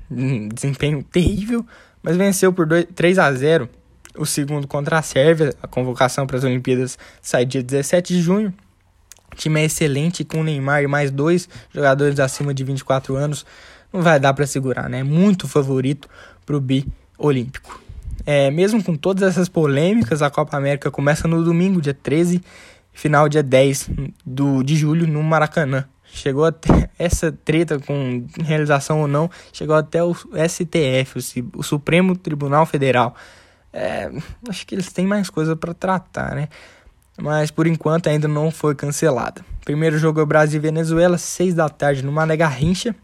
[0.10, 1.65] um, desempenho terrível,
[2.02, 3.69] mas venceu por 2, 3 a 0
[4.18, 5.53] o segundo contra a Sérvia.
[5.61, 8.53] A convocação para as Olimpíadas sai dia 17 de junho.
[9.31, 13.45] O time é excelente com o Neymar e mais dois jogadores acima de 24 anos.
[13.93, 15.03] Não vai dar para segurar, né?
[15.03, 16.10] Muito favorito
[16.45, 16.85] para o bi
[17.18, 17.80] olímpico.
[18.26, 22.41] É, mesmo com todas essas polêmicas, a Copa América começa no domingo, dia 13
[22.93, 23.89] final dia 10
[24.26, 25.85] do, de julho no Maracanã.
[26.13, 31.18] Chegou até essa treta com realização ou não, chegou até o STF,
[31.55, 33.15] o, o Supremo Tribunal Federal.
[33.72, 34.11] É,
[34.49, 36.49] acho que eles têm mais coisa para tratar, né?
[37.18, 39.45] Mas por enquanto ainda não foi cancelada.
[39.63, 42.95] Primeiro jogo é Brasil e Venezuela, 6 da tarde no Mané Garrincha.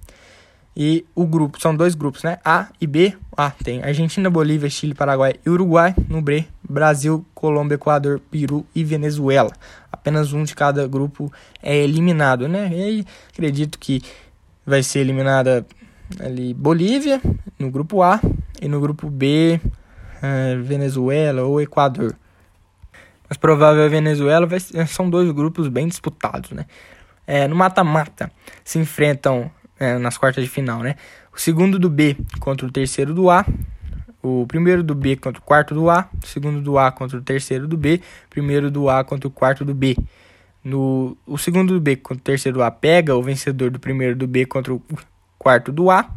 [0.80, 2.38] E o grupo, são dois grupos, né?
[2.46, 3.18] A e B.
[3.36, 5.96] A tem Argentina, Bolívia, Chile, Paraguai e Uruguai.
[6.08, 9.52] No B, Brasil, Colômbia, Equador, Peru e Venezuela.
[9.92, 11.34] Apenas um de cada grupo
[11.64, 12.70] é eliminado, né?
[12.72, 14.04] E aí acredito que
[14.64, 15.66] vai ser eliminada
[16.20, 17.20] ali Bolívia
[17.58, 18.22] no grupo A
[18.62, 19.60] e no grupo B
[20.22, 22.16] é, Venezuela ou Equador.
[23.28, 26.68] Mas provável é Venezuela, vai, são dois grupos bem disputados, né?
[27.26, 28.32] É, no mata-mata
[28.64, 30.96] se enfrentam é, nas quartas de final, né?
[31.34, 33.46] O segundo do B contra o terceiro do A,
[34.22, 37.22] o primeiro do B contra o quarto do A, o segundo do A contra o
[37.22, 39.96] terceiro do B, primeiro do A contra o quarto do B.
[40.64, 44.16] No, o segundo do B contra o terceiro do A pega o vencedor do primeiro
[44.16, 44.82] do B contra o
[45.38, 46.10] quarto do A,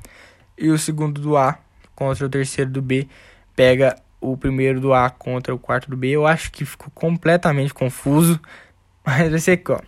[0.58, 1.58] e o segundo do A
[1.94, 3.06] contra o terceiro do B
[3.54, 6.08] pega o primeiro do A contra o quarto do B.
[6.08, 8.40] Eu acho que ficou completamente confuso,
[9.04, 9.80] mas vai ser ó.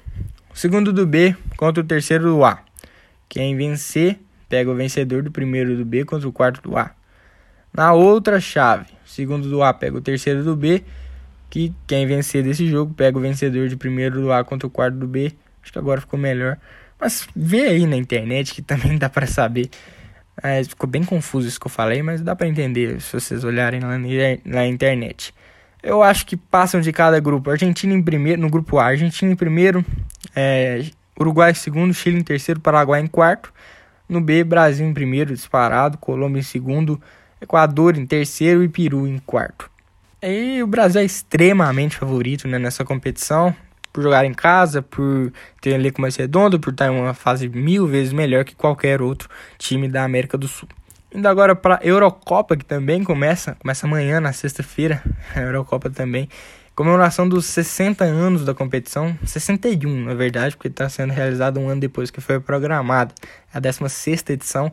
[0.52, 2.58] O segundo do B contra o terceiro do A.
[3.32, 6.90] Quem vencer pega o vencedor do primeiro do B contra o quarto do A.
[7.72, 10.84] Na outra chave, o segundo do A pega o terceiro do B,
[11.48, 14.98] que quem vencer desse jogo pega o vencedor de primeiro do A contra o quarto
[14.98, 15.32] do B.
[15.62, 16.58] Acho que agora ficou melhor.
[17.00, 19.70] Mas vê aí na internet que também dá para saber.
[20.42, 23.80] É, ficou bem confuso isso que eu falei, mas dá para entender se vocês olharem
[23.80, 23.96] lá
[24.44, 25.32] na internet.
[25.82, 27.50] Eu acho que passam de cada grupo.
[27.50, 29.82] Argentina em primeiro, no grupo A, Argentina em primeiro,
[30.36, 30.84] é,
[31.18, 33.52] Uruguai em segundo, Chile em terceiro, Paraguai em quarto.
[34.08, 37.00] No B, Brasil em primeiro, disparado, Colômbia em segundo,
[37.40, 39.70] Equador em terceiro e Peru em quarto.
[40.22, 43.54] E o Brasil é extremamente favorito né, nessa competição,
[43.92, 47.48] por jogar em casa, por ter um elenco mais redondo, por estar em uma fase
[47.48, 49.28] mil vezes melhor que qualquer outro
[49.58, 50.68] time da América do Sul.
[51.14, 55.02] Indo agora para a Eurocopa, que também começa, começa amanhã, na sexta-feira,
[55.34, 56.28] a Eurocopa também.
[56.74, 61.82] Comemoração dos 60 anos da competição, 61 na verdade, porque está sendo realizado um ano
[61.82, 63.14] depois que foi programada,
[63.52, 64.72] a 16 edição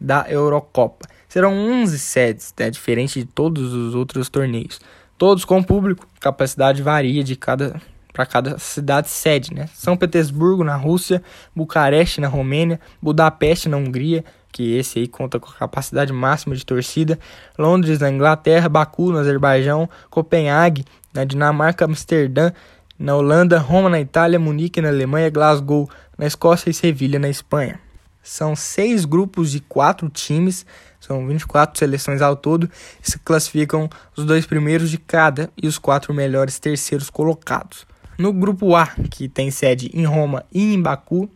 [0.00, 1.08] da Eurocopa.
[1.28, 4.80] Serão 11 sedes, né, diferente de todos os outros torneios.
[5.18, 7.80] Todos com público, capacidade varia de cada
[8.12, 9.68] para cada cidade sede, né?
[9.72, 11.22] São Petersburgo na Rússia,
[11.54, 16.66] Bucareste na Romênia, Budapeste na Hungria, que esse aí conta com a capacidade máxima de
[16.66, 17.18] torcida,
[17.56, 22.52] Londres na Inglaterra, Baku no Azerbaijão, Copenhague na Dinamarca, Amsterdã
[23.00, 25.88] na Holanda, Roma na Itália, Munique na Alemanha, Glasgow
[26.18, 27.80] na Escócia e Sevilha na Espanha.
[28.22, 30.66] São seis grupos de quatro times,
[31.00, 32.70] são 24 seleções ao todo,
[33.00, 37.86] se classificam os dois primeiros de cada e os quatro melhores terceiros colocados.
[38.18, 41.30] No grupo A, que tem sede em Roma e em Baku,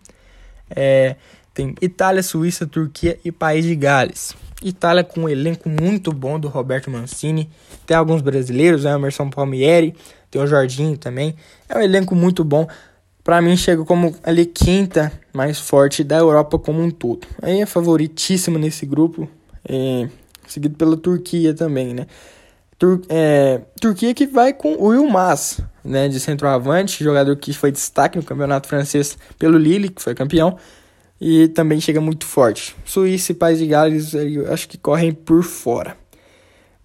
[0.69, 1.17] é,
[1.55, 4.37] tem Itália, Suíça, Turquia e País de Gales.
[4.65, 7.51] Itália com um elenco muito bom do Roberto Mancini.
[7.87, 8.95] Tem alguns brasileiros, né?
[8.95, 9.95] Emerson Palmieri,
[10.31, 11.37] tem o Jorginho também.
[11.69, 12.67] É um elenco muito bom.
[13.23, 17.27] Para mim chega como ali quinta mais forte da Europa como um todo.
[17.43, 19.29] Aí é favoritíssimo nesse grupo,
[19.69, 20.09] é,
[20.47, 22.07] seguido pela Turquia também, né?
[22.79, 28.19] Tur é, Turquia que vai com o Yilmaz, né, de centroavante, jogador que foi destaque
[28.19, 30.59] no campeonato francês pelo Lille, que foi campeão
[31.27, 32.77] e também chega muito forte.
[32.85, 34.15] Suíça e País de Gales
[34.53, 35.97] acho que correm por fora.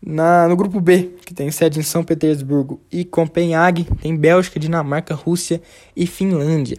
[0.02, 5.14] Na, no grupo B, que tem sede em São Petersburgo e Copenhague, tem Bélgica, Dinamarca,
[5.14, 5.62] Rússia
[5.94, 6.78] e Finlândia.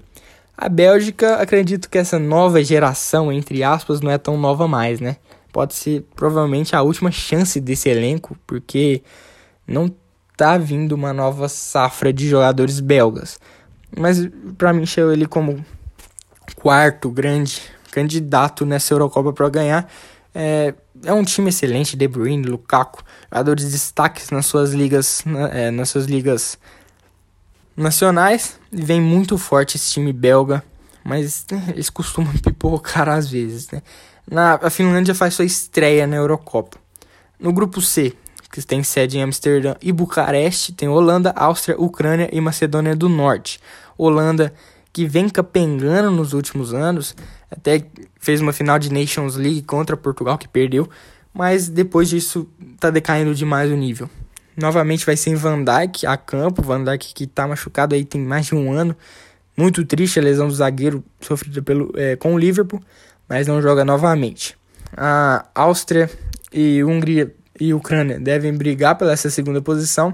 [0.56, 5.18] A Bélgica, acredito que essa nova geração, entre aspas, não é tão nova mais, né?
[5.52, 9.02] Pode ser provavelmente a última chance desse elenco, porque
[9.66, 9.94] não
[10.34, 13.38] tá vindo uma nova safra de jogadores belgas.
[13.94, 14.26] Mas
[14.56, 15.62] para mim, chegou ele como
[16.54, 19.90] quarto grande candidato nessa Eurocopa para ganhar.
[20.34, 20.74] É,
[21.04, 25.88] é um time excelente, De Bruyne, Lukaku, jogadores de destaques nas suas ligas, é, nas
[25.88, 26.58] suas ligas
[27.76, 28.58] nacionais.
[28.72, 30.62] E vem muito forte esse time belga,
[31.04, 33.82] mas eles costumam pipocar às vezes, né?
[34.30, 36.78] Na, a Finlândia faz sua estreia na Eurocopa.
[37.38, 38.14] No grupo C,
[38.52, 43.58] que tem sede em Amsterdã e Bucareste, tem Holanda, Áustria, Ucrânia e Macedônia do Norte.
[43.98, 44.54] Holanda
[44.92, 47.14] que vem capengando nos últimos anos,
[47.50, 47.84] até
[48.18, 50.88] fez uma final de Nations League contra Portugal que perdeu,
[51.32, 52.48] mas depois disso
[52.78, 54.10] tá decaindo demais o nível.
[54.56, 58.20] Novamente vai ser em Van Dijk a campo, Van Dijk que tá machucado aí tem
[58.20, 58.96] mais de um ano.
[59.56, 62.80] Muito triste a lesão do zagueiro sofrida pelo, é, com o Liverpool,
[63.28, 64.56] mas não joga novamente.
[64.96, 66.10] A Áustria
[66.52, 70.12] e Hungria e Ucrânia devem brigar pela essa segunda posição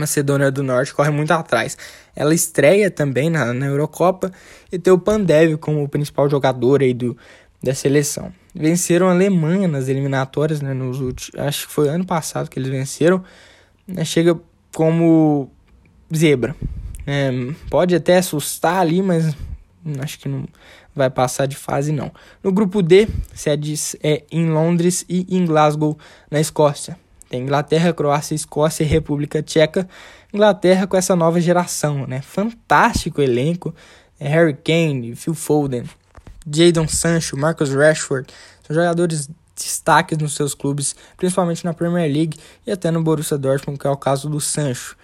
[0.00, 1.76] Macedônia do Norte corre muito atrás.
[2.16, 4.32] Ela estreia também na, na Eurocopa
[4.72, 7.16] e tem o Pandev como o principal jogador aí do,
[7.62, 8.32] da seleção.
[8.54, 12.70] Venceram a Alemanha nas eliminatórias, né, nos últimos, acho que foi ano passado que eles
[12.70, 13.22] venceram.
[13.86, 14.38] Né, chega
[14.74, 15.50] como
[16.14, 16.56] zebra.
[17.06, 17.30] É,
[17.68, 19.34] pode até assustar ali, mas
[20.00, 20.46] acho que não,
[20.94, 22.12] vai passar de fase não.
[22.42, 25.96] No grupo D, sedes é em Londres e em Glasgow,
[26.30, 26.96] na Escócia.
[27.30, 29.88] Tem Inglaterra, Croácia, Escócia e República Tcheca.
[30.34, 32.20] Inglaterra com essa nova geração, né?
[32.20, 33.72] Fantástico elenco.
[34.18, 35.84] É Harry Kane, Phil Foden,
[36.52, 38.26] Jadon Sancho, Marcus Rashford.
[38.66, 42.36] São jogadores destaques nos seus clubes, principalmente na Premier League
[42.66, 44.96] e até no Borussia Dortmund, que é o caso do Sancho.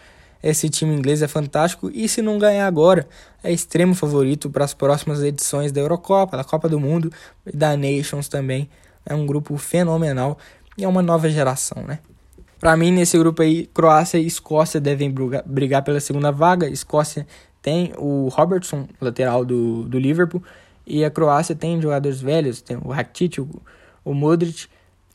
[0.43, 3.09] Esse time inglês é fantástico e se não ganhar agora,
[3.43, 7.13] é extremo favorito para as próximas edições da Eurocopa, da Copa do Mundo
[7.47, 8.69] e da Nations também.
[9.05, 10.37] É um grupo fenomenal
[10.77, 12.01] e é uma nova geração, né?
[12.59, 15.13] Para mim, nesse grupo aí, Croácia e Escócia devem
[15.45, 16.69] brigar pela segunda vaga.
[16.69, 17.27] Escócia
[17.61, 20.43] tem o Robertson, lateral do, do Liverpool,
[20.87, 23.63] e a Croácia tem jogadores velhos, tem o Rakitic, o,
[24.05, 24.69] o Modric,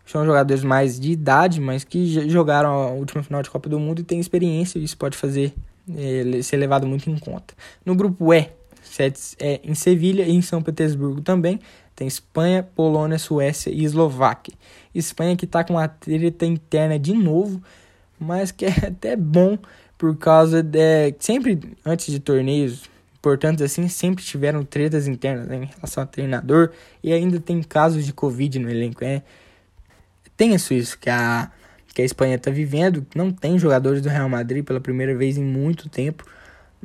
[0.06, 4.00] são jogadores mais de idade, mas que jogaram a última final de Copa do Mundo
[4.00, 5.54] e têm experiência, e isso pode fazer
[5.96, 7.54] é, ser levado muito em conta.
[7.86, 8.50] No grupo E,
[9.40, 11.60] é, em Sevilha e em São Petersburgo também,
[12.02, 14.56] tem Espanha, Polônia, Suécia e Eslováquia.
[14.94, 17.62] Espanha que está com uma treta interna de novo,
[18.20, 19.56] mas que é até bom
[20.00, 25.70] por causa de sempre antes de torneios importantes assim, sempre tiveram tretas internas né, em
[25.76, 26.72] relação ao treinador
[27.04, 29.06] e ainda tem casos de Covid no elenco.
[29.06, 29.22] É,
[30.36, 31.52] tem isso que a,
[31.94, 33.06] que a Espanha está vivendo.
[33.14, 36.26] Não tem jogadores do Real Madrid pela primeira vez em muito tempo,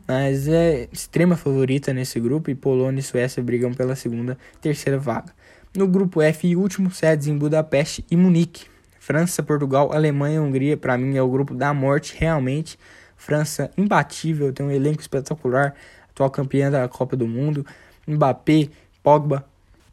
[0.06, 5.32] mas é extrema favorita nesse grupo e Polônia e Suécia brigam pela segunda, terceira vaga.
[5.74, 8.66] No grupo F e último, sedes em Budapeste e Munique.
[8.98, 12.78] França, Portugal, Alemanha e Hungria, para mim é o grupo da morte realmente.
[13.16, 15.74] França imbatível, tem um elenco espetacular,
[16.10, 17.64] atual campeã da Copa do Mundo.
[18.06, 18.68] Mbappé,
[19.02, 19.44] Pogba,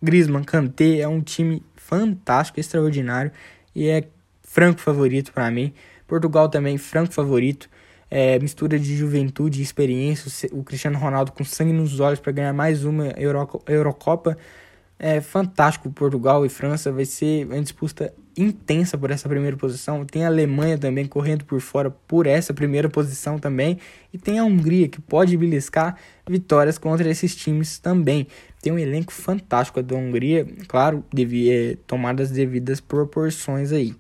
[0.02, 3.32] Griezmann, Kanté, é um time fantástico, extraordinário
[3.76, 4.08] e é
[4.42, 5.74] franco favorito para mim.
[6.08, 7.70] Portugal também franco favorito.
[8.16, 10.48] É, mistura de juventude e experiência.
[10.52, 14.38] O Cristiano Ronaldo com sangue nos olhos para ganhar mais uma Euro, Eurocopa.
[15.00, 15.90] É fantástico.
[15.90, 20.06] Portugal e França vai ser uma disputa intensa por essa primeira posição.
[20.06, 23.80] Tem a Alemanha também correndo por fora por essa primeira posição também.
[24.14, 25.98] E tem a Hungria que pode beliscar
[26.30, 28.28] vitórias contra esses times também.
[28.62, 33.96] Tem um elenco fantástico da Hungria, claro, devia tomar as devidas proporções aí.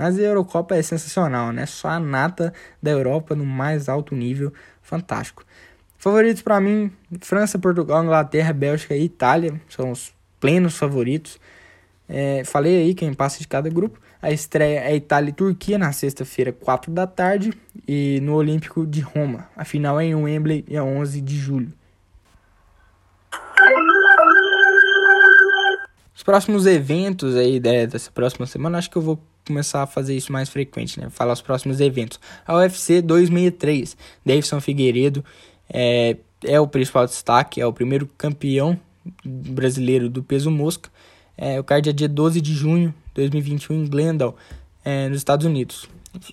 [0.00, 1.66] Mas a Eurocopa é sensacional, né?
[1.66, 4.50] Só a nata da Europa no mais alto nível,
[4.80, 5.44] fantástico.
[5.98, 6.90] Favoritos para mim:
[7.20, 10.10] França, Portugal, Inglaterra, Bélgica e Itália são os
[10.40, 11.38] plenos favoritos.
[12.08, 14.00] É, falei aí quem passa de cada grupo.
[14.22, 17.52] A estreia é Itália e Turquia na sexta-feira, 4 da tarde,
[17.86, 19.50] e no Olímpico de Roma.
[19.54, 21.74] A final é em Wembley, é 11 de julho.
[26.14, 30.32] Os próximos eventos aí dessa próxima semana, acho que eu vou começar a fazer isso
[30.32, 31.10] mais frequente, né?
[31.10, 32.20] Falar os próximos eventos.
[32.46, 35.24] A UFC 263, Davidson Figueiredo
[35.68, 38.78] é, é o principal destaque, é o primeiro campeão
[39.24, 40.88] brasileiro do peso mosca.
[41.36, 44.34] É, o card é dia 12 de junho de 2021 em Glendale,
[44.84, 45.88] é, nos Estados Unidos.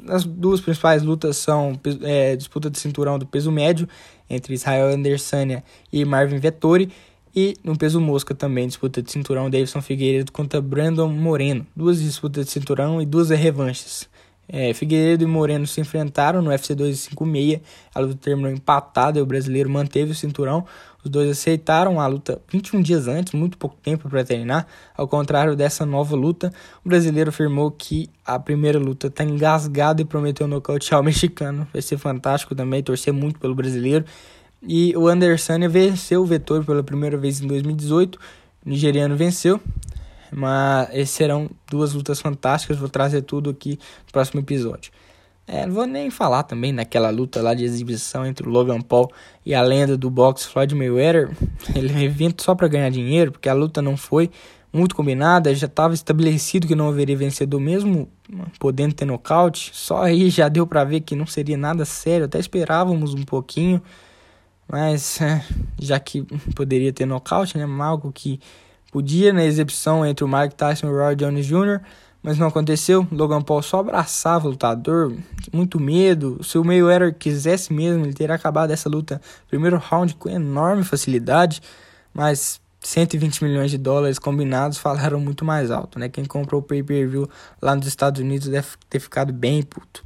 [0.08, 3.88] As duas principais lutas são é, disputa de cinturão do peso médio
[4.30, 6.92] entre Israel Andersania e Marvin Vettori
[7.40, 11.68] e no peso mosca também disputa de cinturão Davidson Figueiredo contra Brandon Moreno.
[11.76, 14.10] Duas disputas de cinturão e duas revanches.
[14.50, 17.62] É, Figueiredo e Moreno se enfrentaram no UFC 256.
[17.94, 20.66] A luta terminou empatada e o brasileiro manteve o cinturão.
[21.04, 24.66] Os dois aceitaram a luta 21 dias antes, muito pouco tempo para treinar.
[24.96, 26.52] Ao contrário dessa nova luta,
[26.84, 31.68] o brasileiro afirmou que a primeira luta está engasgada e prometeu nocautear o mexicano.
[31.72, 34.06] Vai ser fantástico também, torcer muito pelo brasileiro.
[34.62, 38.16] E o Anderson venceu o Vettori pela primeira vez em 2018.
[38.66, 39.60] O nigeriano venceu.
[40.32, 42.78] Mas esses serão duas lutas fantásticas.
[42.78, 44.92] Vou trazer tudo aqui no próximo episódio.
[45.50, 49.10] É, não vou nem falar também naquela luta lá de exibição entre o Logan Paul
[49.46, 51.30] e a lenda do boxe Floyd Mayweather.
[51.74, 54.30] Ele é evento só para ganhar dinheiro, porque a luta não foi
[54.74, 58.10] muito combinada, já estava estabelecido que não haveria vencedor mesmo
[58.60, 59.72] podendo ter nocaute.
[59.74, 63.82] Só aí já deu para ver que não seria nada sério, até esperávamos um pouquinho,
[64.68, 65.44] mas é,
[65.80, 66.24] já que
[66.56, 68.40] poderia ter nocaute, né, algo que
[68.92, 71.82] Podia na exibição entre o Mike Tyson e o Roy Jones Jr.,
[72.24, 73.06] mas não aconteceu.
[73.12, 75.14] Logan Paul só abraçava o lutador,
[75.54, 76.44] muito medo.
[76.44, 81.62] Se o Mayweather quisesse mesmo, ele teria acabado essa luta primeiro round com enorme facilidade,
[82.14, 86.10] mas 120 milhões de dólares combinados falaram muito mais alto, né?
[86.10, 87.30] Quem comprou o pay-per-view
[87.62, 90.04] lá nos Estados Unidos deve ter ficado bem puto.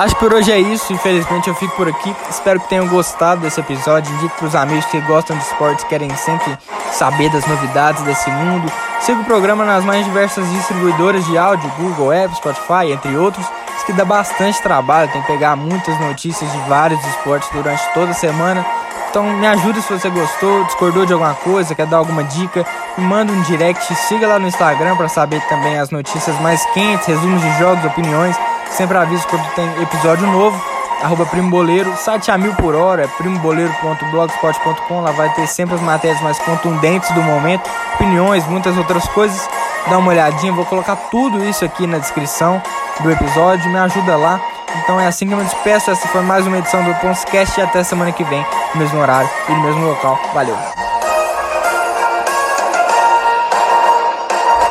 [0.00, 0.90] Acho que por hoje é isso.
[0.94, 2.16] Infelizmente eu fico por aqui.
[2.30, 4.10] Espero que tenham gostado desse episódio.
[4.14, 6.56] Indique para os amigos que gostam de esportes, querem sempre
[6.90, 8.72] saber das novidades desse mundo.
[9.02, 13.44] Siga o programa nas mais diversas distribuidoras de áudio, Google, Apple, Spotify, entre outros.
[13.76, 18.12] Isso que dá bastante trabalho, tem que pegar muitas notícias de vários esportes durante toda
[18.12, 18.64] a semana.
[19.10, 22.64] Então me ajuda se você gostou, discordou de alguma coisa, quer dar alguma dica,
[22.96, 27.06] me manda um direct, siga lá no Instagram para saber também as notícias mais quentes,
[27.06, 28.34] resumos de jogos, opiniões.
[28.70, 30.60] Sempre aviso quando tem episódio novo.
[31.02, 35.00] Arroba Primo Boleiro, site a mil por hora, primoboleiro.blogspot.com.
[35.00, 39.48] Lá vai ter sempre as matérias mais contundentes do momento, opiniões, muitas outras coisas.
[39.88, 42.62] Dá uma olhadinha, vou colocar tudo isso aqui na descrição
[43.00, 43.70] do episódio.
[43.70, 44.40] Me ajuda lá.
[44.76, 45.90] Então é assim que eu me despeço.
[45.90, 48.44] Essa foi mais uma edição do Ponscast e até semana que vem,
[48.74, 50.18] no mesmo horário e no mesmo local.
[50.34, 50.89] Valeu!